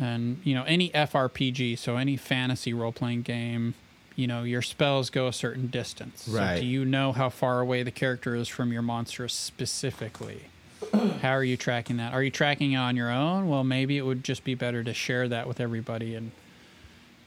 and 0.00 0.40
you 0.44 0.54
know 0.54 0.64
any 0.64 0.90
frpg 0.90 1.78
so 1.78 1.96
any 1.96 2.16
fantasy 2.16 2.74
role-playing 2.74 3.22
game 3.22 3.74
you 4.16 4.26
know 4.26 4.42
your 4.42 4.62
spells 4.62 5.10
go 5.10 5.28
a 5.28 5.32
certain 5.32 5.68
distance 5.68 6.28
Right. 6.28 6.56
so 6.56 6.60
do 6.60 6.66
you 6.66 6.84
know 6.84 7.12
how 7.12 7.28
far 7.28 7.60
away 7.60 7.82
the 7.82 7.90
character 7.90 8.34
is 8.34 8.48
from 8.48 8.72
your 8.72 8.82
monster 8.82 9.28
specifically 9.28 10.46
how 11.22 11.30
are 11.30 11.44
you 11.44 11.56
tracking 11.56 11.96
that? 11.98 12.12
Are 12.12 12.22
you 12.22 12.30
tracking 12.30 12.72
it 12.72 12.76
on 12.76 12.96
your 12.96 13.10
own? 13.10 13.48
Well, 13.48 13.64
maybe 13.64 13.96
it 13.96 14.02
would 14.02 14.24
just 14.24 14.44
be 14.44 14.54
better 14.54 14.82
to 14.84 14.94
share 14.94 15.28
that 15.28 15.46
with 15.46 15.60
everybody 15.60 16.14
and 16.14 16.32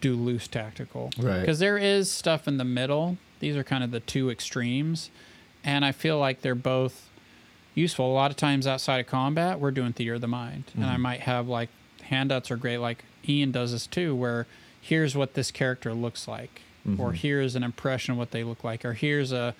do 0.02 0.16
loose 0.16 0.48
tactical. 0.48 1.12
Right. 1.18 1.42
Because 1.42 1.60
there 1.60 1.78
is 1.78 2.12
stuff 2.12 2.48
in 2.48 2.58
the 2.58 2.66
middle. 2.66 3.18
These 3.40 3.56
are 3.56 3.64
kind 3.64 3.84
of 3.84 3.92
the 3.92 4.00
two 4.00 4.30
extremes. 4.30 5.10
And 5.64 5.84
I 5.84 5.92
feel 5.92 6.18
like 6.20 6.42
they're 6.42 6.56
both 6.56 7.10
useful. 7.76 8.12
A 8.12 8.14
lot 8.14 8.32
of 8.32 8.38
times 8.38 8.68
outside 8.68 9.00
of 9.00 9.08
combat, 9.08 9.60
we're 9.60 9.72
doing 9.72 9.94
theater 9.94 10.16
of 10.16 10.22
the 10.22 10.28
mind. 10.28 10.66
And 10.76 10.86
I 10.86 10.94
mm-hmm. 10.94 11.02
might 11.02 11.20
have 11.22 11.48
like 11.48 11.70
handouts 12.08 12.52
are 12.52 12.58
great. 12.58 12.78
Like 12.78 13.04
Ian 13.28 13.52
does 13.52 13.72
this 13.72 13.88
too, 13.88 14.16
where 14.16 14.48
here's 14.82 15.16
what 15.16 15.34
this 15.34 15.52
character 15.52 15.94
looks 15.94 16.28
like, 16.28 16.62
or 16.86 16.92
mm-hmm. 16.92 17.12
here's 17.12 17.56
an 17.56 17.64
impression 17.64 18.14
of 18.14 18.18
what 18.18 18.32
they 18.32 18.44
look 18.44 18.64
like, 18.64 18.86
or 18.86 18.94
here's 18.94 19.32
a 19.32 19.54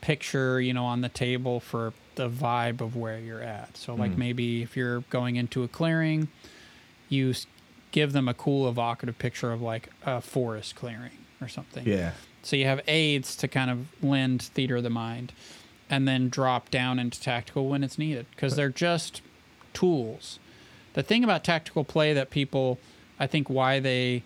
picture, 0.00 0.60
you 0.60 0.72
know, 0.72 0.84
on 0.84 1.00
the 1.00 1.08
table 1.08 1.60
for 1.60 1.92
the 2.14 2.28
vibe 2.28 2.80
of 2.80 2.96
where 2.96 3.18
you're 3.18 3.42
at. 3.42 3.76
So, 3.76 3.94
like 3.94 4.12
mm. 4.12 4.18
maybe 4.18 4.62
if 4.62 4.76
you're 4.76 5.00
going 5.10 5.36
into 5.36 5.62
a 5.62 5.68
clearing, 5.68 6.28
you 7.08 7.34
give 7.92 8.12
them 8.12 8.28
a 8.28 8.34
cool 8.34 8.68
evocative 8.68 9.18
picture 9.18 9.52
of 9.52 9.60
like 9.60 9.88
a 10.04 10.20
forest 10.20 10.76
clearing 10.76 11.18
or 11.40 11.48
something. 11.48 11.86
Yeah. 11.86 12.12
So 12.42 12.56
you 12.56 12.64
have 12.64 12.80
aids 12.86 13.36
to 13.36 13.48
kind 13.48 13.70
of 13.70 13.86
lend 14.02 14.42
theater 14.42 14.76
of 14.76 14.82
the 14.82 14.90
mind 14.90 15.32
and 15.88 16.06
then 16.06 16.28
drop 16.28 16.70
down 16.70 16.98
into 16.98 17.20
tactical 17.20 17.68
when 17.68 17.82
it's 17.82 17.98
needed 17.98 18.26
because 18.30 18.56
they're 18.56 18.70
just 18.70 19.20
tools. 19.72 20.38
The 20.94 21.02
thing 21.02 21.24
about 21.24 21.44
tactical 21.44 21.84
play 21.84 22.12
that 22.12 22.30
people, 22.30 22.78
I 23.18 23.26
think, 23.26 23.48
why 23.48 23.80
they 23.80 24.22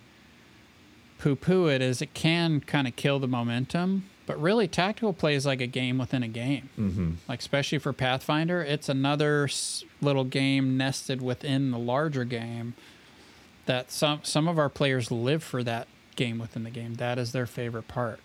poo 1.19 1.37
poo 1.37 1.69
it 1.69 1.81
is 1.81 2.03
it 2.03 2.15
can 2.15 2.61
kind 2.61 2.87
of 2.87 2.97
kill 2.97 3.19
the 3.19 3.29
momentum. 3.29 4.05
But 4.27 4.41
really, 4.41 4.67
tactical 4.67 5.13
play 5.13 5.35
is 5.35 5.45
like 5.45 5.61
a 5.61 5.67
game 5.67 5.99
within 5.99 6.23
a 6.23 6.29
game. 6.29 6.71
Mm-hmm. 6.79 7.11
Like, 7.29 7.41
especially 7.41 7.79
for 7.79 7.93
Pathfinder, 7.93 8.63
it's 8.63 8.89
another 8.89 9.49
little 10.01 10.25
game 10.25 10.79
nested 10.79 11.21
within 11.21 11.71
the 11.71 11.79
larger 11.79 12.25
game 12.25 12.75
that 13.67 13.91
some 13.91 14.21
some 14.23 14.49
of 14.49 14.59
our 14.59 14.71
players 14.71 15.11
live 15.11 15.43
for 15.43 15.63
that 15.63 15.89
game 16.17 16.39
within 16.39 16.65
the 16.65 16.71
game. 16.71 16.95
That 16.95 17.19
is 17.19 17.33
their 17.33 17.47
favorite 17.47 17.89
part. 17.89 18.21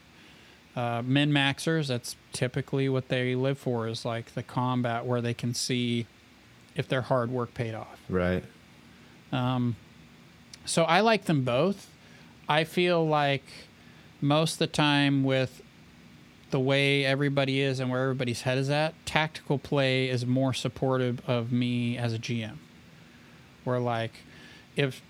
Uh, 0.75 1.01
min 1.03 1.31
maxers, 1.31 1.87
that's 1.87 2.15
typically 2.31 2.87
what 2.87 3.09
they 3.09 3.35
live 3.35 3.57
for, 3.57 3.87
is 3.87 4.05
like 4.05 4.33
the 4.33 4.43
combat 4.43 5.05
where 5.05 5.19
they 5.19 5.33
can 5.33 5.53
see 5.53 6.05
if 6.79 6.87
their 6.87 7.01
hard 7.01 7.29
work 7.29 7.53
paid 7.53 7.75
off. 7.75 7.99
Right. 8.07 8.41
Um, 9.33 9.75
so 10.63 10.85
I 10.85 11.01
like 11.01 11.25
them 11.25 11.43
both. 11.43 11.89
I 12.47 12.63
feel 12.63 13.05
like 13.05 13.43
most 14.21 14.53
of 14.53 14.59
the 14.59 14.67
time 14.67 15.25
with 15.25 15.61
the 16.51 16.59
way 16.59 17.03
everybody 17.03 17.59
is 17.59 17.81
and 17.81 17.91
where 17.91 18.01
everybody's 18.03 18.43
head 18.43 18.57
is 18.57 18.69
at, 18.69 18.93
tactical 19.05 19.59
play 19.59 20.07
is 20.07 20.25
more 20.25 20.53
supportive 20.53 21.21
of 21.27 21.51
me 21.51 21.97
as 21.97 22.13
a 22.13 22.17
GM. 22.17 22.55
Where 23.65 23.79
like 23.79 24.13
if 24.77 25.01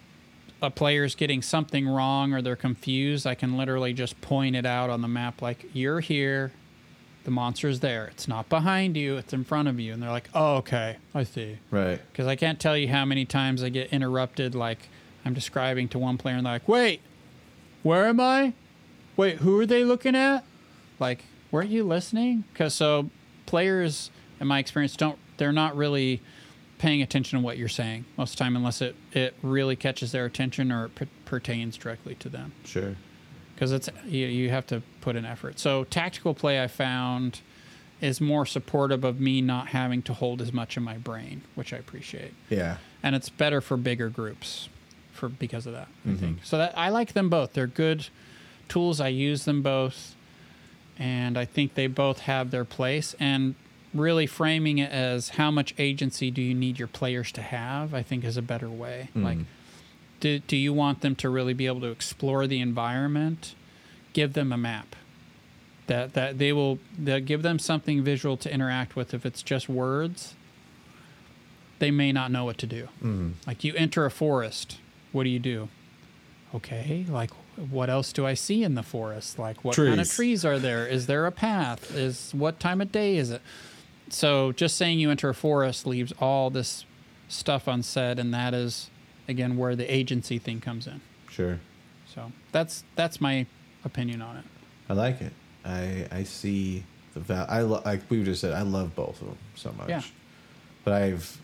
a 0.63 0.72
player's 0.72 1.13
getting 1.13 1.43
something 1.43 1.88
wrong 1.88 2.34
or 2.34 2.41
they're 2.41 2.55
confused, 2.55 3.28
I 3.28 3.36
can 3.36 3.57
literally 3.57 3.93
just 3.93 4.20
point 4.22 4.55
it 4.55 4.65
out 4.65 4.89
on 4.89 5.01
the 5.01 5.07
map 5.07 5.39
like 5.39 5.67
you're 5.72 5.99
here, 5.99 6.51
the 7.26 7.32
monster's 7.32 7.80
there. 7.82 8.05
It's 8.07 8.28
not 8.28 8.49
behind 8.49 8.95
you, 8.97 9.17
it's 9.17 9.34
in 9.34 9.43
front 9.43 9.67
of 9.67 9.80
you. 9.80 9.93
And 9.93 10.01
they're 10.01 10.09
like, 10.09 10.30
"Oh, 10.34 10.55
okay. 10.57 10.97
I 11.13 11.24
see." 11.24 11.57
Right. 11.72 11.99
because 12.11 12.28
I 12.28 12.36
can't 12.36 12.59
tell 12.59 12.78
you 12.78 12.88
how 12.88 13.05
many 13.05 13.26
times 13.26 13.63
I 13.63 13.70
get 13.70 13.91
interrupted. 13.93 14.55
Like 14.55 14.89
I'm 15.26 15.34
describing 15.34 15.88
to 15.89 15.99
one 15.99 16.17
player 16.17 16.36
and 16.36 16.45
they're 16.45 16.53
like, 16.53 16.67
"Wait, 16.67 17.01
where 17.84 18.05
am 18.07 18.20
I? 18.20 18.53
Wait, 19.17 19.38
who 19.38 19.59
are 19.59 19.65
they 19.65 19.84
looking 19.84 20.15
at? 20.15 20.43
Like, 20.99 21.26
weren't 21.51 21.70
you 21.70 21.84
listening?" 21.84 22.45
Because 22.53 22.74
so 22.74 23.09
players, 23.45 24.11
in 24.39 24.47
my 24.47 24.59
experience, 24.59 24.95
don't 24.95 25.17
they're 25.38 25.51
not 25.51 25.76
really 25.76 26.22
paying 26.78 27.01
attention 27.01 27.38
to 27.39 27.43
what 27.43 27.57
you're 27.57 27.67
saying 27.67 28.05
most 28.17 28.32
of 28.32 28.38
the 28.38 28.43
time 28.45 28.55
unless 28.55 28.82
it 28.82 28.95
it 29.11 29.36
really 29.43 29.76
catches 29.76 30.13
their 30.13 30.24
attention 30.26 30.72
or 30.72 30.86
it 30.86 30.95
per- 30.95 31.07
pertains 31.26 31.76
directly 31.76 32.15
to 32.15 32.30
them 32.30 32.53
Sure. 32.63 32.95
Because 33.60 33.74
it's 33.74 33.89
you, 34.05 34.26
you 34.28 34.49
have 34.49 34.66
to 34.68 34.82
put 35.01 35.18
in 35.18 35.26
effort. 35.26 35.60
So 35.60 35.84
tactical 35.84 36.34
play 36.34 36.64
I 36.64 36.68
found 36.68 37.41
is 37.99 38.22
more 38.22 38.45
supportive 38.45 39.03
of 39.03 39.20
me 39.20 39.41
not 39.41 39.68
having 39.68 40.01
to 40.03 40.14
hold 40.14 40.41
as 40.41 40.53
much 40.53 40.78
in 40.78 40.84
my 40.84 40.97
brain, 40.97 41.41
which 41.55 41.74
I 41.74 41.78
appreciate, 41.78 42.34
Yeah. 42.49 42.78
and 43.03 43.14
it's 43.18 43.28
better 43.28 43.60
for 43.60 43.76
bigger 43.76 44.07
groups 44.07 44.70
for 45.12 45.28
because 45.28 45.66
of 45.66 45.74
that. 45.74 45.89
I 46.05 46.10
Mhm. 46.12 46.18
think 46.20 46.39
so. 46.45 46.57
That 46.57 46.78
I 46.78 46.88
like 46.88 47.12
them 47.12 47.30
both. 47.30 47.51
They're 47.51 47.68
good 47.68 48.07
tools. 48.70 49.01
I 49.01 49.10
use 49.10 49.43
them 49.43 49.62
both, 49.62 50.16
and 50.97 51.38
I 51.38 51.43
think 51.43 51.74
they 51.74 51.88
both 51.88 52.20
have 52.20 52.51
their 52.51 52.64
place. 52.64 53.14
And 53.20 53.55
really 53.93 54.28
framing 54.28 54.78
it 54.78 54.91
as 54.91 55.30
how 55.30 55.51
much 55.51 55.74
agency 55.78 56.32
do 56.32 56.41
you 56.41 56.53
need 56.53 56.80
your 56.80 56.88
players 56.88 57.34
to 57.34 57.41
have, 57.41 57.93
I 57.93 58.03
think 58.03 58.24
is 58.24 58.38
a 58.38 58.41
better 58.41 58.70
way. 58.70 59.10
Like 59.16 59.39
Mhm. 59.39 59.45
Do, 60.20 60.39
do 60.39 60.55
you 60.57 60.74
want 60.74 61.01
them 61.01 61.15
to 61.17 61.30
really 61.30 61.53
be 61.53 61.65
able 61.67 61.82
to 61.82 61.88
explore 61.91 62.47
the 62.47 62.59
environment? 62.59 63.55
Give 64.13 64.34
them 64.34 64.51
a 64.51 64.57
map. 64.57 64.95
That 65.88 66.13
that 66.13 66.38
they 66.38 66.53
will 66.53 66.80
give 67.03 67.41
them 67.41 67.57
something 67.59 68.03
visual 68.03 68.38
to 68.38 68.53
interact 68.53 68.95
with. 68.95 69.13
If 69.13 69.26
it's 69.26 69.41
just 69.41 69.67
words 69.70 70.36
they 71.80 71.91
may 71.91 72.11
not 72.11 72.30
know 72.30 72.43
what 72.43 72.57
to 72.57 72.67
do. 72.67 72.89
Mhm. 73.01 73.34
like 73.47 73.63
you 73.63 73.74
enter 73.76 74.05
a 74.05 74.11
forest. 74.11 74.80
What 75.13 75.24
do 75.24 75.30
you 75.30 75.39
do? 75.39 75.70
Okay 76.53 77.05
like 77.09 77.32
what 77.70 77.89
else 77.89 78.13
do 78.13 78.26
i 78.26 78.34
see 78.34 78.63
in 78.63 78.76
the 78.76 78.84
forest? 78.84 79.38
Like 79.39 79.63
what 79.63 79.76
kind 79.76 79.89
of 79.89 79.95
Trees. 80.07 80.15
trees 80.15 80.45
are 80.45 80.59
there? 80.59 80.86
Is 80.88 81.07
there 81.07 81.26
a 81.26 81.32
path? 81.32 81.93
Is 81.95 82.32
what 82.34 82.59
time 82.59 82.82
of 82.82 82.91
day 82.91 83.15
is 83.17 83.32
it? 83.32 83.41
So 84.09 84.51
just 84.51 84.76
saying 84.78 84.99
you 84.99 85.09
enter 85.11 85.30
a 85.30 85.34
forest 85.36 85.86
leaves 85.88 86.11
all 86.20 86.49
this 86.49 86.86
stuff 87.28 87.67
unsaid 87.67 88.17
and 88.20 88.34
that 88.34 88.53
is 88.53 88.89
again 89.30 89.56
where 89.58 89.76
the 89.76 89.86
agency 89.94 90.38
thing 90.40 90.60
comes 90.60 90.88
in 90.88 91.00
Sure. 91.30 91.60
so 92.14 92.32
that's 92.52 92.84
that's 92.96 93.22
my 93.22 93.46
opinion 93.86 94.22
on 94.22 94.36
it 94.38 94.44
I 94.90 94.94
like 94.94 95.22
it. 95.22 95.34
I 95.64 96.08
I 96.12 96.24
see 96.24 96.84
the 97.14 97.20
val. 97.20 97.46
I 97.48 97.62
lo- 97.62 97.84
like 97.86 98.02
we 98.10 98.24
just 98.24 98.42
said. 98.42 98.54
I 98.54 98.64
love 98.64 98.96
both 98.96 99.22
of 99.22 99.28
them 99.28 99.38
so 99.56 99.72
much. 99.78 99.88
Yeah. 99.90 100.02
But 100.84 100.94
I've 100.94 101.40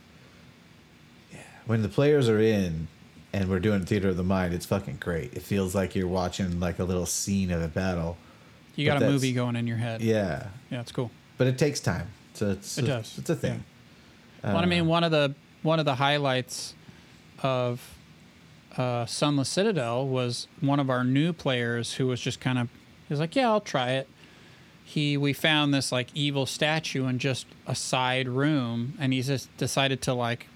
yeah, 1.32 1.38
when 1.68 1.84
the 1.84 1.90
players 1.90 2.28
are 2.28 2.40
in 2.40 2.88
and 3.34 3.50
we're 3.50 3.60
doing 3.60 3.86
theater 3.86 4.10
of 4.10 4.18
the 4.18 4.24
mind, 4.24 4.54
it's 4.56 4.66
fucking 4.66 4.98
great. 5.00 5.34
It 5.36 5.44
feels 5.44 5.76
like 5.76 5.94
you're 5.96 6.08
watching 6.08 6.60
like 6.60 6.80
a 6.80 6.84
little 6.84 7.06
scene 7.06 7.52
of 7.52 7.62
a 7.62 7.68
battle. 7.68 8.18
you 8.76 8.86
got 8.88 9.02
a 9.04 9.06
movie 9.06 9.32
going 9.34 9.56
in 9.56 9.68
your 9.68 9.78
head 9.78 10.02
Yeah, 10.02 10.48
yeah 10.72 10.82
it's 10.82 10.92
cool 10.92 11.12
but 11.38 11.46
it 11.46 11.58
takes 11.60 11.80
time. 11.80 12.08
So 12.34 12.50
it's 12.50 12.80
It 12.80 12.86
a, 12.86 12.88
does, 12.88 13.18
It's 13.20 13.30
a 13.30 13.36
thing. 13.36 13.64
well, 14.44 14.58
I 14.58 14.64
Uh, 14.64 14.66
mean, 14.66 14.88
one 14.88 15.04
of 15.04 15.12
the 15.12 15.36
one 15.62 15.80
of 15.80 15.86
the 15.86 15.96
highlights 15.96 16.74
of 17.46 17.96
uh, 18.76 19.06
Sunless 19.06 19.50
Citadel 19.50 20.08
was 20.08 20.48
one 20.62 20.80
of 20.80 20.90
our 20.90 21.04
new 21.04 21.32
players 21.32 21.94
who 21.94 22.08
was 22.08 22.20
just 22.20 22.42
kind 22.42 22.58
of 22.58 22.68
he 23.08 23.14
was 23.14 23.20
like, 23.20 23.36
"Yeah, 23.36 23.50
I'll 23.50 23.62
try 23.62 23.92
it." 23.92 24.10
He 24.84 25.16
we 25.16 25.32
found 25.32 25.74
this 25.74 25.92
like 25.92 26.10
evil 26.16 26.46
statue 26.48 27.06
in 27.06 27.20
just 27.20 27.46
a 27.68 27.76
side 27.76 28.28
room, 28.28 28.96
and 29.00 29.14
he 29.14 29.22
just 29.22 29.56
decided 29.58 30.02
to 30.04 30.14
like 30.14 30.48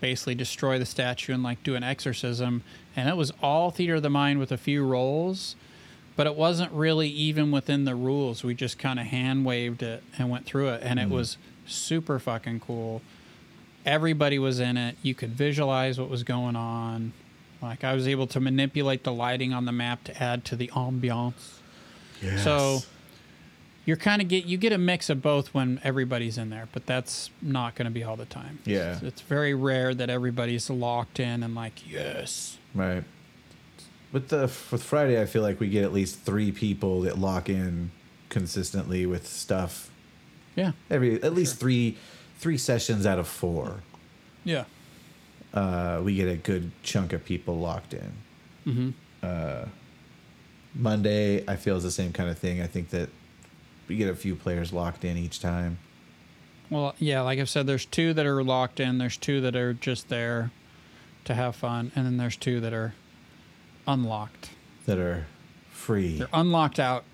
basically 0.00 0.34
destroy 0.34 0.78
the 0.78 0.86
statue 0.86 1.32
and 1.32 1.42
like 1.42 1.62
do 1.62 1.74
an 1.74 1.82
exorcism, 1.82 2.62
and 2.94 3.08
it 3.08 3.16
was 3.16 3.32
all 3.42 3.70
theater 3.70 3.96
of 3.96 4.02
the 4.02 4.10
mind 4.10 4.38
with 4.38 4.52
a 4.52 4.58
few 4.58 4.84
rolls. 4.84 5.56
But 6.14 6.26
it 6.26 6.34
wasn't 6.34 6.72
really 6.72 7.08
even 7.08 7.52
within 7.52 7.84
the 7.84 7.94
rules. 7.94 8.42
We 8.42 8.52
just 8.52 8.76
kind 8.76 8.98
of 8.98 9.06
hand 9.06 9.44
waved 9.44 9.84
it 9.84 10.02
and 10.18 10.28
went 10.28 10.46
through 10.46 10.70
it, 10.70 10.82
and 10.82 10.98
it 10.98 11.08
was 11.08 11.38
super 11.64 12.18
fucking 12.18 12.58
cool 12.60 13.02
everybody 13.88 14.38
was 14.38 14.60
in 14.60 14.76
it. 14.76 14.96
You 15.02 15.14
could 15.14 15.30
visualize 15.30 15.98
what 15.98 16.10
was 16.10 16.22
going 16.22 16.54
on. 16.56 17.12
Like 17.60 17.82
I 17.82 17.94
was 17.94 18.06
able 18.06 18.26
to 18.28 18.38
manipulate 18.38 19.02
the 19.02 19.12
lighting 19.12 19.52
on 19.52 19.64
the 19.64 19.72
map 19.72 20.04
to 20.04 20.22
add 20.22 20.44
to 20.46 20.56
the 20.56 20.68
ambiance. 20.68 21.58
yes. 22.22 22.44
So 22.44 22.80
you're 23.84 23.96
kind 23.96 24.20
of 24.20 24.28
get 24.28 24.44
you 24.44 24.58
get 24.58 24.72
a 24.72 24.78
mix 24.78 25.08
of 25.08 25.22
both 25.22 25.54
when 25.54 25.80
everybody's 25.82 26.38
in 26.38 26.50
there, 26.50 26.68
but 26.72 26.86
that's 26.86 27.30
not 27.40 27.74
going 27.74 27.86
to 27.86 27.90
be 27.90 28.04
all 28.04 28.16
the 28.16 28.26
time. 28.26 28.58
Yeah. 28.64 28.92
It's, 28.92 29.02
it's 29.02 29.20
very 29.22 29.54
rare 29.54 29.94
that 29.94 30.10
everybody's 30.10 30.68
locked 30.68 31.18
in 31.18 31.42
and 31.42 31.54
like 31.54 31.90
yes. 31.90 32.58
Right. 32.74 33.02
With 34.12 34.28
the 34.28 34.42
with 34.70 34.82
Friday, 34.82 35.20
I 35.20 35.24
feel 35.26 35.42
like 35.42 35.58
we 35.58 35.68
get 35.68 35.82
at 35.84 35.92
least 35.92 36.20
three 36.20 36.52
people 36.52 37.00
that 37.02 37.18
lock 37.18 37.48
in 37.48 37.90
consistently 38.28 39.06
with 39.06 39.26
stuff. 39.26 39.90
Yeah. 40.54 40.72
Every 40.90 41.20
at 41.22 41.32
least 41.32 41.58
three 41.58 41.96
three 42.38 42.58
sessions 42.58 43.04
out 43.06 43.18
of 43.18 43.26
four, 43.28 43.80
Yeah. 44.44 44.64
uh, 45.54 46.00
we 46.02 46.14
get 46.14 46.28
a 46.28 46.36
good 46.36 46.70
chunk 46.82 47.12
of 47.12 47.24
people 47.24 47.58
locked 47.58 47.94
in. 47.94 48.12
Mhm. 48.66 49.68
Monday, 50.74 51.44
I 51.48 51.56
feel 51.56 51.76
is 51.76 51.82
the 51.82 51.90
same 51.90 52.12
kind 52.12 52.28
of 52.30 52.38
thing. 52.38 52.60
I 52.62 52.66
think 52.66 52.90
that 52.90 53.08
we 53.88 53.96
get 53.96 54.08
a 54.08 54.14
few 54.14 54.36
players 54.36 54.72
locked 54.72 55.04
in 55.04 55.16
each 55.16 55.40
time. 55.40 55.78
Well, 56.70 56.94
yeah, 56.98 57.22
like 57.22 57.38
I've 57.38 57.48
said, 57.48 57.66
there's 57.66 57.86
two 57.86 58.12
that 58.14 58.26
are 58.26 58.44
locked 58.44 58.78
in. 58.78 58.98
There's 58.98 59.16
two 59.16 59.40
that 59.40 59.56
are 59.56 59.72
just 59.72 60.08
there 60.08 60.50
to 61.24 61.34
have 61.34 61.56
fun, 61.56 61.90
and 61.96 62.04
then 62.06 62.16
there's 62.18 62.36
two 62.36 62.60
that 62.60 62.72
are 62.72 62.94
unlocked. 63.86 64.50
that 64.86 64.98
are 64.98 65.26
free. 65.70 66.16
They're 66.18 66.28
unlocked 66.32 66.78
out, 66.78 67.04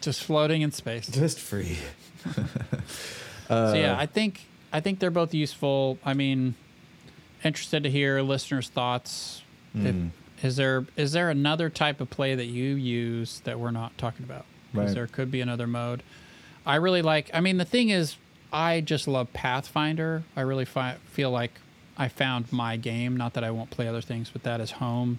just 0.00 0.22
floating 0.22 0.62
in 0.62 0.70
space. 0.72 1.06
Just 1.08 1.40
free. 1.40 1.78
so 3.48 3.74
yeah, 3.74 3.96
I 3.98 4.06
think 4.06 4.46
I 4.72 4.80
think 4.80 4.98
they're 4.98 5.10
both 5.10 5.34
useful. 5.34 5.98
I 6.04 6.14
mean, 6.14 6.54
interested 7.44 7.82
to 7.84 7.90
hear 7.90 8.20
listeners' 8.22 8.68
thoughts. 8.68 9.42
If, 9.74 9.94
Mm. 9.94 10.10
is 10.42 10.56
there 10.56 10.86
is 10.96 11.12
there 11.12 11.30
another 11.30 11.68
type 11.70 12.00
of 12.00 12.10
play 12.10 12.34
that 12.34 12.46
you 12.46 12.74
use 12.76 13.40
that 13.40 13.58
we're 13.58 13.70
not 13.72 13.96
talking 13.98 14.24
about? 14.24 14.44
Because 14.72 14.88
Right. 14.88 14.94
there 14.94 15.06
could 15.06 15.30
be 15.30 15.40
another 15.40 15.66
mode. 15.66 16.02
I 16.66 16.76
really 16.76 17.02
like. 17.02 17.30
I 17.34 17.40
mean, 17.40 17.58
the 17.58 17.64
thing 17.64 17.90
is, 17.90 18.16
I 18.52 18.80
just 18.80 19.06
love 19.06 19.32
Pathfinder. 19.32 20.22
I 20.36 20.40
really 20.42 20.64
fi- 20.64 20.96
feel 21.12 21.30
like 21.30 21.52
I 21.98 22.08
found 22.08 22.52
my 22.52 22.76
game. 22.76 23.16
Not 23.16 23.34
that 23.34 23.44
I 23.44 23.50
won't 23.50 23.70
play 23.70 23.86
other 23.86 24.00
things, 24.00 24.30
but 24.32 24.42
that 24.44 24.60
is 24.60 24.72
home. 24.72 25.18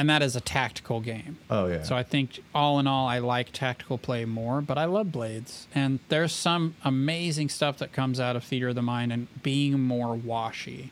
And 0.00 0.08
that 0.08 0.22
is 0.22 0.34
a 0.34 0.40
tactical 0.40 1.02
game. 1.02 1.36
Oh 1.50 1.66
yeah. 1.66 1.82
So 1.82 1.94
I 1.94 2.02
think 2.02 2.42
all 2.54 2.78
in 2.78 2.86
all, 2.86 3.06
I 3.06 3.18
like 3.18 3.52
tactical 3.52 3.98
play 3.98 4.24
more, 4.24 4.62
but 4.62 4.78
I 4.78 4.86
love 4.86 5.12
Blades. 5.12 5.66
And 5.74 5.98
there's 6.08 6.32
some 6.32 6.74
amazing 6.82 7.50
stuff 7.50 7.76
that 7.78 7.92
comes 7.92 8.18
out 8.18 8.34
of 8.34 8.42
Theater 8.42 8.68
of 8.68 8.76
the 8.76 8.80
Mind 8.82 9.12
and 9.12 9.28
being 9.42 9.78
more 9.78 10.14
washy. 10.14 10.90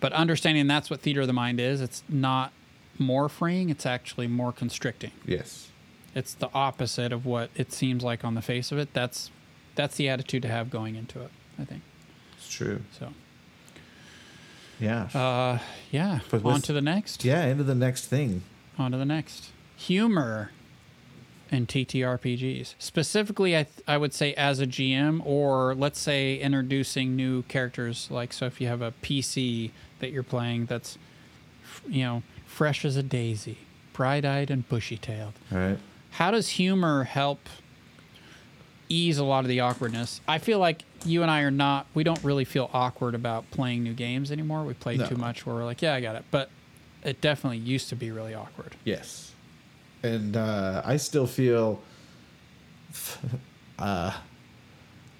But 0.00 0.12
understanding 0.12 0.66
that's 0.66 0.90
what 0.90 1.02
Theater 1.02 1.20
of 1.20 1.28
the 1.28 1.32
Mind 1.32 1.60
is, 1.60 1.80
it's 1.80 2.02
not 2.08 2.52
more 2.98 3.28
freeing, 3.28 3.70
it's 3.70 3.86
actually 3.86 4.26
more 4.26 4.50
constricting. 4.52 5.12
yes. 5.24 5.68
It's 6.12 6.34
the 6.34 6.50
opposite 6.52 7.12
of 7.12 7.24
what 7.24 7.50
it 7.54 7.72
seems 7.72 8.02
like 8.02 8.24
on 8.24 8.34
the 8.34 8.42
face 8.42 8.72
of 8.72 8.78
it. 8.78 8.92
That's 8.92 9.30
that's 9.76 9.94
the 9.94 10.08
attitude 10.08 10.42
to 10.42 10.48
have 10.48 10.68
going 10.68 10.96
into 10.96 11.20
it, 11.22 11.30
I 11.56 11.64
think. 11.64 11.82
It's 12.36 12.52
true. 12.52 12.80
So 12.98 13.12
Yeah. 14.80 15.04
uh 15.14 15.58
yeah. 15.90 16.20
But 16.30 16.44
on 16.44 16.62
to 16.62 16.72
the 16.72 16.80
next. 16.82 17.24
yeah. 17.24 17.44
Into 17.46 17.64
the 17.64 17.74
next 17.74 18.06
thing. 18.06 18.42
On 18.78 18.90
to 18.92 18.96
the 18.98 19.04
next. 19.04 19.50
Humor 19.76 20.50
in 21.50 21.66
TTRPGs. 21.66 22.74
Specifically, 22.78 23.56
I, 23.56 23.64
th- 23.64 23.84
I 23.88 23.96
would 23.98 24.14
say 24.14 24.32
as 24.34 24.60
a 24.60 24.66
GM, 24.66 25.20
or 25.26 25.74
let's 25.74 25.98
say 25.98 26.36
introducing 26.38 27.16
new 27.16 27.42
characters. 27.42 28.08
Like, 28.10 28.32
so 28.32 28.46
if 28.46 28.60
you 28.60 28.68
have 28.68 28.80
a 28.82 28.92
PC 29.02 29.72
that 29.98 30.12
you're 30.12 30.22
playing 30.22 30.66
that's, 30.66 30.96
you 31.88 32.04
know, 32.04 32.22
fresh 32.46 32.84
as 32.84 32.96
a 32.96 33.02
daisy, 33.02 33.58
bright 33.92 34.24
eyed 34.24 34.50
and 34.50 34.68
bushy 34.68 34.96
tailed, 34.96 35.32
All 35.50 35.58
right. 35.58 35.78
how 36.12 36.30
does 36.30 36.50
humor 36.50 37.02
help 37.04 37.48
ease 38.88 39.18
a 39.18 39.24
lot 39.24 39.40
of 39.44 39.48
the 39.48 39.60
awkwardness? 39.60 40.20
I 40.28 40.38
feel 40.38 40.58
like 40.60 40.82
you 41.04 41.22
and 41.22 41.30
I 41.30 41.40
are 41.42 41.50
not, 41.50 41.86
we 41.94 42.04
don't 42.04 42.22
really 42.22 42.44
feel 42.44 42.70
awkward 42.72 43.14
about 43.14 43.50
playing 43.50 43.82
new 43.82 43.94
games 43.94 44.30
anymore. 44.30 44.64
We 44.64 44.74
play 44.74 44.96
No. 44.96 45.06
too 45.06 45.16
much 45.16 45.46
where 45.46 45.54
we're 45.54 45.64
like, 45.64 45.82
yeah, 45.82 45.94
I 45.94 46.00
got 46.00 46.16
it. 46.16 46.24
But 46.30 46.50
it 47.02 47.20
definitely 47.20 47.58
used 47.58 47.88
to 47.90 47.96
be 47.96 48.10
really 48.10 48.34
awkward. 48.34 48.76
Yes. 48.84 49.32
And 50.02 50.36
uh, 50.36 50.82
I 50.84 50.96
still 50.96 51.26
feel 51.26 51.80
uh, 53.78 54.12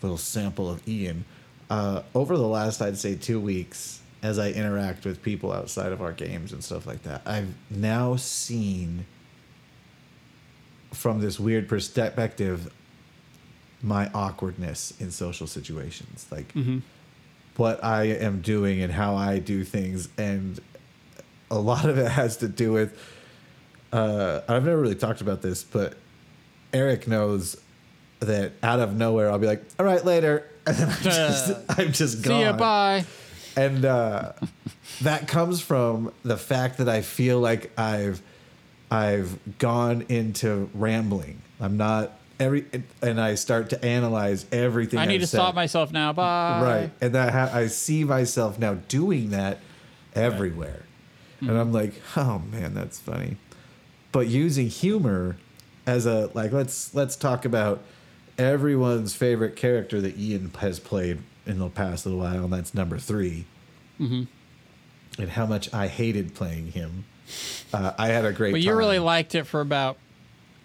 little 0.03 0.18
sample 0.18 0.70
of 0.70 0.87
Ian. 0.89 1.24
Uh, 1.68 2.03
over 2.14 2.37
the 2.37 2.47
last, 2.47 2.83
I'd 2.83 2.99
say, 2.99 3.14
two 3.14 3.41
weeks, 3.41 4.01
as 4.22 4.39
I 4.39 4.51
interact 4.51 5.05
with 5.07 5.22
people 5.22 5.53
outside 5.53 5.93
of 5.93 6.03
our 6.03 6.12
games 6.12 6.53
and 6.53 6.62
stuff 6.62 6.87
like 6.87 7.03
that, 7.05 7.22
I've 7.24 7.55
now 7.70 8.16
seen 8.16 9.07
from 10.93 11.20
this 11.20 11.39
weird 11.39 11.68
perspective 11.68 12.72
my 13.83 14.11
awkwardness 14.14 14.93
in 15.01 15.11
social 15.11 15.47
situations. 15.47 16.26
Like, 16.31 16.53
what 17.57 17.83
I 17.85 18.05
am 18.05 18.41
doing 18.41 18.81
and 18.83 18.93
how 18.93 19.16
I 19.16 19.39
do 19.39 19.64
things. 19.64 20.09
And 20.16 20.59
a 21.51 21.59
lot 21.59 21.89
of 21.89 21.99
it 21.99 22.11
has 22.11 22.39
to 22.39 22.49
do 22.49 22.72
with 22.72 22.97
uh, 23.93 24.41
I've 24.49 24.64
never 24.64 24.81
really 24.81 24.95
talked 24.95 25.20
about 25.20 25.43
this, 25.43 25.64
but 25.64 25.95
Eric 26.72 27.09
knows 27.09 27.57
that 28.20 28.53
out 28.62 28.78
of 28.81 28.95
nowhere 28.95 29.31
I'll 29.31 29.39
be 29.39 29.47
like, 29.47 29.64
"All 29.78 29.87
right, 29.87 30.05
later," 30.05 30.49
and 30.66 30.76
then 30.76 30.89
I'm 30.89 31.03
just, 31.03 31.53
I'm 31.68 31.93
just 31.93 32.22
gone. 32.22 32.39
See 32.39 32.43
ya, 32.43 32.53
bye. 32.53 33.05
And 33.57 33.85
uh, 33.85 34.33
that 35.03 35.26
comes 35.26 35.61
from 35.61 36.12
the 36.22 36.37
fact 36.37 36.78
that 36.78 36.89
I 36.89 37.03
feel 37.03 37.41
like 37.41 37.76
I've 37.78 38.22
I've 38.91 39.39
gone 39.59 40.05
into 40.09 40.70
rambling. 40.74 41.43
I'm 41.61 41.76
not 41.76 42.12
every, 42.41 42.64
and 43.03 43.20
I 43.20 43.34
start 43.36 43.70
to 43.70 43.84
analyze 43.84 44.47
everything. 44.51 44.99
I 44.99 45.05
need 45.07 45.16
I've 45.16 45.20
to 45.22 45.26
said. 45.28 45.36
stop 45.38 45.55
myself 45.55 45.93
now. 45.93 46.12
Bye. 46.12 46.62
Right. 46.62 46.91
And 47.01 47.14
that 47.14 47.32
ha- 47.32 47.51
I 47.57 47.66
see 47.68 48.03
myself 48.05 48.59
now 48.59 48.74
doing 48.88 49.30
that 49.30 49.59
everywhere. 50.14 50.82
And 51.41 51.53
I'm 51.53 51.72
like, 51.72 51.95
"Oh 52.16 52.41
man, 52.51 52.74
that's 52.74 52.99
funny." 52.99 53.36
But 54.12 54.26
using 54.26 54.68
humor 54.68 55.36
as 55.86 56.05
a 56.07 56.30
like 56.34 56.53
let's 56.53 56.95
let's 56.95 57.16
talk 57.16 57.45
about 57.45 57.82
everyone's 58.36 59.14
favorite 59.14 59.57
character 59.57 60.01
that 60.01 60.18
Ian 60.18 60.51
has 60.59 60.78
played 60.80 61.18
in 61.47 61.59
the 61.59 61.68
past 61.68 62.05
little 62.07 62.20
while, 62.20 62.45
and 62.45 62.53
that's 62.53 62.74
number 62.74 62.99
3. 62.99 63.45
Mm-hmm. 64.01 64.22
And 65.22 65.30
how 65.30 65.47
much 65.47 65.72
I 65.72 65.86
hated 65.88 66.34
playing 66.34 66.72
him. 66.72 67.05
Uh, 67.72 67.93
I 67.99 68.09
had 68.09 68.24
a 68.24 68.32
great 68.32 68.53
But 68.53 68.61
you 68.61 68.70
time. 68.70 68.78
really 68.78 68.99
liked 68.99 69.34
it 69.34 69.45
for 69.45 69.61
about 69.61 69.97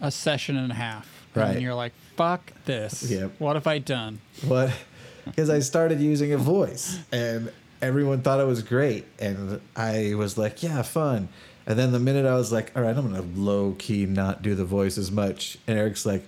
a 0.02 0.12
session 0.12 0.58
and 0.58 0.72
a 0.72 0.76
half. 0.76 1.15
And 1.36 1.44
Right. 1.44 1.54
then 1.54 1.62
you're 1.62 1.74
like, 1.76 1.94
fuck 2.16 2.52
this. 2.66 3.04
Yep. 3.10 3.34
What 3.40 3.56
have 3.56 3.68
I 3.68 3.78
done? 3.80 4.20
What? 4.46 4.72
Because 5.26 5.50
I 5.50 5.58
started 5.58 6.00
using 6.00 6.34
a 6.34 6.38
voice 6.38 7.00
and 7.12 7.52
everyone 7.82 8.22
thought 8.22 8.40
it 8.40 8.46
was 8.46 8.62
great. 8.62 9.06
And 9.18 9.60
I 9.76 10.14
was 10.14 10.38
like, 10.38 10.62
yeah, 10.62 10.84
fun. 10.84 11.30
And 11.66 11.80
then 11.80 11.92
the 11.92 12.00
minute 12.00 12.28
I 12.28 12.36
was 12.36 12.52
like, 12.52 12.72
all 12.78 12.84
right, 12.84 12.96
I'm 12.96 13.10
going 13.12 13.16
to 13.34 13.40
low 13.42 13.76
key 13.80 14.06
not 14.06 14.44
do 14.44 14.54
the 14.54 14.66
voice 14.66 15.00
as 15.00 15.12
much. 15.12 15.58
And 15.66 15.80
Eric's 15.80 16.06
like, 16.06 16.24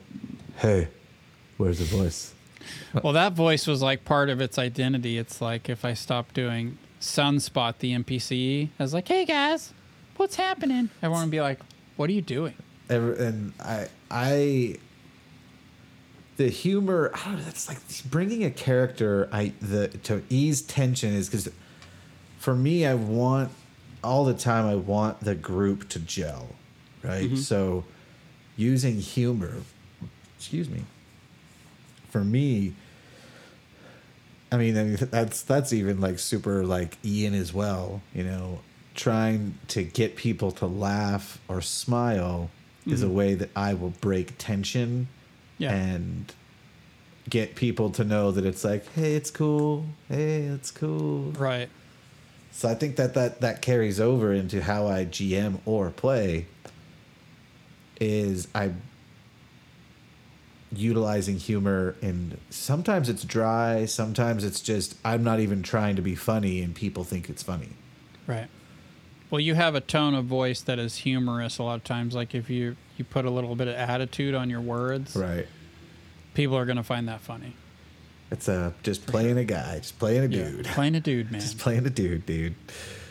hey, 0.57 0.87
where's 1.57 1.77
the 1.77 1.85
voice? 1.85 2.33
Well, 3.03 3.13
that 3.13 3.33
voice 3.33 3.67
was 3.67 3.83
like 3.83 4.03
part 4.03 4.29
of 4.29 4.41
its 4.41 4.57
identity. 4.57 5.19
It's 5.19 5.41
like 5.41 5.69
if 5.69 5.85
I 5.85 5.93
stopped 5.93 6.33
doing 6.33 6.79
Sunspot, 6.99 7.77
the 7.77 7.93
NPC, 7.93 8.69
I 8.79 8.83
was 8.83 8.95
like, 8.95 9.07
hey 9.07 9.25
guys, 9.25 9.73
what's 10.17 10.35
happening? 10.37 10.89
Everyone 11.03 11.25
would 11.25 11.31
be 11.31 11.39
like, 11.39 11.59
what 11.97 12.09
are 12.09 12.13
you 12.13 12.21
doing? 12.23 12.55
Ever- 12.89 13.13
And 13.13 13.53
I, 13.59 13.87
I, 14.09 14.75
the 16.37 16.49
humor, 16.49 17.11
I 17.13 17.25
don't 17.25 17.37
know, 17.37 17.43
that's 17.43 17.67
like 17.67 17.79
bringing 18.09 18.45
a 18.45 18.51
character 18.51 19.27
I 19.31 19.53
the 19.59 19.89
to 20.03 20.23
ease 20.29 20.61
tension 20.61 21.13
is 21.13 21.27
because 21.27 21.49
for 22.37 22.55
me, 22.55 22.85
I 22.85 22.93
want 22.93 23.51
all 24.03 24.23
the 24.23 24.33
time. 24.33 24.65
I 24.65 24.75
want 24.75 25.19
the 25.19 25.35
group 25.35 25.89
to 25.89 25.99
gel, 25.99 26.49
right? 27.03 27.25
Mm-hmm. 27.25 27.35
So, 27.37 27.83
using 28.55 28.97
humor, 28.97 29.55
excuse 30.37 30.69
me, 30.69 30.83
for 32.09 32.23
me. 32.23 32.73
I 34.49 34.55
mean, 34.55 34.77
I 34.77 34.83
mean 34.83 34.97
that's 35.11 35.41
that's 35.41 35.73
even 35.73 35.99
like 35.99 36.19
super 36.19 36.63
like 36.63 36.97
Ian 37.03 37.33
as 37.33 37.53
well. 37.53 38.01
You 38.13 38.23
know, 38.23 38.59
trying 38.95 39.57
to 39.69 39.83
get 39.83 40.15
people 40.15 40.51
to 40.51 40.67
laugh 40.67 41.41
or 41.47 41.61
smile 41.61 42.49
is 42.85 43.03
a 43.03 43.07
mm-hmm. 43.07 43.15
way 43.15 43.33
that 43.33 43.49
I 43.53 43.73
will 43.73 43.89
break 43.89 44.37
tension 44.37 45.09
Yeah. 45.57 45.73
and 45.73 46.31
get 47.29 47.55
people 47.55 47.89
to 47.91 48.03
know 48.03 48.31
that 48.31 48.45
it's 48.45 48.63
like, 48.63 48.91
hey, 48.93 49.15
it's 49.15 49.31
cool. 49.31 49.85
Hey, 50.07 50.41
it's 50.43 50.71
cool. 50.71 51.31
Right. 51.31 51.69
So 52.51 52.69
I 52.69 52.75
think 52.75 52.95
that 52.95 53.13
that 53.13 53.41
that 53.41 53.61
carries 53.61 53.99
over 53.99 54.33
into 54.33 54.61
how 54.61 54.87
I 54.87 55.05
GM 55.05 55.59
or 55.65 55.89
play. 55.91 56.47
Is 57.99 58.47
I 58.53 58.71
utilizing 60.71 61.37
humor 61.37 61.95
and 62.01 62.37
sometimes 62.49 63.09
it's 63.09 63.23
dry, 63.23 63.85
sometimes 63.85 64.43
it's 64.43 64.59
just 64.59 64.95
I'm 65.03 65.23
not 65.23 65.39
even 65.39 65.63
trying 65.63 65.95
to 65.95 66.01
be 66.01 66.15
funny 66.15 66.61
and 66.61 66.75
people 66.75 67.03
think 67.03 67.29
it's 67.29 67.43
funny. 67.43 67.69
Right. 68.25 68.47
Well, 69.29 69.41
you 69.41 69.55
have 69.55 69.75
a 69.75 69.81
tone 69.81 70.13
of 70.13 70.25
voice 70.25 70.61
that 70.61 70.79
is 70.79 70.97
humorous 70.97 71.57
a 71.57 71.63
lot 71.63 71.75
of 71.75 71.83
times. 71.83 72.15
Like 72.15 72.33
if 72.33 72.49
you 72.49 72.75
you 72.97 73.03
put 73.05 73.25
a 73.25 73.29
little 73.29 73.55
bit 73.55 73.67
of 73.67 73.75
attitude 73.75 74.33
on 74.33 74.49
your 74.49 74.61
words, 74.61 75.15
Right. 75.15 75.45
people 76.33 76.55
are 76.57 76.65
going 76.65 76.77
to 76.77 76.83
find 76.83 77.07
that 77.07 77.21
funny. 77.21 77.53
It's 78.31 78.47
a 78.47 78.73
just 78.83 79.05
playing 79.05 79.37
a 79.37 79.43
guy, 79.45 79.77
just 79.79 79.99
playing 79.99 80.33
a 80.33 80.35
Yeah. 80.35 80.49
dude. 80.49 80.65
Playing 80.77 80.95
a 80.95 80.99
dude, 80.99 81.31
man. 81.31 81.41
Just 81.41 81.57
playing 81.59 81.85
a 81.85 81.89
dude, 81.89 82.25
dude. 82.25 82.55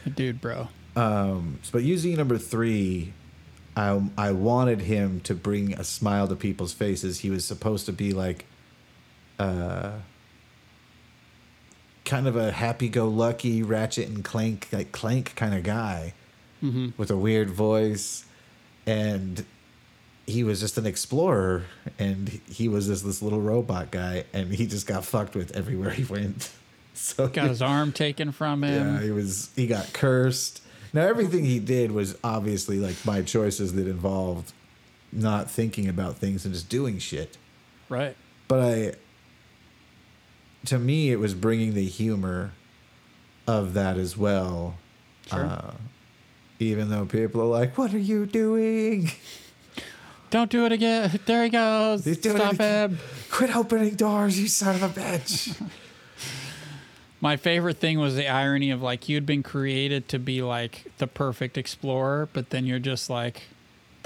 a 0.04 0.10
dude, 0.10 0.40
bro. 0.40 0.68
Um, 0.94 1.58
but 1.72 1.82
using 1.82 2.16
number 2.16 2.38
three, 2.38 3.12
I 3.76 4.02
I 4.16 4.32
wanted 4.32 4.80
him 4.82 5.20
to 5.20 5.34
bring 5.34 5.74
a 5.74 5.84
smile 5.84 6.26
to 6.28 6.36
people's 6.36 6.72
faces. 6.72 7.20
He 7.20 7.30
was 7.30 7.44
supposed 7.44 7.84
to 7.86 7.92
be 7.92 8.12
like, 8.12 8.46
uh, 9.38 9.92
kind 12.06 12.26
of 12.26 12.36
a 12.36 12.50
happy-go-lucky 12.52 13.62
Ratchet 13.62 14.08
and 14.08 14.24
Clank 14.24 14.68
like 14.72 14.92
Clank 14.92 15.34
kind 15.36 15.54
of 15.54 15.62
guy 15.62 16.14
Mm-hmm. 16.64 16.88
with 16.96 17.10
a 17.10 17.16
weird 17.18 17.50
voice, 17.50 18.24
and 18.86 19.44
he 20.26 20.42
was 20.42 20.58
just 20.58 20.78
an 20.78 20.86
explorer, 20.86 21.64
and 21.98 22.40
he 22.48 22.66
was 22.66 22.86
just 22.86 23.04
this 23.04 23.20
little 23.20 23.42
robot 23.42 23.90
guy, 23.90 24.24
and 24.32 24.52
he 24.54 24.66
just 24.66 24.86
got 24.86 25.04
fucked 25.04 25.34
with 25.36 25.54
everywhere 25.54 25.90
he 25.90 26.04
went. 26.04 26.50
So 26.94 27.28
Got 27.28 27.48
his 27.48 27.60
arm 27.60 27.92
taken 27.92 28.32
from 28.32 28.64
him. 28.64 28.94
yeah, 28.94 29.02
he 29.02 29.10
was 29.10 29.50
he 29.54 29.66
got 29.66 29.92
cursed. 29.92 30.62
Now 30.94 31.02
everything 31.02 31.44
he 31.44 31.58
did 31.58 31.92
was 31.92 32.16
obviously 32.24 32.78
like 32.78 32.96
my 33.04 33.20
choices 33.20 33.74
that 33.74 33.86
involved 33.86 34.54
not 35.12 35.50
thinking 35.50 35.90
about 35.90 36.16
things 36.16 36.46
and 36.46 36.54
just 36.54 36.70
doing 36.70 36.98
shit. 36.98 37.36
Right. 37.90 38.16
But 38.48 38.60
I 38.62 38.92
to 40.66 40.78
me 40.78 41.10
it 41.10 41.18
was 41.18 41.34
bringing 41.34 41.74
the 41.74 41.86
humor 41.86 42.52
of 43.46 43.74
that 43.74 43.96
as 43.96 44.16
well. 44.16 44.76
Sure. 45.26 45.44
Uh, 45.44 45.74
even 46.58 46.88
though 46.90 47.06
people 47.06 47.40
are 47.42 47.46
like, 47.46 47.76
"What 47.76 47.92
are 47.92 47.98
you 47.98 48.26
doing? 48.26 49.10
Don't 50.30 50.50
do 50.50 50.64
it 50.66 50.72
again. 50.72 51.20
There 51.26 51.44
he 51.44 51.50
goes. 51.50 52.02
Stop 52.18 52.54
it 52.54 52.60
him. 52.60 52.98
Quit 53.30 53.54
opening 53.54 53.94
doors, 53.94 54.38
you 54.40 54.48
son 54.48 54.76
of 54.76 54.82
a 54.82 54.88
bitch!" 55.00 55.60
My 57.20 57.36
favorite 57.36 57.78
thing 57.78 57.98
was 57.98 58.14
the 58.14 58.28
irony 58.28 58.70
of 58.70 58.82
like 58.82 59.08
you'd 59.08 59.26
been 59.26 59.42
created 59.42 60.08
to 60.08 60.18
be 60.18 60.42
like 60.42 60.86
the 60.98 61.06
perfect 61.06 61.56
explorer, 61.56 62.28
but 62.32 62.50
then 62.50 62.66
you're 62.66 62.78
just 62.78 63.08
like 63.08 63.44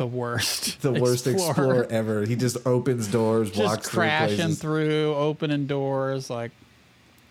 the 0.00 0.06
worst. 0.06 0.80
The 0.82 0.92
worst 0.92 1.26
explorer 1.26 1.86
ever. 1.90 2.24
He 2.24 2.34
just 2.34 2.56
opens 2.66 3.06
doors, 3.06 3.50
Just 3.50 3.62
walks 3.62 3.88
through 3.90 3.98
crashing 4.00 4.36
places. 4.38 4.58
through, 4.58 5.14
opening 5.14 5.66
doors. 5.66 6.30
Like 6.30 6.52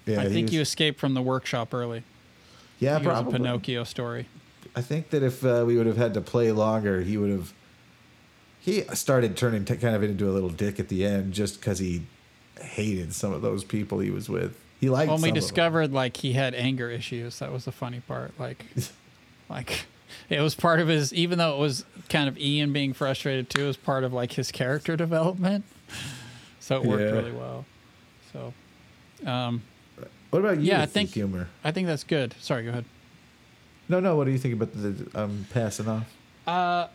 Yeah, 0.05 0.21
I 0.21 0.29
think 0.29 0.45
was- 0.47 0.53
you 0.53 0.61
escaped 0.61 0.99
from 0.99 1.15
the 1.15 1.21
workshop 1.23 1.73
early. 1.73 2.03
Yeah, 2.79 2.91
I 2.91 2.95
think 2.99 3.05
it 3.05 3.09
was 3.09 3.17
a 3.19 3.21
probably. 3.23 3.39
Pinocchio 3.39 3.83
story. 3.85 4.27
I 4.75 4.81
think 4.81 5.09
that 5.09 5.23
if 5.23 5.43
uh, 5.43 5.63
we 5.65 5.77
would 5.77 5.87
have 5.87 5.97
had 5.97 6.13
to 6.13 6.21
play 6.21 6.51
longer, 6.51 7.01
he 7.01 7.17
would 7.17 7.31
have. 7.31 7.53
He 8.59 8.81
started 8.93 9.35
turning 9.35 9.65
t- 9.65 9.75
kind 9.77 9.95
of 9.95 10.03
into 10.03 10.29
a 10.29 10.31
little 10.31 10.49
dick 10.49 10.79
at 10.79 10.89
the 10.89 11.03
end, 11.05 11.33
just 11.33 11.59
because 11.59 11.79
he 11.79 12.03
hated 12.61 13.13
some 13.15 13.33
of 13.33 13.41
those 13.41 13.63
people 13.63 13.99
he 13.99 14.11
was 14.11 14.29
with. 14.29 14.55
He 14.79 14.89
liked. 14.89 15.09
When 15.09 15.15
we 15.17 15.21
some 15.21 15.29
of 15.29 15.33
them. 15.35 15.41
discovered 15.41 15.91
like 15.91 16.17
he 16.17 16.33
had 16.33 16.53
anger 16.53 16.89
issues, 16.91 17.39
that 17.39 17.51
was 17.51 17.65
the 17.65 17.71
funny 17.71 17.99
part. 18.01 18.31
Like, 18.39 18.63
like 19.49 19.85
it 20.29 20.41
was 20.41 20.55
part 20.55 20.79
of 20.79 20.87
his. 20.87 21.13
Even 21.13 21.37
though 21.37 21.55
it 21.55 21.59
was 21.59 21.85
kind 22.09 22.27
of 22.27 22.37
Ian 22.37 22.73
being 22.73 22.93
frustrated 22.93 23.49
too, 23.49 23.63
it 23.63 23.67
was 23.67 23.77
part 23.77 24.03
of 24.03 24.13
like 24.13 24.33
his 24.33 24.51
character 24.51 24.95
development. 24.95 25.65
So 26.61 26.75
it 26.75 26.85
worked 26.85 27.01
Yeah. 27.01 27.09
really 27.09 27.31
well. 27.31 27.65
So, 28.31 28.53
um, 29.25 29.63
What 30.29 30.39
about 30.39 30.59
you? 30.59 30.65
Yeah, 30.65 30.83
I 30.83 30.85
think- 30.85 31.09
humor. 31.11 31.47
I 31.63 31.71
think 31.71 31.87
that's 31.87 32.03
good. 32.03 32.35
Sorry, 32.39 32.63
go 32.63 32.69
ahead. 32.69 32.85
No, 33.87 33.99
no. 33.99 34.15
What 34.15 34.25
do 34.25 34.31
you 34.31 34.37
think 34.37 34.53
about 34.53 34.69
the 34.73 35.09
um, 35.19 35.47
passing 35.51 35.87
off? 35.87 36.05
Uh, 36.45 36.87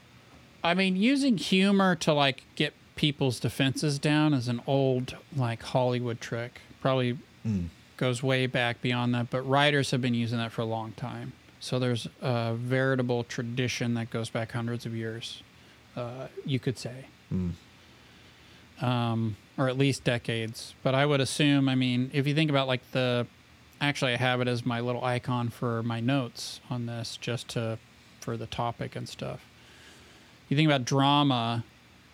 I 0.62 0.74
mean, 0.74 0.94
using 0.94 1.38
humor 1.38 1.96
to 1.96 2.12
like 2.12 2.44
get 2.54 2.72
people's 2.94 3.40
defenses 3.40 3.98
down 3.98 4.32
is 4.32 4.46
an 4.46 4.60
old 4.64 5.16
like 5.34 5.60
Hollywood 5.64 6.20
trick. 6.20 6.60
Probably 6.80 7.18
Mm. 7.44 7.66
goes 7.96 8.22
way 8.22 8.46
back 8.46 8.80
beyond 8.80 9.12
that, 9.16 9.28
but 9.28 9.42
writers 9.42 9.90
have 9.90 10.00
been 10.00 10.14
using 10.14 10.38
that 10.38 10.52
for 10.52 10.62
a 10.62 10.66
long 10.66 10.92
time. 10.92 11.32
So 11.64 11.78
there's 11.78 12.06
a 12.20 12.52
veritable 12.54 13.24
tradition 13.24 13.94
that 13.94 14.10
goes 14.10 14.28
back 14.28 14.52
hundreds 14.52 14.84
of 14.84 14.94
years, 14.94 15.42
uh, 15.96 16.26
you 16.44 16.58
could 16.58 16.76
say, 16.78 17.06
Mm. 17.32 17.52
um, 18.82 19.36
or 19.56 19.70
at 19.70 19.78
least 19.78 20.04
decades. 20.04 20.74
But 20.82 20.94
I 20.94 21.06
would 21.06 21.20
assume, 21.22 21.70
I 21.70 21.74
mean, 21.74 22.10
if 22.12 22.26
you 22.26 22.34
think 22.34 22.50
about 22.50 22.68
like 22.68 22.82
the, 22.92 23.26
actually, 23.80 24.12
I 24.12 24.16
have 24.18 24.42
it 24.42 24.48
as 24.48 24.66
my 24.66 24.80
little 24.80 25.02
icon 25.02 25.48
for 25.48 25.82
my 25.82 26.00
notes 26.00 26.60
on 26.68 26.84
this, 26.84 27.16
just 27.18 27.48
to 27.50 27.78
for 28.20 28.36
the 28.36 28.46
topic 28.46 28.94
and 28.94 29.08
stuff. 29.08 29.40
You 30.50 30.58
think 30.58 30.66
about 30.68 30.84
drama, 30.84 31.64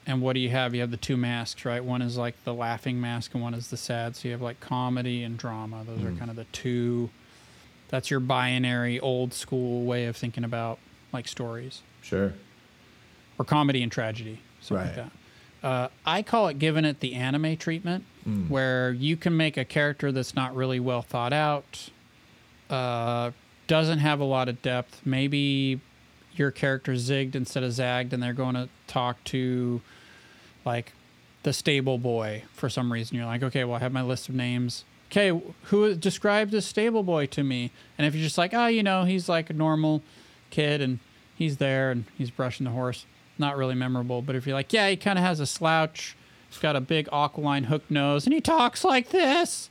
and 0.07 0.23
what 0.23 0.35
do 0.35 0.41
you 0.41 0.51
have? 0.51 0.75
You 0.77 0.81
have 0.83 0.93
the 0.93 0.97
two 0.97 1.17
masks, 1.17 1.65
right? 1.65 1.83
One 1.85 2.03
is 2.03 2.17
like 2.17 2.37
the 2.45 2.55
laughing 2.55 3.01
mask, 3.01 3.35
and 3.35 3.43
one 3.43 3.55
is 3.55 3.69
the 3.71 3.77
sad. 3.77 4.15
So 4.15 4.29
you 4.29 4.33
have 4.33 4.43
like 4.43 4.61
comedy 4.61 5.25
and 5.25 5.37
drama. 5.37 5.83
Those 5.85 6.05
are 6.05 6.11
Mm. 6.13 6.19
kind 6.21 6.31
of 6.31 6.37
the 6.37 6.47
two. 6.53 7.11
That's 7.91 8.11
your 8.11 8.21
binary, 8.21 8.99
old 9.01 9.35
school 9.35 9.85
way 9.85 10.07
of 10.07 10.17
thinking 10.17 10.45
about 10.45 10.79
like 11.13 11.27
stories 11.29 11.83
Sure. 12.03 12.33
or 13.39 13.45
comedy 13.45 13.83
and 13.83 13.91
tragedy, 13.91 14.41
something 14.61 14.87
like 14.87 14.97
Right. 14.97 15.11
that. 15.63 15.67
Uh, 15.67 15.89
I 16.07 16.23
call 16.23 16.49
it 16.49 16.59
giving 16.59 16.85
it 16.87 17.01
the 17.01 17.15
anime 17.15 17.57
treatment, 17.57 18.05
Mm. 18.27 18.49
where 18.49 18.93
you 18.93 19.17
can 19.17 19.37
make 19.37 19.57
a 19.57 19.65
character 19.65 20.11
that's 20.13 20.35
not 20.35 20.55
really 20.55 20.81
well 20.81 21.03
thought 21.03 21.33
out, 21.33 21.91
uh, 22.71 23.33
doesn't 23.67 23.99
have 23.99 24.21
a 24.21 24.25
lot 24.25 24.49
of 24.49 24.63
depth. 24.63 25.01
Maybe 25.05 25.81
your 26.35 26.51
character 26.51 26.93
zigged 26.95 27.35
instead 27.35 27.63
of 27.63 27.73
zagged, 27.73 28.13
and 28.13 28.23
they're 28.23 28.33
going 28.33 28.55
to 28.55 28.69
talk 28.87 29.23
to 29.25 29.81
like 30.65 30.93
the 31.43 31.53
stable 31.53 31.99
boy 31.99 32.45
for 32.53 32.69
some 32.69 32.93
reason. 32.93 33.17
You're 33.17 33.27
like, 33.27 33.43
okay, 33.43 33.65
well, 33.65 33.77
I 33.77 33.81
have 33.81 33.93
my 33.93 34.03
list 34.03 34.29
of 34.29 34.35
names. 34.35 34.85
Okay, 35.11 35.41
who 35.65 35.95
described 35.97 36.53
this 36.53 36.67
stable 36.67 37.03
boy 37.03 37.27
to 37.27 37.43
me? 37.43 37.73
And 37.99 38.07
if 38.07 38.15
you're 38.15 38.23
just 38.23 38.39
like, 38.39 38.55
oh, 38.55 38.67
you 38.67 38.83
know, 38.83 39.05
he's 39.05 39.29
like 39.29 39.51
a 39.51 39.53
normal 39.53 40.03
kid 40.51 40.81
and 40.81 41.01
he's 41.35 41.57
there 41.57 41.91
and 41.91 42.05
he's 42.17 42.31
brushing 42.31 42.65
the 42.65 42.71
horse, 42.71 43.07
not 43.37 43.57
really 43.57 43.75
memorable. 43.75 44.23
But 44.23 44.37
if 44.37 44.47
you're 44.47 44.55
like, 44.55 44.73
yeah, 44.73 44.89
he 44.89 44.97
kind 44.97 45.19
of 45.19 45.25
has 45.25 45.41
a 45.41 45.47
slouch, 45.47 46.17
he's 46.49 46.59
got 46.59 46.77
a 46.77 46.81
big 46.81 47.09
aquiline 47.13 47.65
hook 47.65 47.83
nose, 47.91 48.25
and 48.25 48.33
he 48.33 48.41
talks 48.41 48.85
like 48.85 49.11
this, 49.11 49.69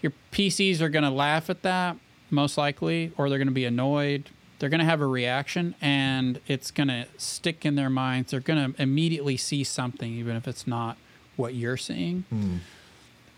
your 0.00 0.12
PCs 0.30 0.80
are 0.80 0.88
going 0.88 1.02
to 1.02 1.10
laugh 1.10 1.50
at 1.50 1.62
that, 1.62 1.96
most 2.30 2.56
likely, 2.56 3.12
or 3.16 3.28
they're 3.28 3.38
going 3.38 3.48
to 3.48 3.54
be 3.54 3.64
annoyed. 3.64 4.30
They're 4.58 4.68
going 4.68 4.80
to 4.80 4.86
have 4.86 5.00
a 5.00 5.06
reaction 5.06 5.74
and 5.80 6.40
it's 6.46 6.70
going 6.70 6.88
to 6.88 7.06
stick 7.16 7.64
in 7.64 7.76
their 7.76 7.90
minds. 7.90 8.32
They're 8.32 8.40
going 8.40 8.74
to 8.74 8.82
immediately 8.82 9.36
see 9.36 9.62
something, 9.64 10.12
even 10.12 10.36
if 10.36 10.48
it's 10.48 10.66
not 10.66 10.98
what 11.36 11.54
you're 11.54 11.76
seeing. 11.76 12.24
Mm. 12.32 12.58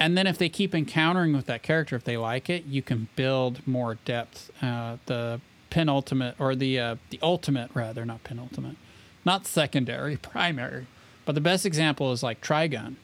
And 0.01 0.17
then 0.17 0.27
if 0.27 0.39
they 0.39 0.49
keep 0.49 0.75
encountering 0.75 1.35
with 1.35 1.45
that 1.47 1.63
character, 1.63 1.95
if 1.95 2.05
they 2.05 2.17
like 2.17 2.49
it, 2.49 2.65
you 2.65 2.81
can 2.81 3.09
build 3.17 3.65
more 3.67 3.97
depth. 4.07 4.51
Uh, 4.63 4.97
the 5.07 5.41
penultimate 5.69 6.35
or 6.41 6.57
the 6.57 6.81
uh, 6.81 6.97
the 7.11 7.19
ultimate 7.23 7.71
rather, 7.75 8.05
not 8.07 8.25
penultimate, 8.25 8.77
not 9.27 9.47
secondary, 9.47 10.17
primary. 10.35 10.87
But 11.27 11.35
the 11.35 11.41
best 11.43 11.67
example 11.67 12.13
is 12.13 12.23
like 12.23 12.41
Trigun. 12.41 12.97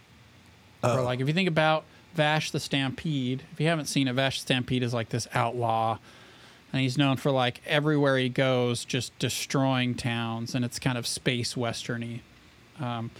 Or 0.82 1.00
Oh. 1.00 1.04
like 1.04 1.20
if 1.20 1.28
you 1.28 1.34
think 1.34 1.48
about 1.48 1.84
Vash 2.14 2.50
the 2.50 2.58
Stampede, 2.60 3.42
if 3.52 3.60
you 3.60 3.66
haven't 3.68 3.86
seen 3.86 4.08
it, 4.08 4.14
Vash 4.14 4.38
the 4.38 4.42
Stampede 4.42 4.82
is 4.82 4.94
like 4.94 5.10
this 5.10 5.28
outlaw, 5.34 5.98
and 6.72 6.80
he's 6.80 6.96
known 6.96 7.18
for 7.18 7.30
like 7.30 7.60
everywhere 7.66 8.16
he 8.16 8.30
goes, 8.30 8.84
just 8.86 9.16
destroying 9.18 9.94
towns, 9.94 10.54
and 10.54 10.64
it's 10.64 10.78
kind 10.78 10.96
of 10.96 11.06
space 11.06 11.54
westerny. 11.54 12.20
Um, 12.80 13.10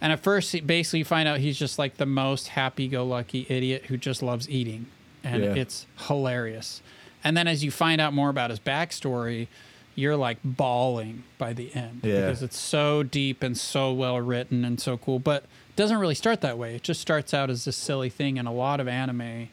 and 0.00 0.12
at 0.12 0.20
first, 0.20 0.66
basically, 0.66 1.00
you 1.00 1.04
find 1.04 1.28
out 1.28 1.40
he's 1.40 1.58
just 1.58 1.78
like 1.78 1.96
the 1.96 2.06
most 2.06 2.48
happy-go-lucky 2.48 3.46
idiot 3.48 3.86
who 3.86 3.96
just 3.96 4.22
loves 4.22 4.48
eating, 4.48 4.86
and 5.24 5.42
Yeah. 5.42 5.54
it's 5.54 5.86
hilarious. 6.08 6.82
And 7.24 7.36
then 7.36 7.46
as 7.48 7.64
you 7.64 7.70
find 7.70 8.00
out 8.00 8.12
more 8.12 8.28
about 8.28 8.50
his 8.50 8.60
backstory, 8.60 9.48
you're 9.94 10.16
like 10.16 10.36
bawling 10.44 11.24
by 11.38 11.52
the 11.54 11.74
end 11.74 12.00
Yeah. 12.04 12.26
because 12.26 12.42
it's 12.42 12.58
so 12.58 13.02
deep 13.02 13.42
and 13.42 13.56
so 13.56 13.92
well 13.92 14.20
written 14.20 14.64
and 14.64 14.78
so 14.80 14.96
cool. 14.98 15.18
But 15.18 15.44
it 15.70 15.76
doesn't 15.76 15.96
really 15.98 16.14
start 16.14 16.42
that 16.42 16.58
way. 16.58 16.76
It 16.76 16.82
just 16.82 17.00
starts 17.00 17.32
out 17.32 17.48
as 17.50 17.64
this 17.64 17.76
silly 17.76 18.10
thing. 18.10 18.38
And 18.38 18.46
a 18.46 18.50
lot 18.52 18.78
of 18.78 18.86
anime, 18.88 19.48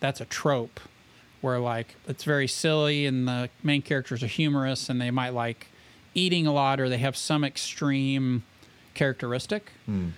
that's 0.00 0.20
a 0.20 0.24
trope 0.24 0.80
where 1.40 1.60
like 1.60 1.94
it's 2.08 2.24
very 2.24 2.48
silly 2.48 3.06
and 3.06 3.28
the 3.28 3.48
main 3.62 3.82
characters 3.82 4.22
are 4.22 4.26
humorous 4.26 4.88
and 4.90 5.00
they 5.00 5.10
might 5.12 5.30
like 5.32 5.68
eating 6.14 6.46
a 6.46 6.52
lot 6.52 6.80
or 6.80 6.88
they 6.88 6.98
have 6.98 7.16
some 7.16 7.44
extreme 7.44 8.42
characteristic. 8.94 9.72
Mm. 9.88 10.12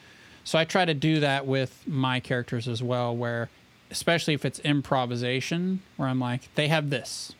So 0.44 0.58
I 0.58 0.64
try 0.64 0.84
to 0.84 0.94
do 0.94 1.18
that 1.20 1.46
with 1.46 1.82
my 1.86 2.20
characters 2.20 2.68
as 2.68 2.82
well, 2.82 3.16
where 3.16 3.48
especially 3.90 4.34
if 4.34 4.44
it's 4.44 4.58
improvisation, 4.60 5.80
where 5.96 6.08
I'm 6.08 6.20
like, 6.20 6.54
they 6.54 6.68
have 6.68 6.90
this. 6.90 7.32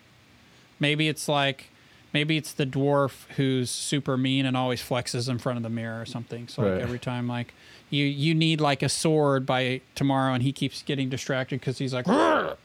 Maybe 0.81 1.09
it's 1.09 1.29
like, 1.29 1.67
maybe 2.13 2.37
it's 2.37 2.53
the 2.53 2.67
dwarf 2.67 3.25
who's 3.37 3.71
super 3.71 4.17
mean 4.17 4.45
and 4.47 4.57
always 4.57 4.81
flexes 4.83 5.29
in 5.29 5.39
front 5.39 5.57
of 5.57 5.63
the 5.63 5.71
mirror 5.71 6.01
or 6.01 6.07
something. 6.07 6.49
So 6.49 6.63
Right. 6.63 6.75
like 6.75 6.83
every 6.83 6.99
time, 6.99 7.29
like 7.29 7.53
you 7.91 8.05
you 8.05 8.35
need 8.35 8.61
like 8.61 8.83
a 8.83 8.89
sword 8.89 9.47
by 9.47 9.81
tomorrow, 9.95 10.35
and 10.35 10.43
he 10.43 10.53
keeps 10.53 10.83
getting 10.83 11.09
distracted 11.09 11.61
because 11.61 11.79
he's 11.79 11.95
like, 11.95 12.07
what 12.07 12.59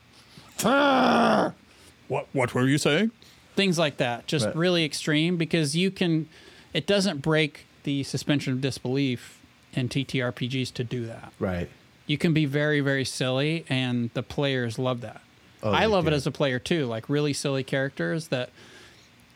what 2.34 2.54
were 2.54 2.68
you 2.68 2.78
saying? 2.78 3.12
Things 3.56 3.78
like 3.78 3.98
that, 3.98 4.28
just 4.28 4.46
Right. 4.48 4.56
really 4.56 4.86
extreme 4.86 5.38
because 5.38 5.76
you 5.76 5.92
can. 5.92 6.28
It 6.74 6.88
doesn't 6.88 7.22
break 7.22 7.66
the 7.84 8.04
suspension 8.04 8.54
of 8.54 8.62
disbelief 8.62 9.40
in 9.74 9.90
TTRPGs 9.90 10.74
to 10.74 10.84
do 10.84 11.06
that. 11.06 11.32
Right. 11.40 11.70
You 12.08 12.18
can 12.18 12.34
be 12.34 12.46
very, 12.46 12.82
very 12.82 13.06
silly, 13.06 13.66
and 13.70 14.10
the 14.14 14.24
players 14.24 14.78
love 14.78 15.02
that. 15.02 15.22
Oh, 15.64 15.72
I 15.72 15.86
love 15.86 16.08
it 16.08 16.14
as 16.14 16.26
a 16.26 16.32
player 16.32 16.60
too, 16.60 16.86
like 16.88 17.08
really 17.10 17.34
silly 17.34 17.64
characters 17.64 18.30
that 18.30 18.50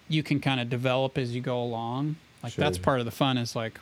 you 0.10 0.24
can 0.24 0.40
kind 0.40 0.60
of 0.60 0.70
develop 0.70 1.18
as 1.18 1.34
you 1.36 1.42
go 1.42 1.62
along. 1.62 2.16
Like 2.44 2.56
that's 2.56 2.78
part 2.78 3.00
of 3.00 3.06
the 3.06 3.12
fun 3.12 3.38
is 3.38 3.56
like 3.56 3.80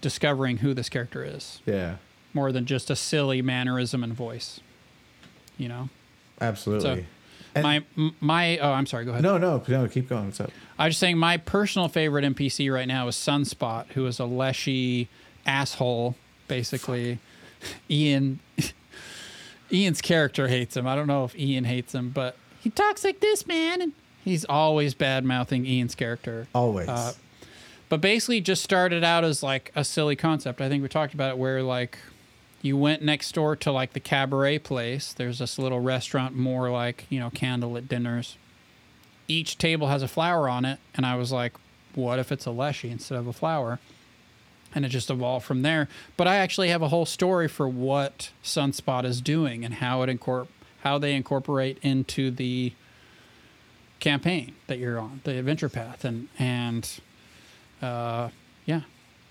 discovering 0.00 0.58
who 0.58 0.74
this 0.74 0.88
character 0.88 1.24
is 1.24 1.60
Yeah. 1.66 1.96
more 2.34 2.52
than 2.52 2.66
just 2.66 2.90
a 2.90 2.96
silly 2.96 3.42
mannerism 3.42 4.04
and 4.04 4.12
voice. 4.12 4.60
You 5.56 5.68
know, 5.68 5.88
Absolutely. 6.40 7.06
And- 7.64 7.84
my 7.98 8.12
my 8.20 8.58
oh, 8.58 8.72
I'm 8.72 8.86
sorry. 8.86 9.04
Go 9.04 9.12
ahead. 9.12 9.22
no, 9.22 9.38
no, 9.38 9.62
no. 9.66 9.88
Keep 9.88 10.08
going. 10.08 10.26
What's 10.26 10.40
up? 10.40 10.50
I 10.78 10.86
was 10.86 10.92
just 10.92 11.00
saying 11.00 11.18
my 11.18 11.36
personal 11.36 11.88
favorite 11.88 12.24
NPC 12.24 12.72
right 12.72 12.88
now 12.88 13.08
is 13.08 13.16
Sunspot, 13.16 13.86
who 13.92 14.06
is 14.06 14.18
a 14.18 14.24
leshy 14.24 15.08
asshole, 15.46 16.14
basically. 16.46 17.18
Ian 17.90 18.38
Ian's 19.72 20.00
character 20.00 20.48
hates 20.48 20.76
him. 20.76 20.86
I 20.86 20.94
don't 20.94 21.06
know 21.06 21.24
if 21.24 21.36
Ian 21.38 21.64
hates 21.64 21.94
him, 21.94 22.10
but 22.10 22.36
he 22.60 22.70
talks 22.70 23.04
like 23.04 23.20
this, 23.20 23.46
man, 23.46 23.82
and 23.82 23.92
he's 24.24 24.44
always 24.44 24.94
bad 24.94 25.24
mouthing 25.24 25.66
Ian's 25.66 25.94
character. 25.94 26.46
Always. 26.54 26.88
Uh, 26.88 27.12
but 27.88 28.00
basically 28.00 28.40
just 28.40 28.62
started 28.62 29.02
out 29.02 29.24
as 29.24 29.42
like 29.42 29.72
a 29.74 29.84
silly 29.84 30.16
concept. 30.16 30.60
I 30.60 30.68
think 30.68 30.82
we 30.82 30.88
talked 30.88 31.14
about 31.14 31.30
it 31.30 31.38
where 31.38 31.62
like 31.62 31.98
you 32.68 32.76
went 32.76 33.02
next 33.02 33.32
door 33.32 33.56
to 33.56 33.72
like 33.72 33.94
the 33.94 34.00
cabaret 34.00 34.58
place. 34.58 35.14
There's 35.14 35.38
this 35.38 35.58
little 35.58 35.80
restaurant 35.80 36.36
more 36.36 36.70
like, 36.70 37.06
you 37.08 37.18
know, 37.18 37.30
candlelit 37.30 37.88
dinners. 37.88 38.36
Each 39.26 39.56
table 39.56 39.88
has 39.88 40.02
a 40.02 40.08
flower 40.08 40.48
on 40.48 40.66
it, 40.66 40.78
and 40.94 41.06
I 41.06 41.16
was 41.16 41.32
like, 41.32 41.54
what 41.94 42.18
if 42.18 42.30
it's 42.30 42.44
a 42.44 42.50
leshy 42.50 42.90
instead 42.90 43.18
of 43.18 43.26
a 43.26 43.32
flower? 43.32 43.78
And 44.74 44.84
it 44.84 44.90
just 44.90 45.08
evolved 45.08 45.46
from 45.46 45.62
there. 45.62 45.88
But 46.18 46.28
I 46.28 46.36
actually 46.36 46.68
have 46.68 46.82
a 46.82 46.88
whole 46.88 47.06
story 47.06 47.48
for 47.48 47.66
what 47.66 48.30
Sunspot 48.44 49.04
is 49.04 49.22
doing 49.22 49.64
and 49.64 49.74
how 49.74 50.02
it 50.02 50.10
incorp 50.10 50.48
how 50.82 50.98
they 50.98 51.14
incorporate 51.14 51.78
into 51.82 52.30
the 52.30 52.72
campaign 53.98 54.54
that 54.68 54.78
you're 54.78 54.98
on, 54.98 55.22
the 55.24 55.38
adventure 55.38 55.70
path, 55.70 56.04
and 56.04 56.28
and 56.38 57.00
uh, 57.80 58.28
yeah. 58.66 58.82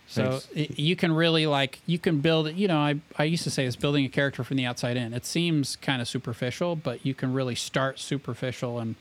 So 0.10 0.40
it, 0.56 0.80
you 0.80 0.96
can 0.96 1.12
really 1.12 1.48
like 1.48 1.80
you 1.86 2.00
can 2.00 2.22
build 2.22 2.48
it. 2.48 2.56
You 2.56 2.68
know, 2.68 2.78
I 2.78 3.00
I 3.18 3.26
used 3.26 3.44
to 3.44 3.50
say 3.50 3.66
it's 3.66 3.76
building 3.76 4.06
a 4.06 4.10
character 4.10 4.44
from 4.44 4.58
the 4.58 4.66
outside 4.66 4.98
in. 4.98 5.14
It 5.14 5.26
seems 5.26 5.76
kind 5.76 6.02
of 6.02 6.08
superficial, 6.08 6.76
but 6.76 7.06
you 7.06 7.14
can 7.14 7.34
really 7.34 7.56
start 7.56 8.00
superficial 8.00 8.80
and 8.80 8.96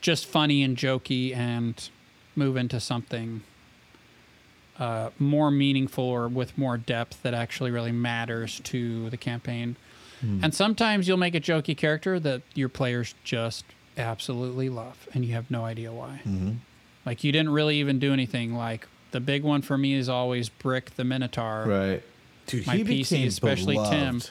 just 0.00 0.26
funny 0.26 0.62
and 0.62 0.76
jokey 0.76 1.36
and 1.36 1.88
move 2.34 2.56
into 2.56 2.80
something 2.80 3.42
uh, 4.78 5.10
more 5.18 5.50
meaningful 5.50 6.04
or 6.04 6.26
with 6.26 6.56
more 6.56 6.78
depth 6.78 7.22
that 7.22 7.34
actually 7.34 7.70
really 7.70 7.92
matters 7.92 8.60
to 8.60 9.10
the 9.10 9.16
campaign. 9.18 9.76
And 10.42 10.54
sometimes 10.54 11.08
you'll 11.08 11.16
make 11.16 11.34
a 11.34 11.40
jokey 11.40 11.74
character 11.74 12.20
that 12.20 12.42
your 12.54 12.68
players 12.68 13.14
just 13.24 13.64
absolutely 13.96 14.68
love, 14.68 15.08
and 15.14 15.24
you 15.24 15.32
have 15.32 15.50
no 15.50 15.64
idea 15.64 15.92
why. 15.92 16.20
Mm-hmm. 16.26 16.52
Like 17.06 17.24
you 17.24 17.32
didn't 17.32 17.52
really 17.52 17.76
even 17.78 17.98
do 17.98 18.12
anything. 18.12 18.54
Like 18.54 18.86
the 19.12 19.20
big 19.20 19.42
one 19.42 19.62
for 19.62 19.76
me 19.78 19.94
is 19.94 20.08
always 20.08 20.48
Brick 20.48 20.96
the 20.96 21.04
Minotaur. 21.04 21.64
Right. 21.66 22.02
Dude, 22.46 22.66
My 22.66 22.76
he 22.76 22.84
PC, 22.84 23.10
became 23.10 23.28
especially 23.28 23.76
Tim, 23.76 24.22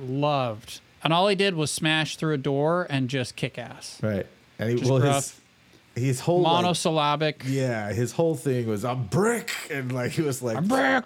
loved. 0.00 0.80
And 1.02 1.12
all 1.12 1.28
he 1.28 1.36
did 1.36 1.54
was 1.54 1.70
smash 1.70 2.16
through 2.16 2.34
a 2.34 2.38
door 2.38 2.86
and 2.90 3.08
just 3.08 3.36
kick 3.36 3.58
ass. 3.58 3.98
Right. 4.02 4.26
And 4.58 4.70
he, 4.70 4.76
Just 4.76 4.90
well, 4.90 5.00
his, 5.00 5.40
his 5.94 6.20
whole 6.20 6.40
like, 6.40 6.52
Monosyllabic. 6.52 7.42
yeah, 7.46 7.92
his 7.92 8.12
whole 8.12 8.34
thing 8.34 8.66
was 8.66 8.84
a 8.84 8.94
brick, 8.96 9.52
and 9.70 9.92
like 9.92 10.12
he 10.12 10.22
was 10.22 10.42
like, 10.42 10.56
I'm 10.56 10.66
Brick. 10.66 11.04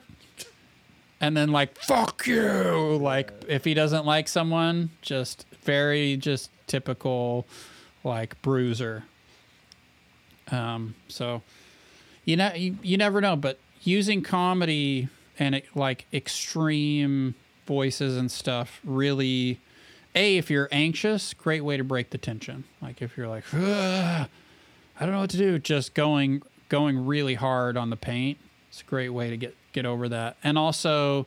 And 1.20 1.37
then 1.37 1.53
like 1.53 1.78
fuck 1.78 2.26
you. 2.26 2.97
Like 3.01 3.30
if 3.49 3.64
he 3.64 3.74
doesn't 3.74 4.05
like 4.05 4.26
someone, 4.26 4.91
just 5.03 5.47
very 5.62 6.16
just 6.16 6.51
typical 6.66 7.47
like 8.03 8.41
bruiser. 8.43 9.05
Um 10.51 10.95
so 11.09 11.43
you 12.25 12.37
know 12.37 12.53
you, 12.55 12.77
you 12.83 12.97
never 12.97 13.20
know, 13.20 13.37
but 13.37 13.59
using 13.83 14.23
comedy 14.23 15.09
and 15.39 15.57
it, 15.57 15.66
like 15.75 16.07
extreme 16.12 17.35
voices 17.66 18.16
and 18.16 18.31
stuff 18.31 18.81
really 18.85 19.61
a 20.14 20.37
if 20.37 20.51
you're 20.51 20.68
anxious, 20.70 21.35
great 21.35 21.62
way 21.62 21.77
to 21.77 21.85
break 21.85 22.11
the 22.11 22.18
tension. 22.18 22.64
Like 22.81 23.03
if 23.03 23.16
you're 23.16 23.29
like 23.29 23.45
I 23.55 24.29
don't 25.01 25.11
know 25.11 25.20
what 25.20 25.31
to 25.31 25.39
do, 25.39 25.59
just 25.59 25.95
going 25.95 26.43
going 26.68 27.07
really 27.07 27.35
hard 27.35 27.77
on 27.77 27.91
the 27.91 27.97
paint. 27.97 28.39
It's 28.68 28.81
a 28.83 28.85
great 28.85 29.11
way 29.11 29.31
to 29.31 29.37
get 29.37 29.57
get 29.73 29.87
over 29.87 30.09
that. 30.09 30.37
And 30.45 30.59
also 30.59 31.27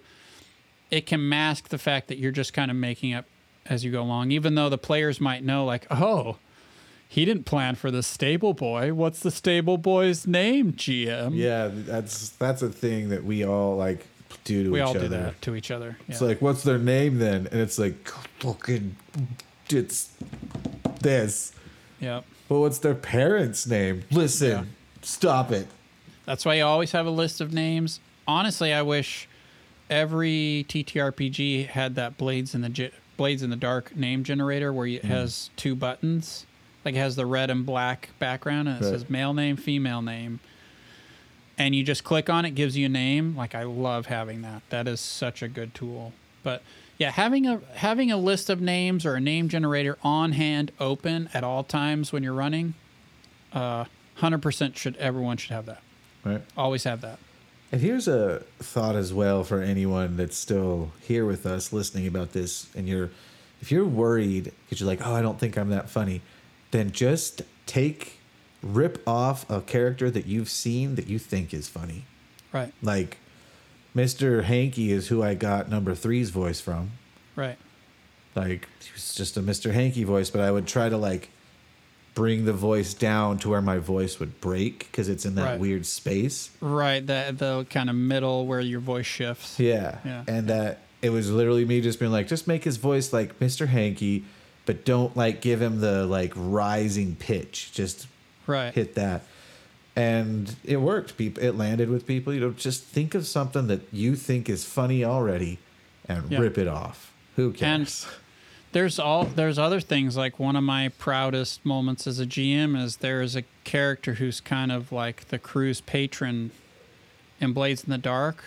it 0.91 1.05
can 1.05 1.27
mask 1.27 1.69
the 1.69 1.77
fact 1.77 2.07
that 2.07 2.17
you're 2.19 2.31
just 2.31 2.53
kind 2.53 2.69
of 2.69 2.77
making 2.77 3.13
up 3.13 3.25
as 3.65 3.83
you 3.83 3.91
go 3.91 4.03
along, 4.03 4.31
even 4.31 4.53
though 4.53 4.69
the 4.69 4.77
players 4.77 5.19
might 5.19 5.43
know 5.43 5.65
like, 5.65 5.87
"Oh, 5.89 6.37
he 7.07 7.25
didn't 7.25 7.45
plan 7.45 7.75
for 7.75 7.91
the 7.91 8.03
stable 8.03 8.53
boy. 8.53 8.93
What's 8.93 9.19
the 9.19 9.31
stable 9.31 9.77
boy's 9.77 10.27
name, 10.27 10.73
GM?" 10.73 11.31
yeah, 11.33 11.69
that's 11.71 12.29
that's 12.29 12.61
a 12.61 12.69
thing 12.69 13.09
that 13.09 13.23
we 13.23 13.43
all 13.45 13.75
like 13.75 14.05
do 14.45 14.63
to 14.63 14.69
each 14.69 14.71
other. 14.71 14.71
we 14.71 14.79
each 14.79 14.83
all 14.83 14.89
other. 14.91 14.99
do 14.99 15.07
that 15.09 15.41
to 15.41 15.55
each 15.55 15.71
other. 15.71 15.97
It's 16.07 16.21
Yeah. 16.21 16.27
like, 16.27 16.41
what's 16.41 16.63
their 16.63 16.77
name 16.77 17.19
then? 17.19 17.47
And 17.51 17.59
it's 17.59 17.77
like, 17.77 18.07
fucking, 18.39 18.95
it's 19.69 20.09
this. 21.01 21.51
yeah. 21.99 22.21
But 22.47 22.59
what's 22.59 22.77
their 22.77 22.95
parents' 22.95 23.65
name? 23.65 24.03
Listen, 24.11 24.49
Yeah. 24.49 24.63
stop 25.01 25.51
it. 25.51 25.67
That's 26.25 26.45
why 26.45 26.55
you 26.55 26.63
always 26.63 26.91
have 26.91 27.05
a 27.05 27.11
list 27.11 27.41
of 27.41 27.53
names. 27.53 27.99
Honestly, 28.27 28.71
I 28.71 28.81
wish 28.83 29.27
every 29.89 30.65
TTRPG 30.69 31.67
had 31.67 31.95
that 31.95 32.17
Blades 32.17 32.53
in 32.55 32.61
the 32.61 32.91
Blades 33.17 33.41
in 33.41 33.49
the 33.49 33.55
Dark 33.55 33.95
name 33.95 34.23
generator 34.23 34.73
where 34.73 34.87
it 34.87 35.03
mm. 35.03 35.05
has 35.05 35.49
two 35.55 35.75
buttons. 35.75 36.45
Like 36.85 36.93
it 36.95 36.99
has 36.99 37.15
the 37.15 37.25
red 37.25 37.49
and 37.49 37.65
black 37.65 38.09
background 38.19 38.69
and 38.69 38.77
it 38.81 38.85
Right. 38.85 38.91
says 38.93 39.09
male 39.09 39.33
name, 39.33 39.57
female 39.57 40.01
name. 40.03 40.39
And 41.57 41.73
you 41.75 41.83
just 41.83 42.03
click 42.03 42.29
on 42.29 42.45
it, 42.45 42.51
gives 42.51 42.77
you 42.77 42.85
a 42.85 42.89
name. 42.89 43.35
Like 43.35 43.55
I 43.55 43.63
love 43.63 44.05
having 44.05 44.41
that. 44.43 44.61
That 44.69 44.87
is 44.87 44.99
such 44.99 45.41
a 45.41 45.47
good 45.47 45.73
tool. 45.73 46.13
But 46.43 46.61
yeah, 46.97 47.11
having 47.11 47.47
a 47.47 47.59
having 47.73 48.11
a 48.11 48.17
list 48.17 48.49
of 48.49 48.61
names 48.61 49.05
or 49.05 49.15
a 49.15 49.19
name 49.19 49.49
generator 49.49 49.97
on 50.03 50.33
hand 50.33 50.71
open 50.79 51.29
at 51.33 51.43
all 51.43 51.63
times 51.63 52.13
when 52.13 52.23
you're 52.23 52.33
running, 52.33 52.73
uh, 53.53 53.85
hundred 54.15 54.41
percent 54.41 54.77
should 54.77 54.95
everyone 54.97 55.37
should 55.37 55.51
have 55.51 55.65
that. 55.65 55.81
Right. 56.23 56.41
Always 56.57 56.83
have 56.83 57.01
that. 57.01 57.19
And 57.71 57.81
here's 57.81 58.07
a 58.07 58.43
thought 58.59 58.95
as 58.95 59.13
well 59.13 59.43
for 59.43 59.61
anyone 59.61 60.17
that's 60.17 60.37
still 60.37 60.91
here 61.01 61.25
with 61.25 61.45
us 61.45 61.73
listening 61.73 62.05
about 62.07 62.31
this. 62.31 62.67
And 62.75 62.87
you're, 62.87 63.09
if 63.61 63.71
you're 63.71 63.85
worried 63.85 64.51
because 64.65 64.79
you're 64.79 64.87
like, 64.87 65.05
oh, 65.05 65.13
I 65.13 65.21
don't 65.21 65.39
think 65.39 65.57
I'm 65.57 65.69
that 65.71 65.89
funny, 65.89 66.21
then 66.75 66.91
just 66.91 67.41
take, 67.65 68.19
rip 68.61 69.01
off 69.07 69.49
a 69.49 69.61
character 69.61 70.11
that 70.11 70.25
you've 70.25 70.49
seen 70.49 70.95
that 70.95 71.07
you 71.07 71.17
think 71.17 71.53
is 71.53 71.67
funny. 71.67 72.05
Right. 72.51 72.73
Like, 72.81 73.17
Mr. 73.95 74.43
Hanky 74.43 74.91
is 74.91 75.07
who 75.07 75.23
I 75.23 75.35
got 75.35 75.69
number 75.69 75.95
three's 75.95 76.29
voice 76.29 76.59
from. 76.59 76.91
Right. 77.35 77.57
Like, 78.35 78.67
he 78.83 78.91
was 78.93 79.15
just 79.15 79.37
a 79.37 79.41
Mr. 79.41 79.71
Hanky 79.71 80.03
voice, 80.03 80.29
but 80.29 80.41
I 80.41 80.51
would 80.51 80.67
try 80.67 80.89
to 80.89 80.97
like 80.97 81.29
bring 82.13 82.45
the 82.45 82.53
voice 82.53 82.93
down 82.93 83.37
to 83.39 83.49
where 83.49 83.61
my 83.61 83.77
voice 83.77 84.19
would 84.19 84.39
break 84.41 84.79
because 84.91 85.07
it's 85.09 85.25
in 85.25 85.35
that 85.35 85.43
Right. 85.51 85.59
weird 85.59 85.85
space. 85.85 86.49
Right. 86.61 87.05
The 87.05 87.33
the 87.37 87.65
kind 87.69 87.89
of 87.89 87.95
middle 87.95 88.45
where 88.45 88.59
your 88.61 88.79
voice 88.81 89.05
shifts. 89.05 89.59
Yeah. 89.59 89.99
Yeah. 90.05 90.23
And 90.27 90.47
that 90.47 90.79
it 91.01 91.09
was 91.11 91.29
literally 91.31 91.65
me 91.65 91.79
just 91.81 91.99
being 91.99 92.11
like, 92.11 92.27
just 92.27 92.47
make 92.47 92.63
his 92.65 92.77
voice 92.77 93.13
like 93.13 93.39
Mr. 93.39 93.67
Hanky, 93.67 94.25
but 94.65 94.85
don't 94.85 95.15
like 95.15 95.41
give 95.41 95.61
him 95.61 95.79
the 95.81 96.05
like 96.05 96.33
rising 96.35 97.15
pitch. 97.15 97.71
Just 97.73 98.07
Right. 98.47 98.73
hit 98.73 98.95
that. 98.95 99.23
And 99.95 100.55
it 100.63 100.77
worked. 100.77 101.17
People 101.17 101.41
it 101.43 101.55
landed 101.55 101.89
with 101.89 102.05
people. 102.05 102.33
You 102.33 102.39
know, 102.41 102.51
just 102.51 102.83
think 102.83 103.15
of 103.15 103.25
something 103.25 103.67
that 103.67 103.81
you 103.91 104.15
think 104.15 104.49
is 104.49 104.65
funny 104.65 105.03
already 105.05 105.59
and 106.07 106.29
Yeah. 106.31 106.39
rip 106.39 106.57
it 106.57 106.67
off. 106.67 107.11
Who 107.35 107.51
cares? 107.53 108.05
And 108.05 108.13
There's 108.71 108.99
all 108.99 109.23
there's 109.23 109.57
other 109.57 109.79
things 109.79 110.17
like 110.17 110.37
one 110.37 110.57
of 110.57 110.63
my 110.63 110.89
proudest 110.89 111.65
moments 111.65 112.05
as 112.07 112.19
a 112.19 112.25
GM 112.25 112.75
is 112.75 112.97
there 112.97 113.21
is 113.21 113.35
a 113.37 113.43
character 113.63 114.15
who's 114.15 114.41
kind 114.41 114.69
of 114.71 114.91
like 114.91 115.29
the 115.29 115.39
crew's 115.39 115.79
patron 115.79 116.51
in 117.39 117.53
Blades 117.53 117.85
in 117.85 117.89
the 117.91 117.97
Dark. 117.97 118.43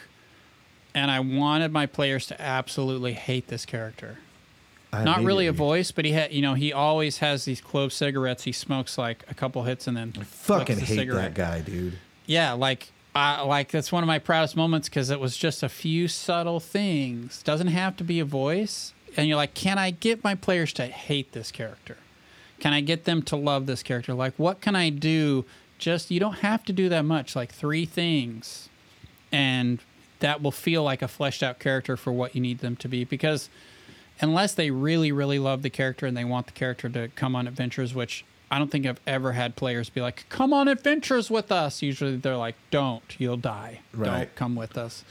And 0.94 1.10
I 1.10 1.20
wanted 1.20 1.72
my 1.72 1.86
players 1.86 2.26
to 2.26 2.40
absolutely 2.40 3.14
hate 3.14 3.48
this 3.48 3.64
character. 3.64 4.18
I 4.93 5.05
Not 5.05 5.22
really 5.22 5.47
a 5.47 5.53
voice, 5.53 5.91
but 5.91 6.05
he 6.05 6.12
had 6.12 6.32
you 6.32 6.41
know, 6.43 6.55
he 6.55 6.72
always 6.72 7.18
has 7.18 7.45
these 7.45 7.61
clove 7.61 7.93
cigarettes. 7.93 8.45
He 8.45 8.53
smokes 8.53 8.97
like 8.97 9.24
a 9.28 9.34
couple 9.34 9.62
hits 9.64 9.86
and 9.86 9.97
then 9.97 10.12
Fucking 10.12 10.76
the 10.76 10.82
hate 10.82 10.97
cigarette. 10.97 11.34
that 11.34 11.34
guy, 11.34 11.61
dude. 11.61 11.99
Yeah, 12.26 12.53
like 12.53 12.91
I 13.14 13.43
like 13.43 13.70
that's 13.70 13.93
one 13.93 14.03
of 14.03 14.07
my 14.07 14.18
proudest 14.18 14.57
moments 14.57 14.89
because 14.89 15.11
it 15.11 15.20
was 15.20 15.36
just 15.36 15.62
a 15.62 15.68
few 15.68 16.09
subtle 16.09 16.61
things. 16.61 17.43
Doesn't 17.43 17.68
have 17.68 17.97
to 17.99 18.05
be 18.05 18.20
a 18.20 18.24
voice, 18.24 18.93
and 19.16 19.28
you're 19.28 19.36
like, 19.36 19.55
can 19.55 19.78
I 19.78 19.91
get 19.91 20.24
my 20.24 20.34
players 20.34 20.72
to 20.74 20.86
hate 20.86 21.32
this 21.32 21.51
character? 21.51 21.97
Can 22.61 22.72
I 22.72 22.80
get 22.80 23.05
them 23.05 23.22
to 23.22 23.36
love 23.36 23.66
this 23.66 23.82
character? 23.82 24.14
Like, 24.14 24.34
what 24.36 24.61
can 24.61 24.74
I 24.74 24.91
do? 24.91 25.45
Just 25.78 26.11
you 26.11 26.18
don't 26.18 26.39
have 26.39 26.64
to 26.64 26.72
do 26.72 26.89
that 26.89 27.05
much. 27.05 27.36
Like 27.36 27.53
three 27.53 27.86
things, 27.86 28.68
and 29.30 29.80
that 30.20 30.43
will 30.43 30.51
feel 30.51 30.82
like 30.82 31.03
a 31.03 31.09
fleshed 31.09 31.43
out 31.43 31.59
character 31.59 31.97
for 31.97 32.12
what 32.12 32.34
you 32.34 32.41
need 32.41 32.59
them 32.59 32.76
to 32.76 32.89
be. 32.89 33.05
Because 33.05 33.49
unless 34.20 34.54
they 34.54 34.70
really, 34.70 35.12
really 35.12 35.38
love 35.38 35.62
the 35.62 35.70
character 35.70 36.06
and 36.06 36.16
they 36.16 36.24
want 36.24 36.46
the 36.46 36.52
character 36.52 36.88
to 36.88 37.08
come 37.08 37.36
on 37.36 37.46
adventures, 37.46 37.94
which 37.94 38.24
I 38.50 38.58
don't 38.58 38.70
think 38.70 38.86
I've 38.86 39.00
ever 39.06 39.32
had 39.32 39.56
players 39.56 39.90
be 39.90 40.00
like, 40.00 40.26
"Come 40.28 40.52
on 40.52 40.68
adventures 40.68 41.30
with 41.30 41.52
us." 41.52 41.82
Usually 41.82 42.16
they're 42.16 42.36
like, 42.36 42.56
"Don't, 42.70 43.02
you'll 43.18 43.36
die. 43.36 43.80
Right. 43.92 44.06
Don't 44.10 44.34
come 44.34 44.56
with 44.56 44.78
us." 44.78 45.04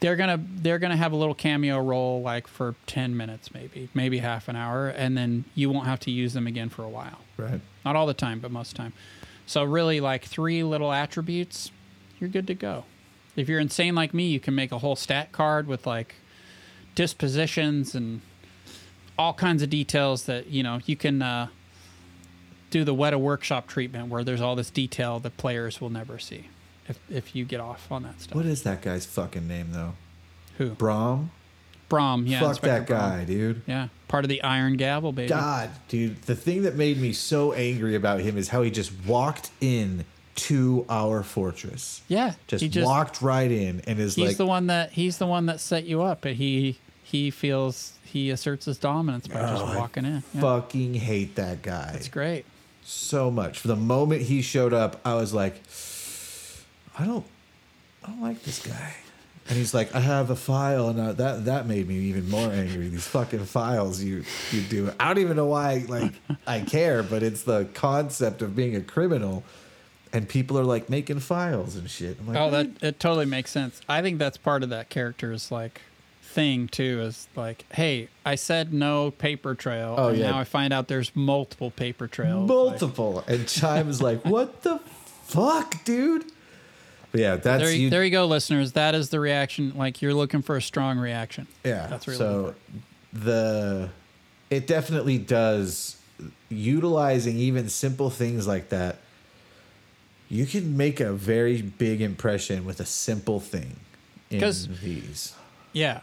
They're 0.00 0.16
gonna 0.16 0.42
they're 0.56 0.78
gonna 0.78 0.96
have 0.96 1.12
a 1.12 1.16
little 1.16 1.34
cameo 1.34 1.78
role 1.78 2.22
like 2.22 2.46
for 2.46 2.74
ten 2.86 3.16
minutes, 3.16 3.52
maybe 3.52 3.88
maybe 3.94 4.18
half 4.18 4.48
an 4.48 4.56
hour, 4.56 4.88
and 4.88 5.16
then 5.16 5.44
you 5.54 5.70
won't 5.70 5.86
have 5.86 6.00
to 6.00 6.10
use 6.10 6.32
them 6.32 6.46
again 6.46 6.68
for 6.68 6.82
a 6.82 6.88
while. 6.88 7.20
Right. 7.36 7.60
Not 7.84 7.96
all 7.96 8.06
the 8.06 8.14
time, 8.14 8.40
but 8.40 8.50
most 8.50 8.72
of 8.72 8.76
the 8.76 8.82
time. 8.82 8.92
So 9.46 9.62
really, 9.62 10.00
like 10.00 10.24
three 10.24 10.62
little 10.62 10.92
attributes, 10.92 11.70
you're 12.18 12.30
good 12.30 12.46
to 12.48 12.54
go. 12.54 12.84
If 13.36 13.48
you're 13.48 13.60
insane 13.60 13.94
like 13.94 14.12
me, 14.14 14.28
you 14.28 14.40
can 14.40 14.54
make 14.54 14.72
a 14.72 14.78
whole 14.78 14.96
stat 14.96 15.32
card 15.32 15.66
with 15.66 15.86
like 15.86 16.16
dispositions 16.96 17.94
and 17.94 18.20
all 19.16 19.32
kinds 19.32 19.62
of 19.62 19.70
details 19.70 20.24
that 20.24 20.48
you 20.48 20.64
know 20.64 20.80
you 20.86 20.96
can 20.96 21.22
uh, 21.22 21.46
do 22.70 22.82
the 22.82 22.94
Weta 22.94 23.18
workshop 23.20 23.68
treatment 23.68 24.08
where 24.08 24.24
there's 24.24 24.40
all 24.40 24.56
this 24.56 24.70
detail 24.70 25.20
that 25.20 25.36
players 25.36 25.80
will 25.80 25.90
never 25.90 26.18
see 26.18 26.48
if 26.88 26.98
if 27.08 27.36
you 27.36 27.44
get 27.44 27.60
off 27.60 27.92
on 27.92 28.02
that 28.02 28.20
stuff. 28.20 28.34
What 28.34 28.46
is 28.46 28.64
that 28.64 28.82
guy's 28.82 29.06
fucking 29.06 29.46
name 29.46 29.68
though? 29.70 29.92
Who? 30.58 30.70
Brom? 30.70 31.30
Brom. 31.88 32.26
Yeah. 32.26 32.40
Fuck 32.40 32.48
Inspector 32.48 32.78
that 32.78 32.86
Brom. 32.86 33.18
guy, 33.18 33.24
dude. 33.24 33.62
Yeah. 33.66 33.88
Part 34.08 34.24
of 34.24 34.28
the 34.28 34.42
Iron 34.42 34.76
Gavel, 34.76 35.12
baby. 35.12 35.28
God, 35.28 35.70
dude, 35.88 36.22
the 36.22 36.34
thing 36.34 36.62
that 36.62 36.74
made 36.74 36.98
me 36.98 37.12
so 37.12 37.52
angry 37.52 37.94
about 37.94 38.20
him 38.20 38.36
is 38.36 38.48
how 38.48 38.62
he 38.62 38.70
just 38.70 38.92
walked 39.06 39.50
in 39.60 40.04
to 40.36 40.84
our 40.88 41.22
fortress. 41.22 42.02
Yeah. 42.08 42.34
Just, 42.46 42.62
he 42.62 42.68
just 42.68 42.86
walked 42.86 43.22
right 43.22 43.50
in 43.50 43.82
and 43.86 43.98
is 43.98 44.14
he's 44.16 44.22
like, 44.22 44.28
He's 44.30 44.38
the 44.38 44.46
one 44.46 44.66
that 44.66 44.92
he's 44.92 45.18
the 45.18 45.26
one 45.26 45.46
that 45.46 45.60
set 45.60 45.84
you 45.84 46.02
up, 46.02 46.24
and 46.24 46.36
he 46.36 46.78
he 47.08 47.30
feels 47.30 47.92
he 48.04 48.30
asserts 48.30 48.64
his 48.64 48.78
dominance 48.78 49.28
by 49.28 49.38
Oh, 49.40 49.46
just 49.46 49.64
I 49.64 49.78
walking 49.78 50.04
in. 50.04 50.22
Yeah, 50.34 50.40
Fucking 50.40 50.94
hate 50.94 51.36
that 51.36 51.62
guy 51.62 51.92
it's 51.94 52.08
great. 52.08 52.44
so 52.82 53.30
much. 53.30 53.60
For 53.60 53.68
the 53.68 53.76
moment 53.76 54.22
he 54.22 54.42
showed 54.42 54.72
up, 54.72 55.00
I 55.04 55.14
was 55.14 55.32
like, 55.32 55.54
I 56.98 57.04
don't, 57.04 57.24
I 58.04 58.08
don't 58.08 58.22
like 58.22 58.42
this 58.42 58.64
guy. 58.66 58.94
And 59.48 59.56
he's 59.56 59.72
like, 59.72 59.94
I 59.94 60.00
have 60.00 60.30
a 60.30 60.34
file, 60.36 60.88
and 60.88 60.98
uh, 60.98 61.12
that 61.12 61.44
that 61.44 61.66
made 61.68 61.86
me 61.86 61.94
even 61.96 62.28
more 62.28 62.50
angry. 62.50 62.88
These 62.88 63.06
fucking 63.06 63.44
files 63.44 64.02
you 64.02 64.24
you 64.50 64.60
do. 64.62 64.90
I 64.98 65.06
don't 65.14 65.18
even 65.22 65.36
know 65.36 65.46
why 65.46 65.84
like 65.86 66.14
I 66.48 66.60
care, 66.62 67.04
but 67.04 67.22
it's 67.22 67.44
the 67.44 67.68
concept 67.72 68.42
of 68.42 68.56
being 68.56 68.74
a 68.74 68.80
criminal, 68.80 69.44
and 70.12 70.28
people 70.28 70.58
are 70.58 70.64
like 70.64 70.90
making 70.90 71.20
files 71.20 71.76
and 71.76 71.88
shit. 71.88 72.18
I'm 72.18 72.26
like, 72.26 72.36
Oh, 72.36 72.50
that 72.50 72.82
it 72.82 72.98
totally 72.98 73.26
makes 73.26 73.52
sense. 73.52 73.80
I 73.88 74.02
think 74.02 74.18
that's 74.18 74.36
part 74.36 74.64
of 74.64 74.70
that 74.70 74.88
character's 74.88 75.52
like 75.52 75.80
thing 76.36 76.68
too. 76.68 77.00
Is 77.02 77.26
like, 77.34 77.64
hey, 77.72 78.08
I 78.24 78.34
said 78.36 78.72
no 78.72 79.10
paper 79.10 79.54
trail, 79.56 79.96
Oh, 79.98 80.08
and 80.10 80.18
yeah. 80.18 80.30
now 80.30 80.38
I 80.38 80.44
find 80.44 80.72
out 80.72 80.86
there's 80.86 81.10
multiple 81.16 81.70
paper 81.72 82.06
trails. 82.06 82.48
Like, 82.48 82.48
multiple. 82.48 83.24
and 83.26 83.48
Chime's 83.48 84.00
like, 84.00 84.24
what 84.24 84.62
the 84.62 84.78
fuck, 85.24 85.82
dude? 85.84 86.26
But 87.10 87.20
yeah, 87.20 87.36
that's 87.36 87.62
there, 87.64 87.72
you, 87.72 87.84
you. 87.84 87.90
there 87.90 88.04
you 88.04 88.10
go, 88.10 88.26
listeners. 88.26 88.72
That 88.72 88.94
is 88.94 89.08
the 89.08 89.18
reaction. 89.18 89.72
Like 89.74 90.02
you're 90.02 90.12
looking 90.14 90.42
for 90.42 90.56
a 90.56 90.62
strong 90.62 90.98
reaction. 90.98 91.46
Yeah. 91.64 91.86
That's 91.86 92.06
really 92.06 92.18
so 92.18 92.54
the 93.12 93.88
it 94.50 94.66
definitely 94.66 95.16
does 95.18 95.96
utilizing 96.50 97.36
even 97.38 97.68
simple 97.68 98.10
things 98.10 98.46
like 98.46 98.68
that. 98.68 98.98
You 100.28 100.44
can 100.44 100.76
make 100.76 101.00
a 101.00 101.12
very 101.12 101.62
big 101.62 102.00
impression 102.02 102.64
with 102.66 102.80
a 102.80 102.84
simple 102.84 103.40
thing 103.40 103.76
in 104.30 104.40
these. 104.82 105.34
Yeah. 105.72 106.00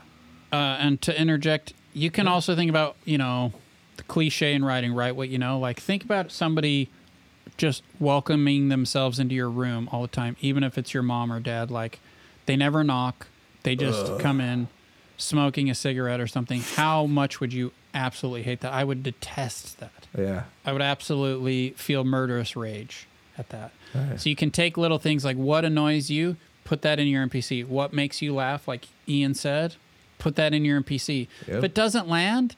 Uh, 0.54 0.78
and 0.80 1.02
to 1.02 1.20
interject, 1.20 1.74
you 1.94 2.12
can 2.12 2.28
also 2.28 2.56
think 2.56 2.70
about, 2.70 2.96
you 3.06 3.18
know, 3.18 3.52
the 3.98 4.04
cliche 4.04 4.54
in 4.54 4.64
writing, 4.64 4.94
right? 4.94 5.16
What 5.16 5.30
you 5.30 5.40
know, 5.40 5.58
like 5.58 5.80
think 5.80 6.04
about 6.04 6.32
somebody 6.32 6.90
just 7.58 7.84
welcoming 8.00 8.70
themselves 8.70 9.20
into 9.20 9.34
your 9.34 9.50
room 9.50 9.90
all 9.92 10.04
the 10.04 10.08
time, 10.08 10.38
even 10.42 10.64
if 10.64 10.78
it's 10.78 10.94
your 10.94 11.04
mom 11.04 11.34
or 11.34 11.40
dad. 11.40 11.72
Like 11.72 12.00
they 12.46 12.56
never 12.56 12.84
knock, 12.84 13.28
they 13.64 13.76
just 13.76 14.20
come 14.20 14.40
in 14.40 14.68
smoking 15.18 15.70
a 15.70 15.76
cigarette 15.76 16.20
or 16.20 16.28
something. 16.28 16.62
How 16.62 17.08
much 17.08 17.40
would 17.40 17.52
you 17.52 17.72
absolutely 17.94 18.44
hate 18.44 18.62
that? 18.62 18.74
I 18.74 18.84
would 18.84 19.02
detest 19.04 19.80
that. 19.80 20.08
Yeah. 20.18 20.44
I 20.66 20.72
would 20.72 20.82
absolutely 20.82 21.72
feel 21.72 22.04
murderous 22.04 22.56
rage 22.56 23.08
at 23.38 23.50
that. 23.50 23.72
Right. 23.96 24.20
So 24.20 24.30
you 24.30 24.36
can 24.36 24.52
take 24.52 24.78
little 24.78 25.00
things 25.00 25.26
like 25.26 25.38
what 25.38 25.66
annoys 25.66 26.10
you, 26.10 26.38
put 26.64 26.82
that 26.84 27.00
in 27.00 27.08
your 27.08 27.26
NPC. 27.26 27.66
What 27.68 27.94
makes 27.94 28.22
you 28.22 28.34
laugh, 28.36 28.68
like 28.68 28.88
Ian 29.08 29.34
said, 29.34 29.76
put 30.24 30.36
that 30.38 30.54
in 30.54 30.64
your 30.66 30.82
NPC. 30.82 31.28
Yep. 31.48 31.58
If 31.58 31.64
it 31.66 31.74
doesn't 31.76 32.08
land, 32.08 32.56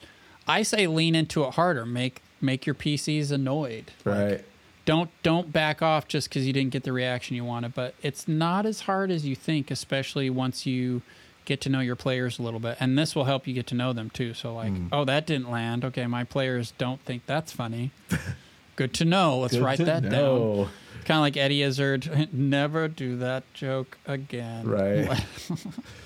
I 0.47 0.61
say 0.63 0.88
lean 0.88 1.16
into 1.16 1.43
it 1.43 1.55
harder. 1.55 1.86
Make 1.86 2.22
make 2.39 2.66
your 2.66 2.76
PCs 2.76 3.32
annoyed. 3.32 3.91
Like, 4.05 4.16
Right. 4.16 4.45
don't 4.86 5.09
don't 5.24 5.51
back 5.51 5.82
off 5.82 6.07
just 6.07 6.30
because 6.30 6.45
you 6.45 6.53
didn't 6.53 6.72
get 6.72 6.84
the 6.84 6.93
reaction 6.93 7.36
you 7.36 7.43
wanted. 7.43 7.74
But 7.74 7.95
it's 8.03 8.28
not 8.28 8.66
as 8.66 8.82
hard 8.82 9.09
as 9.11 9.26
you 9.26 9.36
think, 9.36 9.72
especially 9.72 10.30
once 10.30 10.66
you 10.66 11.01
get 11.45 11.59
to 11.61 11.70
know 11.70 11.80
your 11.80 11.95
players 11.95 12.38
a 12.39 12.41
little 12.43 12.59
bit. 12.59 12.78
And 12.80 12.97
this 12.97 13.16
will 13.16 13.26
help 13.26 13.47
you 13.47 13.53
get 13.53 13.68
to 13.68 13.76
know 13.76 13.93
them 13.93 14.09
too. 14.09 14.34
So 14.36 14.53
like, 14.55 14.70
Hmm. 14.70 14.88
oh, 14.91 15.05
that 15.05 15.26
didn't 15.28 15.49
land. 15.51 15.84
Okay, 15.86 16.05
my 16.07 16.24
players 16.24 16.74
don't 16.78 17.01
think 17.01 17.26
that's 17.26 17.51
funny. 17.51 17.91
Good 18.76 18.93
to 18.95 19.05
know. 19.05 19.39
Let's 19.39 19.53
Good 19.55 19.63
write 19.63 19.78
that 19.80 20.09
down. 20.09 20.70
Kind 21.05 21.18
of 21.18 21.22
like 21.22 21.38
Eddie 21.38 21.61
Izzard. 21.61 22.30
Never 22.34 22.88
do 22.88 23.16
that 23.18 23.43
joke 23.53 23.97
again. 24.05 24.68
Right. 24.68 25.24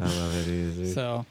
I 0.00 0.06
love 0.06 0.36
it 0.36 0.48
easy. 0.48 0.92
so, 0.92 1.26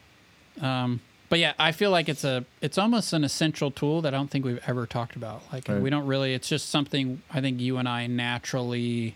um, 0.61 1.01
but 1.29 1.39
yeah, 1.39 1.53
I 1.59 1.71
feel 1.71 1.91
like 1.91 2.09
it's 2.09 2.23
a 2.23 2.45
it's 2.61 2.77
almost 2.77 3.13
an 3.13 3.23
essential 3.23 3.69
tool 3.71 4.01
that 4.01 4.13
I 4.13 4.17
don't 4.17 4.29
think 4.31 4.45
we've 4.45 4.61
ever 4.67 4.85
talked 4.85 5.15
about. 5.15 5.41
Like 5.53 5.67
Right. 5.67 5.81
we 5.81 5.89
don't 5.89 6.05
really. 6.07 6.33
It's 6.33 6.47
just 6.49 6.69
something 6.69 7.21
I 7.31 7.39
think 7.41 7.59
you 7.59 7.77
and 7.77 7.87
I 7.87 8.07
naturally, 8.07 9.15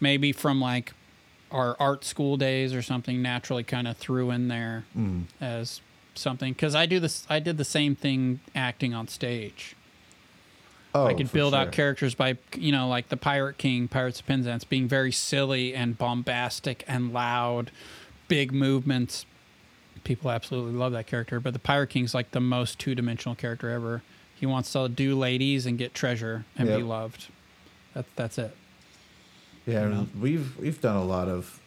maybe 0.00 0.32
from 0.32 0.60
like 0.60 0.92
our 1.52 1.76
art 1.78 2.04
school 2.04 2.36
days 2.36 2.74
or 2.74 2.82
something, 2.82 3.22
naturally 3.22 3.62
kind 3.62 3.86
of 3.86 3.96
threw 3.96 4.30
in 4.30 4.48
there 4.48 4.84
Mm. 4.98 5.24
as 5.40 5.80
something 6.16 6.52
because 6.52 6.74
I 6.74 6.86
do 6.86 6.98
this. 6.98 7.24
I 7.30 7.38
did 7.38 7.58
the 7.58 7.64
same 7.64 7.94
thing 7.94 8.40
acting 8.54 8.92
on 8.94 9.06
stage. 9.06 9.76
Oh, 10.94 11.06
I 11.06 11.12
could 11.14 11.30
build 11.30 11.52
sure. 11.52 11.60
out 11.60 11.72
characters 11.72 12.14
by, 12.14 12.38
you 12.56 12.72
know, 12.72 12.88
like 12.88 13.10
the 13.10 13.18
Pirate 13.18 13.58
King, 13.58 13.86
Pirates 13.86 14.20
of 14.20 14.26
Penzance, 14.26 14.64
being 14.64 14.88
very 14.88 15.12
silly 15.12 15.74
and 15.74 15.98
bombastic 15.98 16.84
and 16.88 17.12
loud, 17.12 17.70
big 18.28 18.52
movements. 18.52 19.26
People 20.04 20.30
absolutely 20.30 20.72
love 20.72 20.92
that 20.92 21.06
character, 21.06 21.40
but 21.40 21.52
the 21.52 21.58
Pirate 21.58 21.88
King's 21.88 22.14
like 22.14 22.30
the 22.30 22.40
most 22.40 22.78
two 22.78 22.94
dimensional 22.94 23.34
character 23.34 23.70
ever. 23.70 24.02
He 24.34 24.46
wants 24.46 24.72
to 24.72 24.88
do 24.88 25.16
ladies 25.18 25.66
and 25.66 25.78
get 25.78 25.94
treasure 25.94 26.44
and 26.56 26.68
be 26.68 26.82
loved. 26.82 27.28
That's 27.94 28.08
that's 28.16 28.38
it. 28.38 28.54
Yeah, 29.66 29.84
you 29.84 29.90
know? 29.90 30.06
we've 30.20 30.56
we've 30.58 30.80
done 30.80 30.96
a 30.96 31.04
lot 31.04 31.28
of 31.28 31.58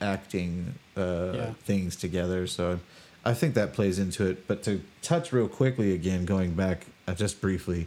acting 0.00 0.74
uh, 0.96 1.32
Yeah. 1.34 1.52
things 1.64 1.96
together, 1.96 2.46
so 2.46 2.80
I 3.24 3.34
think 3.34 3.54
that 3.54 3.72
plays 3.72 3.98
into 3.98 4.26
it. 4.26 4.46
But 4.48 4.62
to 4.64 4.82
touch 5.00 5.32
real 5.32 5.48
quickly 5.48 5.94
again, 5.94 6.24
going 6.24 6.54
back 6.54 6.86
uh, 7.06 7.14
just 7.14 7.40
briefly, 7.40 7.86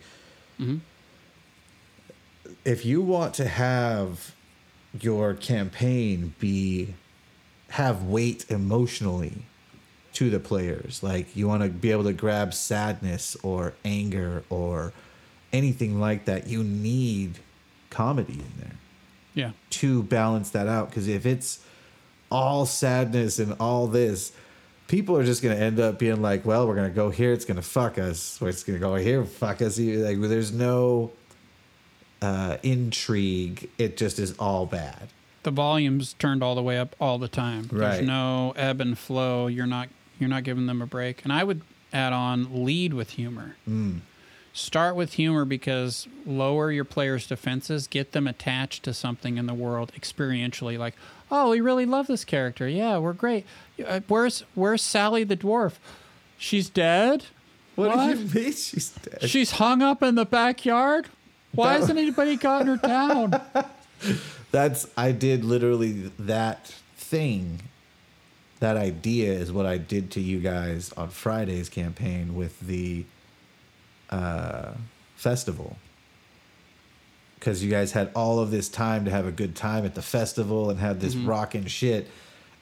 hmm 0.58 0.78
if 2.64 2.84
you 2.86 3.02
want 3.02 3.34
to 3.36 3.48
have 3.48 4.34
your 5.00 5.34
campaign 5.36 6.34
be 6.40 6.96
have 7.76 8.04
weight 8.04 8.46
emotionally 8.50 9.34
to 10.14 10.30
the 10.30 10.40
players. 10.40 11.04
Like 11.04 11.36
you 11.36 11.46
want 11.46 11.62
to 11.62 11.68
be 11.68 11.92
able 11.92 12.06
to 12.06 12.14
grab 12.14 12.54
sadness 12.54 13.36
or 13.44 13.74
anger 13.84 14.44
or 14.50 14.94
anything 15.52 16.00
like 16.00 16.24
that 16.24 16.48
you 16.48 16.64
need 16.64 17.40
comedy 17.90 18.36
in 18.36 18.52
there. 18.60 18.72
Yeah. 19.34 19.52
to 19.72 20.04
balance 20.04 20.52
that 20.52 20.70
out 20.70 20.90
because 20.90 21.10
if 21.10 21.26
it's 21.26 21.60
all 22.32 22.66
sadness 22.66 23.38
and 23.38 23.54
all 23.60 23.88
this 23.88 24.32
people 24.88 25.18
are 25.18 25.26
just 25.26 25.44
going 25.44 25.54
to 25.58 25.62
end 25.62 25.78
up 25.78 26.00
being 26.00 26.22
like 26.22 26.46
well 26.46 26.66
we're 26.66 26.76
going 26.76 26.90
to 26.90 26.96
go 26.96 27.10
here 27.10 27.34
it's 27.34 27.44
going 27.44 27.58
to 27.58 27.62
fuck 27.62 27.98
us. 27.98 28.42
Or 28.42 28.48
it's 28.48 28.64
going 28.64 28.80
to 28.80 28.86
go 28.86 28.96
here 28.96 29.26
fuck 29.26 29.62
us. 29.62 29.78
Like 29.78 30.22
there's 30.22 30.54
no 30.54 31.12
uh 32.22 32.56
intrigue. 32.64 33.70
It 33.78 33.98
just 33.98 34.18
is 34.18 34.34
all 34.40 34.66
bad 34.66 35.10
The 35.46 35.52
volume's 35.52 36.14
turned 36.14 36.42
all 36.42 36.56
the 36.56 36.64
way 36.64 36.80
up 36.80 36.96
all 37.00 37.20
the 37.20 37.28
time. 37.28 37.70
Right. 37.72 37.98
There's 37.98 38.08
no 38.08 38.52
ebb 38.58 38.82
and 38.82 38.98
flow. 38.98 39.46
You're 39.46 39.68
not 39.68 39.90
you're 40.20 40.28
not 40.30 40.44
giving 40.44 40.66
them 40.66 40.82
a 40.82 40.88
break. 40.88 41.24
And 41.24 41.32
I 41.32 41.44
would 41.44 41.62
add 41.94 42.14
on 42.14 42.66
lead 42.66 42.94
with 42.96 43.12
humor. 43.12 43.56
mm. 43.70 44.00
Start 44.54 44.96
with 44.96 45.14
humor 45.14 45.44
because 45.46 46.08
lower 46.26 46.72
your 46.72 46.86
players' 46.86 47.28
defenses, 47.28 47.88
get 47.88 48.14
them 48.14 48.26
attached 48.26 48.84
to 48.84 48.94
something 48.94 49.38
in 49.38 49.46
the 49.48 49.54
world 49.54 49.92
experientially. 50.00 50.78
Like, 50.80 50.96
oh, 51.30 51.50
we 51.52 51.60
really 51.62 51.86
love 51.86 52.08
this 52.08 52.24
character. 52.26 52.66
Yeah, 52.68 52.98
we're 52.98 53.12
great. 53.14 53.46
Uh, 53.86 54.00
Where's 54.08 54.44
Where's 54.56 54.82
Sally 54.82 55.24
the 55.26 55.38
dwarf? 55.38 55.74
She's 56.38 56.70
dead. 56.70 57.26
what, 57.76 57.90
What? 57.96 58.14
do 58.14 58.20
you 58.20 58.26
mean 58.44 58.52
she's 58.54 58.90
dead 58.92 59.30
She's 59.30 59.52
hung 59.52 59.82
up 59.84 60.02
in 60.02 60.16
the 60.16 60.26
backyard. 60.26 61.08
Why 61.54 61.74
That- 61.74 61.82
hasn't 61.82 62.00
anybody 62.00 62.36
gotten 62.36 62.68
her 62.68 62.78
down? 62.78 63.40
that's 64.56 64.88
i 64.98 65.12
did 65.12 65.44
literally 65.44 65.92
that 66.18 66.68
thing 66.96 67.62
that 68.60 68.78
idea 68.78 69.32
is 69.32 69.52
what 69.52 69.66
i 69.66 69.78
did 69.78 70.10
to 70.12 70.22
you 70.22 70.40
guys 70.40 70.92
on 70.94 71.10
friday's 71.10 71.70
campaign 71.70 72.36
with 72.36 72.60
the 72.62 73.06
uh 74.10 74.72
festival. 75.16 75.78
Because 77.40 77.64
you 77.64 77.70
guys 77.72 77.92
had 77.94 78.12
all 78.16 78.40
of 78.40 78.52
this 78.52 78.70
time 78.70 79.06
to 79.06 79.12
have 79.12 79.26
a 79.26 79.32
good 79.32 79.56
time 79.56 79.86
at 79.86 79.96
the 79.96 80.02
festival 80.02 80.70
and 80.70 80.80
have 80.80 81.00
this 81.00 81.16
rockin' 81.16 81.68
shit. 81.68 82.08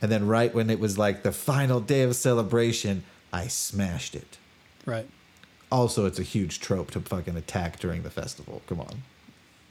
And 0.02 0.12
then 0.12 0.28
right 0.28 0.54
when 0.54 0.70
it 0.70 0.80
was 0.80 0.98
like 0.98 1.24
the 1.24 1.32
final 1.32 1.80
day 1.80 2.04
of 2.04 2.16
celebration 2.16 3.04
i 3.32 3.48
smashed 3.48 4.16
it. 4.16 4.38
Right. 4.86 5.08
also 5.72 6.06
it's 6.06 6.20
a 6.20 6.24
huge 6.24 6.60
trope 6.60 6.91
to 6.91 7.00
fucking 7.00 7.36
attack 7.36 7.80
during 7.80 8.04
the 8.04 8.10
festival. 8.10 8.62
Come 8.68 8.80
on. 8.82 9.04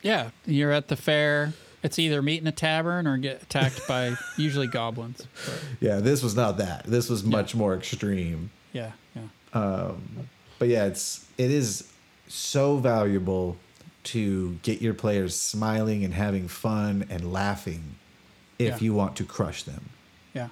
Yeah, 0.02 0.30
you're 0.44 0.72
at 0.72 0.88
the 0.88 0.96
fair. 0.96 1.52
It's 1.82 1.98
either 1.98 2.22
meet 2.22 2.40
in 2.40 2.46
a 2.46 2.52
tavern 2.52 3.06
or 3.06 3.16
get 3.16 3.42
attacked 3.42 3.86
by 3.88 4.14
usually 4.36 4.66
goblins. 4.68 5.26
But 5.46 5.60
yeah 5.80 5.98
this 6.00 6.22
was 6.22 6.34
not 6.36 6.58
that 6.58 6.84
this 6.84 7.08
was 7.08 7.24
much 7.24 7.54
more 7.54 7.74
extreme 7.74 8.50
yeah, 8.72 8.92
yeah. 9.14 9.22
Um, 9.52 10.28
but 10.58 10.68
yeah, 10.68 10.86
it's 10.86 11.26
it 11.36 11.50
is 11.50 11.92
so 12.28 12.76
valuable 12.78 13.56
to 14.04 14.52
get 14.62 14.80
your 14.80 14.94
players 14.94 15.36
smiling 15.38 16.04
and 16.04 16.14
having 16.14 16.48
fun 16.48 17.04
and 17.10 17.32
laughing 17.32 17.96
if 18.58 18.68
Yeah. 18.80 18.84
you 18.86 18.94
want 18.94 19.14
to 19.16 19.24
crush 19.24 19.62
them. 19.64 19.90
Yeah. 20.34 20.48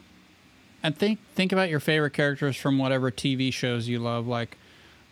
And 0.83 0.97
think 0.97 1.19
think 1.35 1.51
about 1.53 1.71
your 1.71 1.81
favorite 1.81 2.13
characters 2.13 2.57
from 2.57 2.77
whatever 2.79 3.11
TV 3.11 3.53
shows 3.53 3.89
you 3.89 3.99
love. 4.01 4.27
Like, 4.27 4.57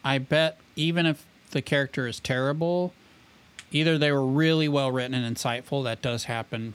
I 0.05 0.19
bet 0.19 0.59
even 0.77 1.07
if 1.07 1.25
the 1.53 1.63
character 1.63 2.07
is 2.07 2.21
terrible, 2.21 2.93
either 3.71 3.99
they 3.99 4.11
were 4.13 4.25
really 4.27 4.69
well 4.69 4.91
written 4.91 5.15
and 5.15 5.37
insightful. 5.37 5.85
That 5.85 6.03
does 6.03 6.25
happen 6.25 6.75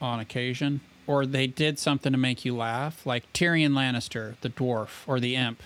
on 0.00 0.20
occasion, 0.20 0.80
or 1.06 1.26
they 1.26 1.46
did 1.46 1.78
something 1.78 2.12
to 2.12 2.18
make 2.18 2.44
you 2.44 2.56
laugh, 2.56 3.04
like 3.06 3.30
Tyrion 3.32 3.72
Lannister, 3.72 4.34
the 4.40 4.50
dwarf 4.50 4.88
or 5.06 5.20
the 5.20 5.36
imp. 5.36 5.62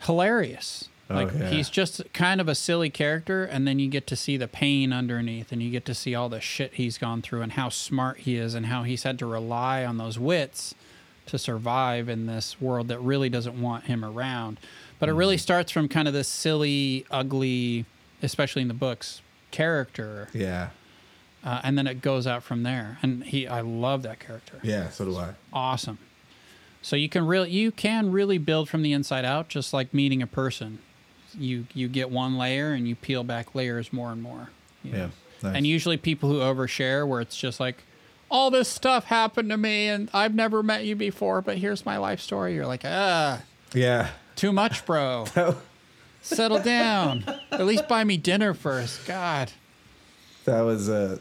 Hilarious. 0.00 0.88
Oh, 1.10 1.14
Like 1.14 1.32
yeah. 1.32 1.50
he's 1.50 1.68
just 1.68 2.00
kind 2.12 2.40
of 2.40 2.48
a 2.48 2.54
silly 2.54 2.90
character, 2.90 3.44
and 3.44 3.66
then 3.66 3.78
you 3.78 3.88
get 3.88 4.06
to 4.08 4.16
see 4.16 4.36
the 4.36 4.48
pain 4.48 4.92
underneath, 4.92 5.52
and 5.52 5.62
you 5.62 5.70
get 5.70 5.84
to 5.86 5.94
see 5.94 6.14
all 6.14 6.28
the 6.28 6.40
shit 6.40 6.74
he's 6.74 6.98
gone 6.98 7.22
through, 7.22 7.42
and 7.42 7.52
how 7.52 7.68
smart 7.68 8.18
he 8.18 8.36
is, 8.36 8.54
and 8.54 8.66
how 8.66 8.82
he's 8.82 9.02
had 9.02 9.18
to 9.20 9.26
rely 9.26 9.84
on 9.84 9.98
those 9.98 10.18
wits 10.18 10.74
to 11.26 11.38
survive 11.38 12.08
in 12.08 12.26
this 12.26 12.60
world 12.60 12.88
that 12.88 12.98
really 13.00 13.28
doesn't 13.28 13.60
want 13.60 13.84
him 13.84 14.04
around. 14.04 14.58
But 14.98 15.08
it 15.08 15.12
Mm-hmm. 15.12 15.18
really 15.18 15.38
starts 15.38 15.70
from 15.70 15.88
kind 15.88 16.08
of 16.08 16.14
this 16.14 16.28
silly, 16.28 17.04
ugly, 17.10 17.84
especially 18.22 18.62
in 18.62 18.68
the 18.68 18.74
books, 18.74 19.20
character, 19.52 20.28
Yeah. 20.32 20.70
uh, 21.44 21.60
and 21.62 21.78
then 21.78 21.86
it 21.86 22.02
goes 22.02 22.26
out 22.26 22.42
from 22.42 22.64
there. 22.64 22.98
And 23.02 23.22
he, 23.22 23.46
I 23.46 23.60
love 23.60 24.02
that 24.02 24.18
character. 24.18 24.58
Yeah. 24.64 24.88
So 24.90 25.04
do 25.04 25.16
I. 25.16 25.34
Awesome. 25.52 25.98
So 26.82 26.96
you 26.96 27.08
can 27.08 27.24
really, 27.26 27.50
you 27.50 27.70
can 27.70 28.10
really 28.10 28.38
build 28.38 28.68
from 28.68 28.82
the 28.82 28.92
inside 28.92 29.24
out, 29.24 29.48
just 29.48 29.72
like 29.72 29.94
meeting 29.94 30.20
a 30.20 30.26
person. 30.26 30.80
You 31.38 31.66
you 31.72 31.88
get 31.88 32.10
one 32.10 32.36
layer 32.36 32.72
and 32.72 32.86
you 32.88 32.94
peel 32.96 33.22
back 33.24 33.54
layers 33.54 33.92
more 33.92 34.10
and 34.10 34.20
more. 34.20 34.50
you 34.82 34.92
Yeah. 34.92 35.08
Nice. 35.42 35.56
And 35.56 35.66
usually 35.66 35.96
people 35.96 36.28
who 36.28 36.40
overshare, 36.40 37.06
where 37.06 37.20
it's 37.20 37.36
just 37.36 37.58
like, 37.60 37.82
all 38.30 38.50
this 38.50 38.68
stuff 38.68 39.04
happened 39.04 39.50
to 39.50 39.56
me 39.56 39.88
and 39.88 40.08
I've 40.14 40.34
never 40.34 40.62
met 40.62 40.84
you 40.84 40.94
before, 40.96 41.40
but 41.42 41.58
here's 41.58 41.84
my 41.86 41.96
life 41.98 42.20
story. 42.20 42.54
You're 42.54 42.66
like, 42.66 42.82
ah, 42.84 43.42
yeah. 43.74 44.10
too 44.36 44.52
much, 44.52 44.84
bro. 44.86 45.26
Settle 46.22 46.60
down. 46.60 47.24
At 47.50 47.66
least 47.66 47.88
buy 47.88 48.04
me 48.04 48.16
dinner 48.16 48.54
first. 48.54 49.06
God. 49.06 49.50
That 50.44 50.60
was 50.62 50.88
uh, 50.88 51.18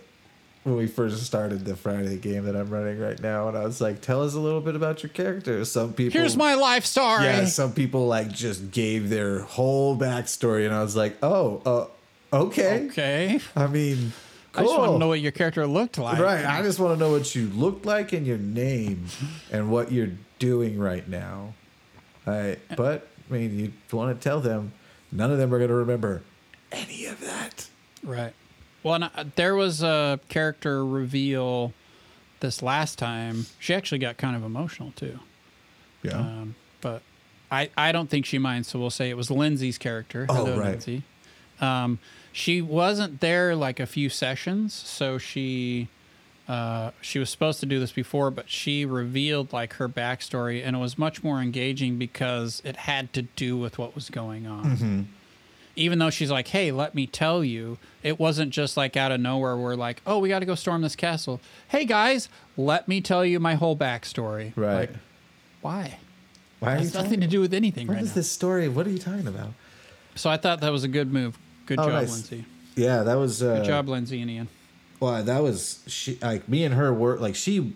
when 0.64 0.76
we 0.78 0.88
first 0.88 1.24
started 1.24 1.66
the 1.66 1.76
Friday 1.76 2.18
game 2.18 2.46
that 2.46 2.56
I'm 2.56 2.70
running 2.70 3.00
right 3.00 3.20
now, 3.22 3.48
and 3.48 3.58
I 3.58 3.64
was 3.66 3.82
like, 3.82 4.02
"Tell 4.02 4.24
us 4.24 4.34
a 4.34 4.40
little 4.40 4.62
bit 4.62 4.76
about 4.76 5.04
your 5.04 5.10
character." 5.12 5.64
Some 5.66 5.94
people, 5.94 6.20
Here's 6.20 6.38
my 6.38 6.54
life 6.56 6.86
story. 6.86 7.26
yeah. 7.26 7.46
Some 7.46 7.74
people 7.74 8.08
like 8.08 8.32
just 8.32 8.72
gave 8.72 9.10
their 9.10 9.42
whole 9.42 9.98
backstory, 9.98 10.66
and 10.66 10.74
I 10.74 10.82
was 10.82 10.96
like, 10.96 11.18
"Oh, 11.24 11.62
uh, 11.66 12.36
okay. 12.36 12.86
Okay. 12.88 13.40
I 13.56 13.68
mean, 13.68 14.14
I 14.56 14.64
just 14.64 14.78
want 14.78 14.92
to 14.94 14.98
know 14.98 15.08
what 15.08 15.22
your 15.22 15.32
character 15.32 15.66
looked 15.66 15.98
like. 15.98 16.20
Right. 16.20 16.46
I 16.46 16.62
just 16.62 16.80
want 16.80 16.98
to 16.98 17.00
know 17.04 17.12
what 17.12 17.34
you 17.36 17.48
looked 17.50 17.86
like 17.86 18.12
and 18.14 18.26
your 18.28 18.38
name 18.38 19.06
and 19.52 19.72
what 19.72 19.92
you're 19.92 20.12
doing 20.40 20.78
right 20.78 21.08
now. 21.08 21.54
I, 22.28 22.58
but 22.76 23.08
I 23.30 23.34
mean, 23.34 23.58
you 23.58 23.74
want 23.96 24.20
to 24.20 24.24
tell 24.24 24.40
them, 24.42 24.74
none 25.12 25.32
of 25.32 25.38
them 25.38 25.54
are 25.54 25.58
going 25.58 25.70
to 25.70 25.76
remember 25.76 26.24
any 26.72 27.06
of 27.06 27.20
that. 27.22 27.68
Right. 28.04 28.34
Well, 28.84 28.96
and 28.96 29.04
I, 29.06 29.26
there 29.36 29.56
was 29.56 29.84
a 29.84 30.20
character 30.30 30.86
reveal 30.86 31.74
this 32.40 32.62
last 32.62 32.98
time. 32.98 33.46
She 33.60 33.74
actually 33.74 34.00
got 34.00 34.18
kind 34.18 34.36
of 34.36 34.44
emotional 34.44 34.92
too. 34.96 35.20
Yeah. 36.04 36.18
Um, 36.18 36.56
but 36.82 37.02
I, 37.52 37.70
I 37.78 37.92
don't 37.92 38.10
think 38.10 38.26
she 38.26 38.38
minds, 38.40 38.70
so 38.70 38.80
we'll 38.80 38.90
say 38.90 39.10
it 39.10 39.18
was 39.18 39.30
Lindsay's 39.30 39.78
character. 39.78 40.26
Oh, 40.30 40.34
Hello, 40.34 40.58
right. 40.58 40.72
Lindsay. 40.72 41.04
Um, 41.60 42.00
she 42.32 42.62
wasn't 42.62 43.20
there 43.20 43.56
like 43.56 43.80
a 43.80 43.86
few 43.86 44.10
sessions, 44.10 44.74
so 44.74 45.18
she 45.18 45.90
uh, 46.52 46.92
she 47.02 47.18
was 47.20 47.30
supposed 47.30 47.60
to 47.62 47.66
do 47.66 47.80
this 47.80 47.92
before, 47.94 48.30
but 48.32 48.50
she 48.50 48.84
revealed 48.86 49.54
like 49.54 49.74
her 49.74 49.88
backstory, 49.88 50.62
and 50.66 50.76
it 50.76 50.80
was 50.80 50.98
much 50.98 51.24
more 51.24 51.40
engaging 51.42 51.98
because 51.98 52.62
it 52.66 52.76
had 52.76 53.14
to 53.14 53.22
do 53.22 53.58
with 53.58 53.78
what 53.78 53.96
was 53.96 54.10
going 54.10 54.46
on. 54.48 54.64
Mm-hmm. 54.66 55.02
Even 55.78 56.00
though 56.00 56.10
she's 56.10 56.30
like, 56.30 56.50
"Hey, 56.50 56.72
let 56.72 56.94
me 56.94 57.08
tell 57.08 57.44
you," 57.44 57.78
it 58.04 58.20
wasn't 58.20 58.52
just 58.52 58.76
like 58.76 58.98
out 58.98 59.14
of 59.14 59.22
nowhere. 59.22 59.56
We're 59.56 59.76
like, 59.76 60.02
"Oh, 60.06 60.20
we 60.20 60.28
got 60.28 60.40
to 60.40 60.46
go 60.46 60.56
storm 60.56 60.82
this 60.82 60.96
castle." 60.98 61.40
Hey 61.70 61.86
guys, 61.86 62.28
let 62.58 62.88
me 62.90 63.00
tell 63.00 63.24
you 63.26 63.40
my 63.40 63.56
whole 63.56 63.78
backstory. 63.78 64.52
Right. 64.58 64.90
Like, 64.90 64.92
why? 65.62 65.98
Why 66.60 66.74
It 66.76 66.80
has 66.80 66.94
nothing 66.94 67.06
talking- 67.12 67.22
to 67.22 67.28
do 67.28 67.40
with 67.40 67.54
anything 67.54 67.88
What 67.88 67.94
right 67.96 68.04
is 68.04 68.10
now. 68.10 68.16
this 68.16 68.30
story? 68.32 68.68
What 68.68 68.86
are 68.86 68.90
you 68.90 69.00
talking 69.00 69.28
about? 69.28 69.50
So 70.16 70.30
I 70.30 70.36
thought 70.38 70.60
that 70.62 70.72
was 70.72 70.84
a 70.84 70.90
good 70.90 71.14
move. 71.14 71.40
Good 71.66 71.80
Oh, 71.80 71.84
job, 71.86 71.94
nice. 71.94 72.12
Lindsay. 72.12 72.46
Yeah, 72.76 73.04
that 73.04 73.16
was. 73.16 73.42
Uh, 73.42 73.56
Good 73.58 73.66
job, 73.66 73.88
Lindsay 73.88 74.22
and 74.22 74.30
Ian. 74.30 74.48
Well, 75.02 75.22
that 75.24 75.44
was 75.44 75.84
she. 75.88 76.18
Like 76.22 76.48
me 76.48 76.64
and 76.64 76.76
her 76.76 76.94
were 76.94 77.18
like 77.18 77.36
she. 77.36 77.74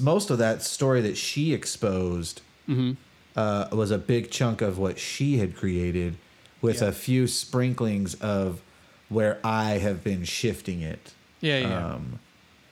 Most 0.00 0.30
of 0.30 0.38
that 0.38 0.62
story 0.62 1.00
that 1.02 1.16
she 1.16 1.52
exposed 1.52 2.40
Mm-hmm. 2.68 2.92
uh, 3.36 3.66
was 3.72 3.90
a 3.92 3.98
big 3.98 4.30
chunk 4.30 4.60
of 4.62 4.78
what 4.78 4.98
she 4.98 5.38
had 5.38 5.54
created, 5.56 6.16
with 6.60 6.80
Yeah. 6.82 6.88
a 6.88 6.92
few 6.92 7.26
sprinklings 7.28 8.14
of 8.16 8.60
where 9.08 9.38
I 9.44 9.78
have 9.78 10.02
been 10.04 10.24
shifting 10.24 10.80
it. 10.80 11.12
Yeah, 11.40 11.58
yeah, 11.58 11.86
Um, 11.94 12.20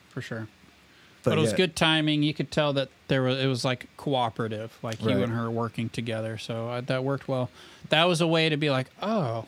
for 0.09 0.21
sure. 0.21 0.47
But, 1.23 1.37
it 1.37 1.41
was 1.41 1.51
yeah, 1.51 1.57
good 1.57 1.75
timing. 1.75 2.23
You 2.23 2.33
could 2.33 2.49
tell 2.49 2.71
that 2.73 2.87
there 3.09 3.21
was 3.23 3.39
it 3.39 3.47
was 3.47 3.65
like 3.65 3.87
cooperative, 3.97 4.77
like 4.81 5.01
you 5.03 5.09
and 5.21 5.33
her 5.33 5.51
working 5.51 5.89
together. 5.89 6.37
So 6.37 6.69
uh, 6.69 6.81
that 6.81 7.03
worked 7.03 7.27
well. 7.27 7.49
That 7.89 8.05
was 8.05 8.21
a 8.21 8.27
way 8.27 8.47
to 8.49 8.55
be 8.57 8.69
like, 8.69 8.87
oh, 9.01 9.45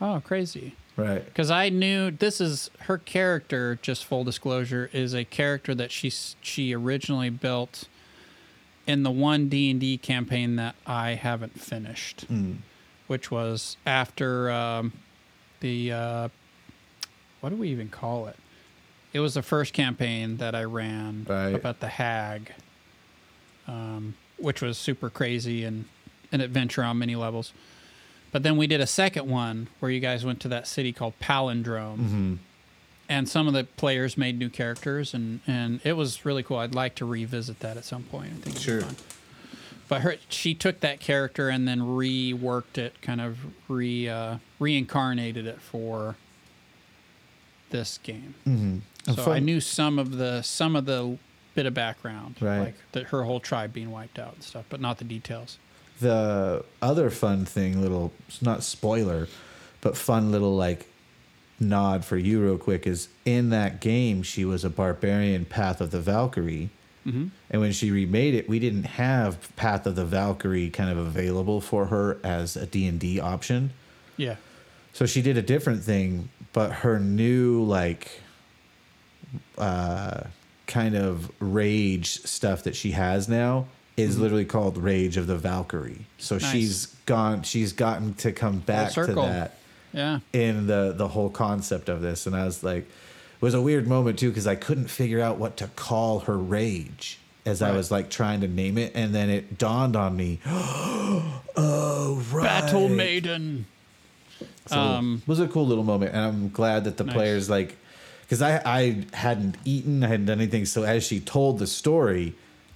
oh, 0.00 0.22
crazy. 0.24 0.74
Right. 0.96 1.24
Because 1.24 1.50
I 1.50 1.68
knew 1.70 2.10
this 2.10 2.40
is 2.40 2.70
her 2.80 2.98
character. 2.98 3.78
Just 3.80 4.04
full 4.04 4.24
disclosure, 4.24 4.90
is 4.92 5.14
a 5.14 5.24
character 5.24 5.74
that 5.74 5.90
she 5.90 6.10
she 6.42 6.74
originally 6.74 7.30
built 7.30 7.88
in 8.86 9.02
the 9.02 9.10
one 9.10 9.48
D 9.48 9.70
and 9.70 9.80
D 9.80 9.96
campaign 9.96 10.56
that 10.56 10.74
I 10.86 11.10
haven't 11.14 11.58
finished, 11.60 12.26
Mm. 12.30 12.56
which 13.06 13.30
was 13.30 13.76
after 13.86 14.50
um, 14.50 14.92
the 15.60 15.92
uh, 15.92 16.28
what 17.40 17.50
do 17.50 17.56
we 17.56 17.68
even 17.68 17.88
call 17.88 18.26
it? 18.26 18.36
It 19.14 19.20
was 19.20 19.34
the 19.34 19.42
first 19.42 19.72
campaign 19.72 20.36
that 20.38 20.54
I 20.54 20.64
ran 20.64 21.26
Right. 21.28 21.54
about 21.54 21.80
the 21.80 21.88
hag, 21.88 22.52
um, 23.66 24.14
which 24.38 24.60
was 24.62 24.76
super 24.78 25.08
crazy 25.10 25.64
and 25.64 25.86
an 26.32 26.40
adventure 26.40 26.82
on 26.82 26.98
many 26.98 27.14
levels. 27.16 27.52
But 28.32 28.42
then 28.42 28.56
we 28.56 28.66
did 28.66 28.80
a 28.80 28.86
second 28.86 29.28
one 29.28 29.68
where 29.78 29.90
you 29.90 30.00
guys 30.00 30.24
went 30.24 30.40
to 30.40 30.48
that 30.48 30.66
city 30.66 30.92
called 30.92 31.14
Palindrome, 31.20 31.98
Mm-hmm. 31.98 32.34
and 33.08 33.28
some 33.28 33.46
of 33.46 33.52
the 33.54 33.64
players 33.64 34.16
made 34.16 34.38
new 34.38 34.48
characters, 34.48 35.12
and 35.14 35.40
and 35.46 35.80
it 35.84 35.92
was 35.92 36.24
really 36.24 36.42
cool. 36.42 36.56
I'd 36.58 36.74
like 36.74 36.94
to 36.96 37.04
revisit 37.04 37.60
that 37.60 37.76
at 37.76 37.84
some 37.84 38.04
point. 38.04 38.32
I 38.32 38.40
think 38.40 38.58
Sure. 38.58 38.80
fun. 38.80 38.96
But 39.88 40.00
her, 40.00 40.16
she 40.30 40.54
took 40.54 40.80
that 40.80 41.00
character 41.00 41.50
and 41.50 41.68
then 41.68 41.80
reworked 41.80 42.78
it, 42.78 43.02
kind 43.02 43.20
of 43.20 43.36
re 43.68 44.08
uh, 44.08 44.36
reincarnated 44.58 45.46
it 45.46 45.60
for 45.60 46.16
this 47.70 47.98
game. 47.98 48.34
Mm-hmm. 48.46 49.12
So 49.14 49.32
I 49.32 49.40
knew 49.40 49.60
some 49.60 49.98
of 49.98 50.16
the 50.16 50.40
some 50.42 50.76
of 50.76 50.86
the 50.86 51.18
bit 51.54 51.66
of 51.66 51.74
background, 51.74 52.36
Right. 52.40 52.60
like 52.60 52.74
the, 52.92 53.02
her 53.04 53.24
whole 53.24 53.40
tribe 53.40 53.74
being 53.74 53.90
wiped 53.90 54.18
out 54.18 54.32
and 54.34 54.42
stuff, 54.42 54.64
but 54.70 54.80
not 54.80 54.96
the 54.96 55.04
details. 55.04 55.58
The 56.02 56.64
other 56.80 57.10
fun 57.10 57.44
thing, 57.44 57.80
little 57.80 58.12
not 58.40 58.62
spoiler, 58.62 59.28
but 59.80 59.96
fun 59.96 60.30
little 60.30 60.54
like 60.54 60.86
nod 61.58 62.04
for 62.04 62.16
you 62.16 62.42
real 62.42 62.58
quick 62.58 62.86
is 62.86 63.08
in 63.24 63.50
that 63.50 63.80
game 63.80 64.22
she 64.22 64.44
was 64.44 64.64
a 64.64 64.70
barbarian 64.70 65.44
Path 65.44 65.80
of 65.80 65.90
the 65.90 66.00
Valkyrie. 66.00 66.70
Mm-hmm. 67.06 67.28
And 67.50 67.60
when 67.60 67.72
she 67.72 67.90
remade 67.90 68.34
it, 68.34 68.48
we 68.48 68.58
didn't 68.58 68.84
have 68.84 69.54
Path 69.56 69.86
of 69.86 69.96
the 69.96 70.04
Valkyrie 70.04 70.70
kind 70.70 70.90
of 70.90 70.98
available 70.98 71.60
for 71.60 71.86
her 71.86 72.18
as 72.22 72.56
a 72.56 72.66
D&D 72.66 73.18
option. 73.18 73.72
Yeah, 74.16 74.36
So 74.92 75.06
she 75.06 75.22
did 75.22 75.36
a 75.36 75.42
different 75.42 75.82
thing, 75.82 76.28
but 76.52 76.70
her 76.72 77.00
new 77.00 77.62
like 77.64 78.20
uh 79.56 80.24
kind 80.66 80.94
of 80.94 81.30
rage 81.40 82.22
stuff 82.22 82.64
that 82.64 82.76
she 82.76 82.92
has 82.92 83.28
now 83.28 83.66
is 84.02 84.18
literally 84.18 84.44
called 84.44 84.76
Rage 84.78 85.16
of 85.16 85.26
the 85.26 85.36
Valkyrie. 85.36 86.06
So 86.18 86.36
Nice. 86.36 86.50
she's 86.50 86.86
gone 87.06 87.42
she's 87.42 87.72
gotten 87.72 88.14
to 88.14 88.30
come 88.32 88.58
back 88.60 88.92
to 88.92 89.06
that 89.06 89.58
yeah, 89.92 90.20
in 90.32 90.66
the 90.66 90.92
the 90.96 91.08
whole 91.08 91.28
concept 91.30 91.88
of 91.88 92.00
this 92.00 92.26
and 92.26 92.34
I 92.36 92.44
was 92.44 92.62
like 92.62 92.82
it 92.84 93.42
was 93.42 93.54
a 93.54 93.60
weird 93.60 93.86
moment 93.88 94.18
too 94.18 94.30
cuz 94.32 94.46
I 94.46 94.54
couldn't 94.54 94.88
figure 94.88 95.20
out 95.20 95.36
what 95.38 95.56
to 95.58 95.66
call 95.68 96.20
her 96.20 96.38
rage 96.38 97.18
as 97.44 97.60
I 97.60 97.72
was 97.72 97.90
like 97.90 98.08
trying 98.08 98.40
to 98.42 98.48
name 98.48 98.78
it 98.78 98.92
and 98.94 99.12
then 99.14 99.28
it 99.30 99.58
dawned 99.58 99.96
on 99.96 100.16
me 100.16 100.38
oh 101.56 102.22
right 102.32 102.44
Battle 102.44 102.88
Maiden. 102.88 103.66
so 104.66 104.78
Um, 104.78 105.22
it 105.26 105.28
was 105.28 105.40
a 105.40 105.48
cool 105.48 105.66
little 105.66 105.84
moment, 105.84 106.12
and 106.14 106.20
I'm 106.24 106.48
glad 106.50 106.84
that 106.84 106.96
the 106.96 107.04
Nice. 107.04 107.14
players 107.14 107.50
like, 107.50 107.76
because 108.22 108.42
I 108.42 108.60
I 108.64 109.04
hadn't 109.12 109.56
eaten, 109.64 110.02
I 110.04 110.08
hadn't 110.08 110.26
done 110.26 110.40
anything. 110.40 110.64
So 110.66 110.84
as 110.84 111.04
she 111.04 111.20
told 111.20 111.58
the 111.58 111.66
story, 111.66 112.34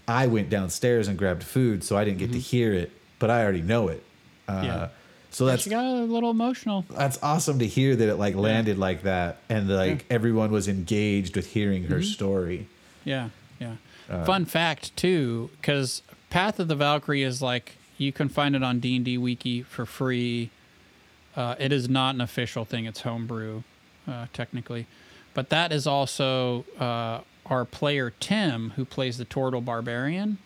I 0.08 0.26
went 0.26 0.50
downstairs 0.50 1.08
and 1.08 1.18
grabbed 1.18 1.42
food, 1.42 1.82
so 1.84 1.96
I 1.96 2.04
didn't 2.04 2.18
get 2.18 2.32
to 2.32 2.38
hear 2.38 2.72
it, 2.72 2.92
but 3.18 3.30
I 3.30 3.42
already 3.42 3.62
know 3.62 3.88
it. 3.88 4.02
Uh, 4.48 4.52
Mm-hmm. 4.52 4.64
Yeah. 4.66 4.88
So 5.30 5.44
that's 5.44 5.64
she 5.64 5.70
got 5.70 5.84
a 5.84 6.04
little 6.04 6.30
emotional. 6.30 6.86
that's 6.88 7.18
awesome 7.22 7.58
to 7.58 7.66
hear 7.66 7.94
that 7.94 8.08
it 8.08 8.14
like 8.16 8.34
landed 8.36 8.78
like 8.78 9.02
that, 9.02 9.38
and 9.50 9.68
like 9.68 10.06
everyone 10.08 10.50
was 10.50 10.66
engaged 10.66 11.36
with 11.36 11.48
hearing 11.48 11.84
her 11.84 11.96
Mm-hmm. 11.96 12.04
story. 12.04 12.68
Yeah, 13.04 13.28
yeah. 13.60 13.76
Uh, 14.08 14.24
Fun 14.24 14.46
fact 14.46 14.96
too, 14.96 15.50
because 15.60 16.00
Path 16.30 16.58
of 16.58 16.68
the 16.68 16.74
Valkyrie 16.76 17.22
is 17.22 17.42
like 17.42 17.76
you 17.98 18.12
can 18.12 18.28
find 18.30 18.56
it 18.56 18.62
on 18.62 18.80
D 18.80 18.96
and 18.96 19.04
D 19.04 19.18
Wiki 19.18 19.62
for 19.62 19.84
free. 19.84 20.48
Uh, 21.36 21.54
it 21.58 21.70
is 21.70 21.86
not 21.86 22.14
an 22.14 22.22
official 22.22 22.64
thing; 22.64 22.86
it's 22.86 23.00
homebrew, 23.02 23.62
uh, 24.08 24.26
technically. 24.32 24.86
But 25.34 25.50
that 25.50 25.70
is 25.70 25.86
also 25.86 26.64
uh, 26.78 27.20
our 27.46 27.64
player 27.64 28.12
Tim, 28.20 28.70
who 28.76 28.84
plays 28.84 29.18
the 29.18 29.24
Turtle 29.24 29.60
Barbarian, 29.60 30.38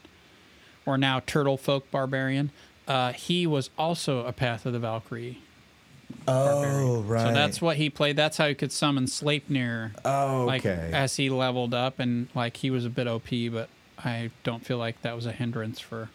or 0.87 0.99
now 0.99 1.21
Turtle 1.21 1.57
Folk 1.57 1.91
Barbarian, 1.91 2.51
uh, 2.89 3.13
he 3.13 3.47
was 3.47 3.71
also 3.79 4.27
a 4.27 4.33
Path 4.33 4.67
of 4.67 4.73
the 4.73 4.79
Valkyrie. 4.79 5.41
Oh, 6.27 7.03
right. 7.03 7.29
So 7.29 7.33
that's 7.33 7.61
what 7.63 7.77
he 7.77 7.89
played. 7.91 8.17
That's 8.17 8.37
how 8.37 8.49
he 8.49 8.55
could 8.55 8.73
summon 8.73 9.07
Sleipnir. 9.07 9.93
Oh, 10.05 10.45
Like 10.47 10.67
okay. 10.67 10.91
as 10.93 11.17
he 11.17 11.31
leveled 11.31 11.75
up, 11.75 11.99
and 11.99 12.29
like 12.35 12.57
he 12.59 12.71
was 12.71 12.85
a 12.85 12.91
bit 12.91 13.07
OP, 13.07 13.29
but 13.53 13.69
I 13.99 14.31
don't 14.43 14.65
feel 14.65 14.79
like 14.79 15.03
that 15.03 15.15
was 15.15 15.27
a 15.27 15.33
hindrance 15.33 15.79
for 15.81 16.11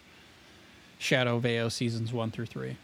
Shadow 0.98 1.40
AO 1.44 1.68
seasons 1.68 2.12
one 2.12 2.30
through 2.30 2.46
three. 2.46 2.76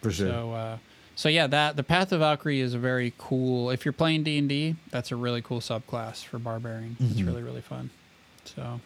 For 0.00 0.10
sure. 0.10 0.28
So, 0.28 0.52
uh, 0.52 0.78
so 1.14 1.28
yeah, 1.28 1.46
that 1.46 1.76
the 1.76 1.82
Path 1.82 2.12
of 2.12 2.20
Valkyrie 2.20 2.60
is 2.60 2.74
a 2.74 2.78
very 2.78 3.12
cool. 3.18 3.70
If 3.70 3.84
you're 3.84 3.92
playing 3.92 4.22
D 4.24 4.38
and 4.38 4.48
D, 4.48 4.76
that's 4.90 5.10
a 5.12 5.16
really 5.16 5.42
cool 5.42 5.60
subclass 5.60 6.24
for 6.24 6.38
barbarian. 6.38 6.96
It's 7.00 7.14
Mhm. 7.20 7.26
really 7.26 7.42
really 7.42 7.60
fun. 7.60 7.90
So, 8.44 8.80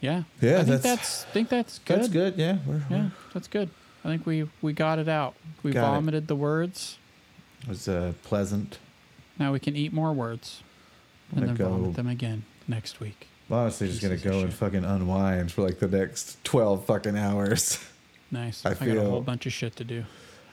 yeah, 0.00 0.24
Yeah, 0.40 0.54
I 0.60 0.64
think 0.64 0.66
that's- 0.66 0.82
that's, 0.82 1.24
think 1.24 1.48
that's 1.48 1.78
good. 1.80 1.98
That's 2.00 2.08
good. 2.08 2.34
Yeah. 2.36 2.58
We're, 2.66 2.82
Yeah, 2.90 3.10
that's 3.32 3.48
good. 3.48 3.70
I 4.04 4.08
think 4.08 4.26
we 4.26 4.48
we 4.60 4.72
got 4.72 4.98
it 4.98 5.08
out. 5.08 5.34
We 5.62 5.70
Got 5.72 5.84
it. 5.84 5.94
vomited 5.94 6.26
the 6.26 6.34
words. 6.36 6.98
It 7.62 7.68
was 7.68 7.86
uh, 7.88 8.12
pleasant. 8.24 8.78
Now 9.38 9.52
we 9.52 9.60
can 9.60 9.76
eat 9.76 9.92
more 9.92 10.12
words 10.12 10.62
and 11.34 11.46
then 11.48 11.54
go- 11.54 11.68
vomit 11.70 11.94
them 11.94 12.08
again 12.08 12.44
next 12.66 12.98
week. 13.00 13.28
I'm 13.48 13.58
honestly 13.58 13.88
just 13.88 14.02
gonna 14.02 14.16
go 14.16 14.40
and 14.40 14.52
fucking 14.52 14.84
unwind 14.84 15.52
for 15.52 15.62
like 15.62 15.78
the 15.78 15.86
next 15.88 16.42
twelve 16.44 16.84
fucking 16.86 17.16
hours. 17.16 17.78
Nice. 18.32 18.64
I 18.64 18.70
I, 18.70 18.74
got 18.74 18.96
a 18.96 19.04
whole 19.04 19.20
bunch 19.20 19.44
of 19.46 19.52
shit 19.52 19.76
to 19.76 19.84
do. 19.84 20.04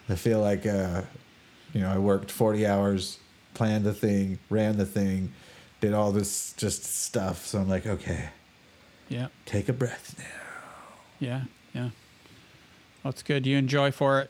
I 0.10 0.16
feel 0.16 0.40
like 0.42 0.66
uh, 0.66 1.04
you 1.74 1.82
know 1.82 1.90
I 1.92 1.98
worked 1.98 2.32
forty 2.32 2.66
hours, 2.66 3.20
planned 3.54 3.86
the 3.86 3.94
thing, 3.94 4.40
ran 4.50 4.78
the 4.78 4.86
thing, 4.86 5.32
did 5.82 5.94
all 5.94 6.12
this 6.12 6.54
just 6.54 6.84
stuff. 6.84 7.46
So 7.46 7.60
I'm 7.60 7.70
like, 7.70 7.86
okay, 7.86 8.30
Yeah, 9.08 9.28
take 9.46 9.70
a 9.70 9.74
breath 9.74 10.16
now. 10.18 10.26
yeah, 11.20 11.42
yeah. 11.74 11.90
That's 13.04 13.24
good. 13.24 13.46
You 13.46 13.58
enjoy 13.58 13.92
for 13.92 14.20
it, 14.22 14.30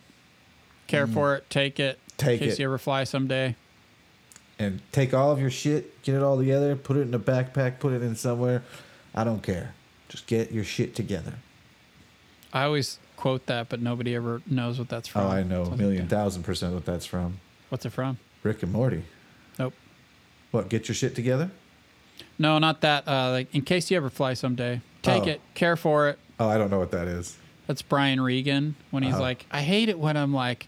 care 0.88 1.08
for 1.08 1.36
it, 1.36 1.50
take 1.50 1.80
it. 1.80 1.98
Mm. 1.98 2.18
Take 2.18 2.42
in 2.42 2.48
case 2.50 2.54
it. 2.56 2.60
you 2.60 2.66
ever 2.66 2.78
fly 2.78 3.04
someday. 3.06 3.56
and 4.60 4.82
take 4.92 5.14
all 5.14 5.32
of 5.32 5.40
your 5.40 5.50
shit, 5.50 6.04
get 6.04 6.16
it 6.16 6.22
all 6.22 6.38
together, 6.38 6.76
put 6.76 6.98
it 6.98 7.02
in 7.02 7.14
a 7.14 7.20
backpack, 7.20 7.80
put 7.80 7.94
it 7.94 8.02
in 8.04 8.16
somewhere. 8.16 8.62
I 9.16 9.24
don't 9.24 9.42
care. 9.42 9.74
Just 10.10 10.28
get 10.28 10.52
your 10.52 10.64
shit 10.66 10.96
together. 10.96 11.36
I 12.52 12.64
always 12.64 13.00
quote 13.20 13.46
that, 13.48 13.68
but 13.68 13.82
nobody 13.82 14.16
ever 14.16 14.42
knows 14.48 14.80
what 14.80 14.88
that's 14.88 15.08
from. 15.10 15.26
Oh, 15.26 15.30
I 15.30 15.44
know, 15.44 15.64
a 15.64 15.76
million 15.76 16.08
thousand 16.08 16.44
percent 16.44 16.74
what 16.74 16.86
that's 16.86 17.06
from. 17.06 17.40
What's 17.68 17.86
it 17.86 17.90
from? 17.92 18.18
Rick 18.44 18.64
and 18.64 18.72
Morty. 18.72 19.04
Nope. 19.60 19.74
What? 20.52 20.70
Get 20.70 20.88
your 20.88 20.96
shit 20.96 21.16
together? 21.16 21.52
No, 22.38 22.58
not 22.60 22.80
that. 22.82 23.06
Uh, 23.08 23.32
like 23.32 23.54
in 23.54 23.62
case 23.62 23.92
you 23.92 23.98
ever 23.98 24.10
fly 24.10 24.34
someday, 24.34 24.80
take 25.02 25.24
Oh. 25.24 25.28
it, 25.28 25.42
care 25.54 25.76
for 25.76 26.08
it. 26.08 26.18
Oh, 26.40 26.48
I 26.48 26.58
don't 26.58 26.72
know 26.72 26.80
what 26.80 26.92
that 26.92 27.08
is. 27.10 27.38
That's 27.68 27.82
Brian 27.82 28.22
Regan 28.22 28.76
when 28.90 29.04
he's 29.04 29.14
Uh-huh. 29.14 29.22
like, 29.22 29.46
I 29.52 29.62
hate 29.62 29.90
it 29.90 30.00
when 30.00 30.16
I'm 30.16 30.34
like, 30.34 30.66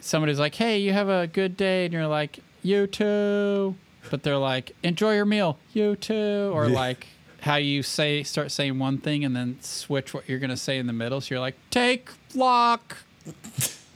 somebody's 0.00 0.38
like, 0.38 0.54
hey, 0.54 0.78
you 0.78 0.92
have 0.94 1.08
a 1.10 1.26
good 1.26 1.56
day, 1.56 1.84
and 1.84 1.92
you're 1.92 2.06
like, 2.06 2.38
you 2.62 2.86
too, 2.86 3.76
but 4.10 4.22
they're 4.22 4.38
like, 4.38 4.74
enjoy 4.82 5.14
your 5.14 5.26
meal, 5.26 5.58
you 5.74 5.94
too, 5.96 6.50
or 6.54 6.66
Yeah. 6.68 6.74
like 6.74 7.06
how 7.42 7.56
you 7.56 7.82
say 7.82 8.22
start 8.22 8.50
saying 8.50 8.78
one 8.78 8.98
thing 8.98 9.24
and 9.24 9.34
then 9.34 9.58
switch 9.60 10.12
what 10.14 10.28
you're 10.28 10.38
gonna 10.38 10.56
say 10.56 10.78
in 10.78 10.86
the 10.86 10.92
middle. 10.92 11.20
So 11.20 11.34
you're 11.34 11.40
like, 11.40 11.56
take 11.70 12.10
lock, 12.34 12.98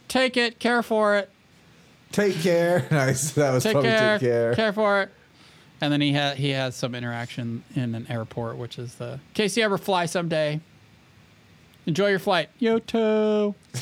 take 0.08 0.36
it, 0.36 0.58
care 0.58 0.82
for 0.82 1.16
it, 1.16 1.30
Take 2.14 2.40
care. 2.42 2.86
Nice. 2.92 3.32
That 3.32 3.52
was 3.52 3.64
take 3.64 3.72
probably 3.72 3.90
care, 3.90 4.18
take 4.18 4.28
care. 4.28 4.54
care 4.54 4.72
for 4.72 5.02
it. 5.02 5.10
And 5.80 5.92
then 5.92 6.00
he 6.00 6.12
had 6.12 6.36
he 6.36 6.50
has 6.50 6.76
some 6.76 6.94
interaction 6.94 7.64
in 7.74 7.96
an 7.96 8.06
airport, 8.08 8.56
which 8.56 8.78
is 8.78 8.94
the 8.94 9.18
case 9.34 9.56
you 9.56 9.64
ever 9.64 9.76
fly 9.76 10.06
someday. 10.06 10.60
Enjoy 11.86 12.08
your 12.08 12.20
flight. 12.20 12.50
You 12.60 12.78
too. 12.78 13.56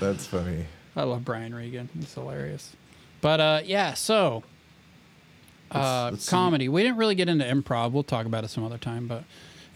That's 0.00 0.26
funny. 0.26 0.66
I 0.96 1.04
love 1.04 1.24
Brian 1.24 1.54
Regan. 1.54 1.88
He's 1.94 2.12
hilarious. 2.12 2.74
But 3.20 3.40
uh, 3.40 3.60
yeah, 3.64 3.94
so 3.94 4.42
uh, 5.74 6.10
let's 6.12 6.24
see. 6.24 6.30
comedy. 6.30 6.68
We 6.68 6.82
didn't 6.82 6.96
really 6.98 7.14
get 7.14 7.28
into 7.28 7.44
improv. 7.44 7.92
We'll 7.92 8.02
talk 8.02 8.26
about 8.26 8.44
it 8.44 8.48
some 8.48 8.64
other 8.64 8.78
time. 8.78 9.06
But 9.06 9.24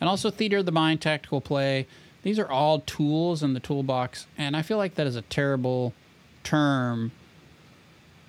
and 0.01 0.09
also 0.09 0.31
theater 0.31 0.59
of 0.59 0.67
the 0.67 0.73
mind, 0.73 1.01
tactical 1.01 1.41
play. 1.41 1.87
These 2.23 2.39
are 2.39 2.51
all 2.51 2.81
tools 2.81 3.43
in 3.43 3.55
the 3.55 3.61
toolbox, 3.61 4.27
and 4.37 4.57
I 4.57 4.63
feel 4.63 4.79
like 4.79 4.97
that 4.97 5.07
is 5.07 5.15
a 5.17 5.23
terrible 5.23 5.95
term. 6.43 7.13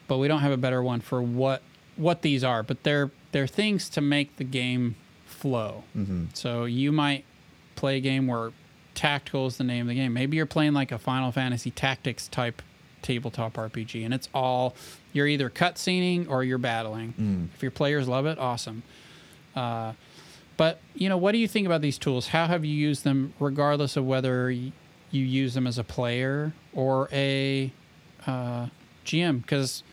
But 0.07 0.19
we 0.19 0.27
don't 0.27 0.39
have 0.41 0.51
a 0.51 0.57
better 0.57 0.81
one 0.83 1.01
for 1.01 1.21
what 1.21 1.61
what 1.95 2.21
these 2.21 2.43
are. 2.43 2.63
But 2.63 2.83
they're 2.83 3.11
they're 3.31 3.47
things 3.47 3.89
to 3.89 4.01
make 4.01 4.37
the 4.37 4.43
game 4.43 4.95
flow. 5.25 5.83
So 6.33 6.65
you 6.65 6.91
might 6.91 7.25
play 7.75 7.97
a 7.97 7.99
game 7.99 8.27
where 8.27 8.51
tactical 8.95 9.45
is 9.47 9.57
the 9.57 9.63
name 9.63 9.81
of 9.81 9.89
the 9.89 9.95
game. 9.95 10.13
Maybe 10.13 10.37
you're 10.37 10.45
playing 10.47 10.73
like 10.73 10.91
a 10.91 10.97
Final 10.97 11.31
Fantasy 11.31 11.69
Tactics 11.71 12.27
type 12.27 12.61
tabletop 13.11 13.53
RPG, 13.53 14.03
and 14.03 14.13
it's 14.13 14.27
all 14.33 14.75
you're 15.13 15.27
either 15.27 15.49
cutscening 15.49 16.29
or 16.29 16.43
you're 16.43 16.57
battling. 16.57 17.49
If 17.55 17.61
your 17.61 17.71
players 17.71 18.07
love 18.07 18.25
it, 18.25 18.37
awesome. 18.37 18.83
Uh, 19.55 19.93
but 20.57 20.79
you 20.95 21.07
know, 21.09 21.17
what 21.17 21.31
do 21.31 21.37
you 21.37 21.47
think 21.47 21.65
about 21.65 21.81
these 21.81 21.97
tools? 21.97 22.27
How 22.27 22.47
have 22.47 22.65
you 22.65 22.73
used 22.73 23.03
them, 23.03 23.33
regardless 23.39 23.95
of 23.95 24.05
whether 24.05 24.51
you 24.51 24.71
use 25.11 25.53
them 25.53 25.65
as 25.67 25.77
a 25.77 25.83
player 25.83 26.51
or 26.73 27.07
a 27.11 27.71
uh, 28.25 28.67
GM? 29.05 29.41
Because 29.41 29.83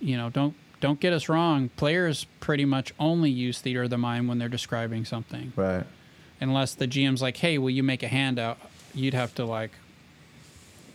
you 0.00 0.16
know, 0.16 0.28
don't 0.30 0.54
don't 0.80 0.98
get 0.98 1.12
us 1.12 1.28
wrong. 1.28 1.68
Players 1.76 2.26
pretty 2.40 2.64
much 2.64 2.92
only 2.98 3.30
use 3.30 3.60
theater 3.60 3.84
of 3.84 3.90
the 3.90 3.98
mind 3.98 4.28
when 4.28 4.38
they're 4.38 4.48
describing 4.48 5.04
something 5.04 5.52
Right. 5.54 5.84
unless 6.40 6.74
the 6.74 6.88
GM's 6.88 7.22
like, 7.22 7.36
"Hey, 7.36 7.56
will 7.58 7.70
you 7.70 7.82
make 7.84 8.02
a 8.02 8.08
handout?" 8.08 8.58
You'd 8.94 9.14
have 9.14 9.34
to 9.36 9.44
like. 9.44 9.70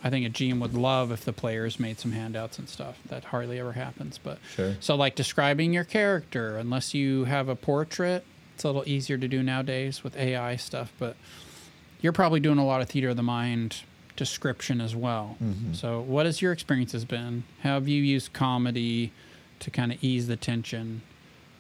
I 0.04 0.10
think 0.10 0.26
a 0.26 0.30
GM 0.30 0.60
would 0.62 0.74
love 0.76 1.12
if 1.12 1.26
the 1.26 1.34
players 1.34 1.80
made 1.80 2.00
some 2.00 2.12
handouts 2.12 2.60
and 2.60 2.70
stuff. 2.70 3.00
That 3.08 3.26
hardly 3.26 3.60
ever 3.60 3.74
happens, 3.74 4.18
but 4.18 4.38
Sure. 4.56 4.76
so 4.80 4.96
like 4.96 5.16
describing 5.16 5.74
your 5.74 5.84
character, 5.84 6.58
unless 6.58 6.94
you 6.94 7.26
have 7.26 7.50
a 7.50 7.56
portrait, 7.56 8.24
it's 8.56 8.64
a 8.64 8.68
little 8.68 8.84
easier 8.88 9.18
to 9.18 9.28
do 9.28 9.42
nowadays 9.44 10.04
with 10.04 10.16
AI 10.16 10.56
stuff. 10.56 10.92
But 11.00 11.16
you're 12.02 12.14
probably 12.14 12.40
doing 12.40 12.58
a 12.60 12.66
lot 12.66 12.82
of 12.82 12.90
theater 12.90 13.10
of 13.10 13.18
the 13.18 13.24
mind 13.24 13.78
description 14.16 14.82
as 14.82 14.96
well. 14.96 15.38
So, 15.74 16.02
what 16.02 16.26
has 16.26 16.42
your 16.42 16.52
experiences 16.52 17.06
been? 17.06 17.44
How 17.62 17.76
have 17.76 17.88
you 17.88 18.02
used 18.02 18.34
comedy 18.34 19.12
to 19.60 19.70
kind 19.72 19.92
of 19.92 20.04
ease 20.04 20.28
the 20.28 20.36
tension? 20.36 21.02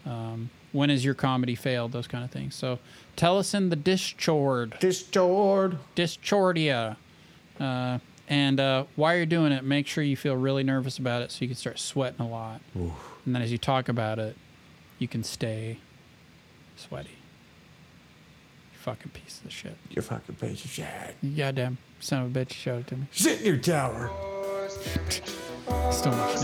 Um, 0.05 0.49
when 0.71 0.89
has 0.89 1.03
your 1.05 1.13
comedy 1.13 1.53
failed? 1.55 1.91
Those 1.91 2.07
kind 2.07 2.23
of 2.23 2.31
things. 2.31 2.55
So, 2.55 2.79
tell 3.15 3.37
us 3.37 3.53
in 3.53 3.69
the 3.69 3.75
Discord, 3.75 4.75
Discord. 4.79 5.77
Discordia, 5.95 6.97
uh, 7.59 7.99
and 8.27 8.59
uh, 8.59 8.85
while 8.95 9.15
you're 9.15 9.25
doing 9.25 9.51
it, 9.51 9.63
make 9.63 9.87
sure 9.87 10.03
you 10.03 10.17
feel 10.17 10.35
really 10.35 10.63
nervous 10.63 10.97
about 10.97 11.21
it, 11.21 11.31
so 11.31 11.39
you 11.41 11.47
can 11.47 11.55
start 11.55 11.79
sweating 11.79 12.19
a 12.19 12.27
lot. 12.27 12.61
And 12.73 13.35
then 13.35 13.41
as 13.41 13.51
you 13.51 13.57
talk 13.57 13.89
about 13.89 14.19
it, 14.19 14.35
you 14.99 15.07
can 15.07 15.23
stay 15.23 15.79
sweaty. 16.75 17.09
You 18.73 18.79
fucking 18.79 19.11
piece 19.11 19.41
of 19.43 19.51
shit. 19.51 19.77
You 19.89 20.01
fucking 20.01 20.35
piece 20.35 20.63
of 20.65 20.71
shit. 20.71 20.87
You 21.21 21.35
goddamn 21.37 21.77
son 21.99 22.23
of 22.23 22.35
a 22.35 22.39
bitch, 22.39 22.53
showed 22.53 22.79
it 22.81 22.87
to 22.87 22.95
me. 22.97 23.07
Sit 23.11 23.39
in 23.41 23.45
your 23.45 23.57
tower. 23.57 24.09
Still 25.91 26.13
it. 26.13 26.35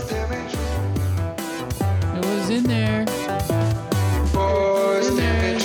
It 2.16 2.24
was 2.24 2.50
in 2.50 2.64
there. 2.64 3.06
In 5.04 5.16
there, 5.16 5.58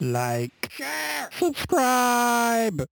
like, 0.00 0.70
share, 0.72 1.28
subscribe. 1.32 2.88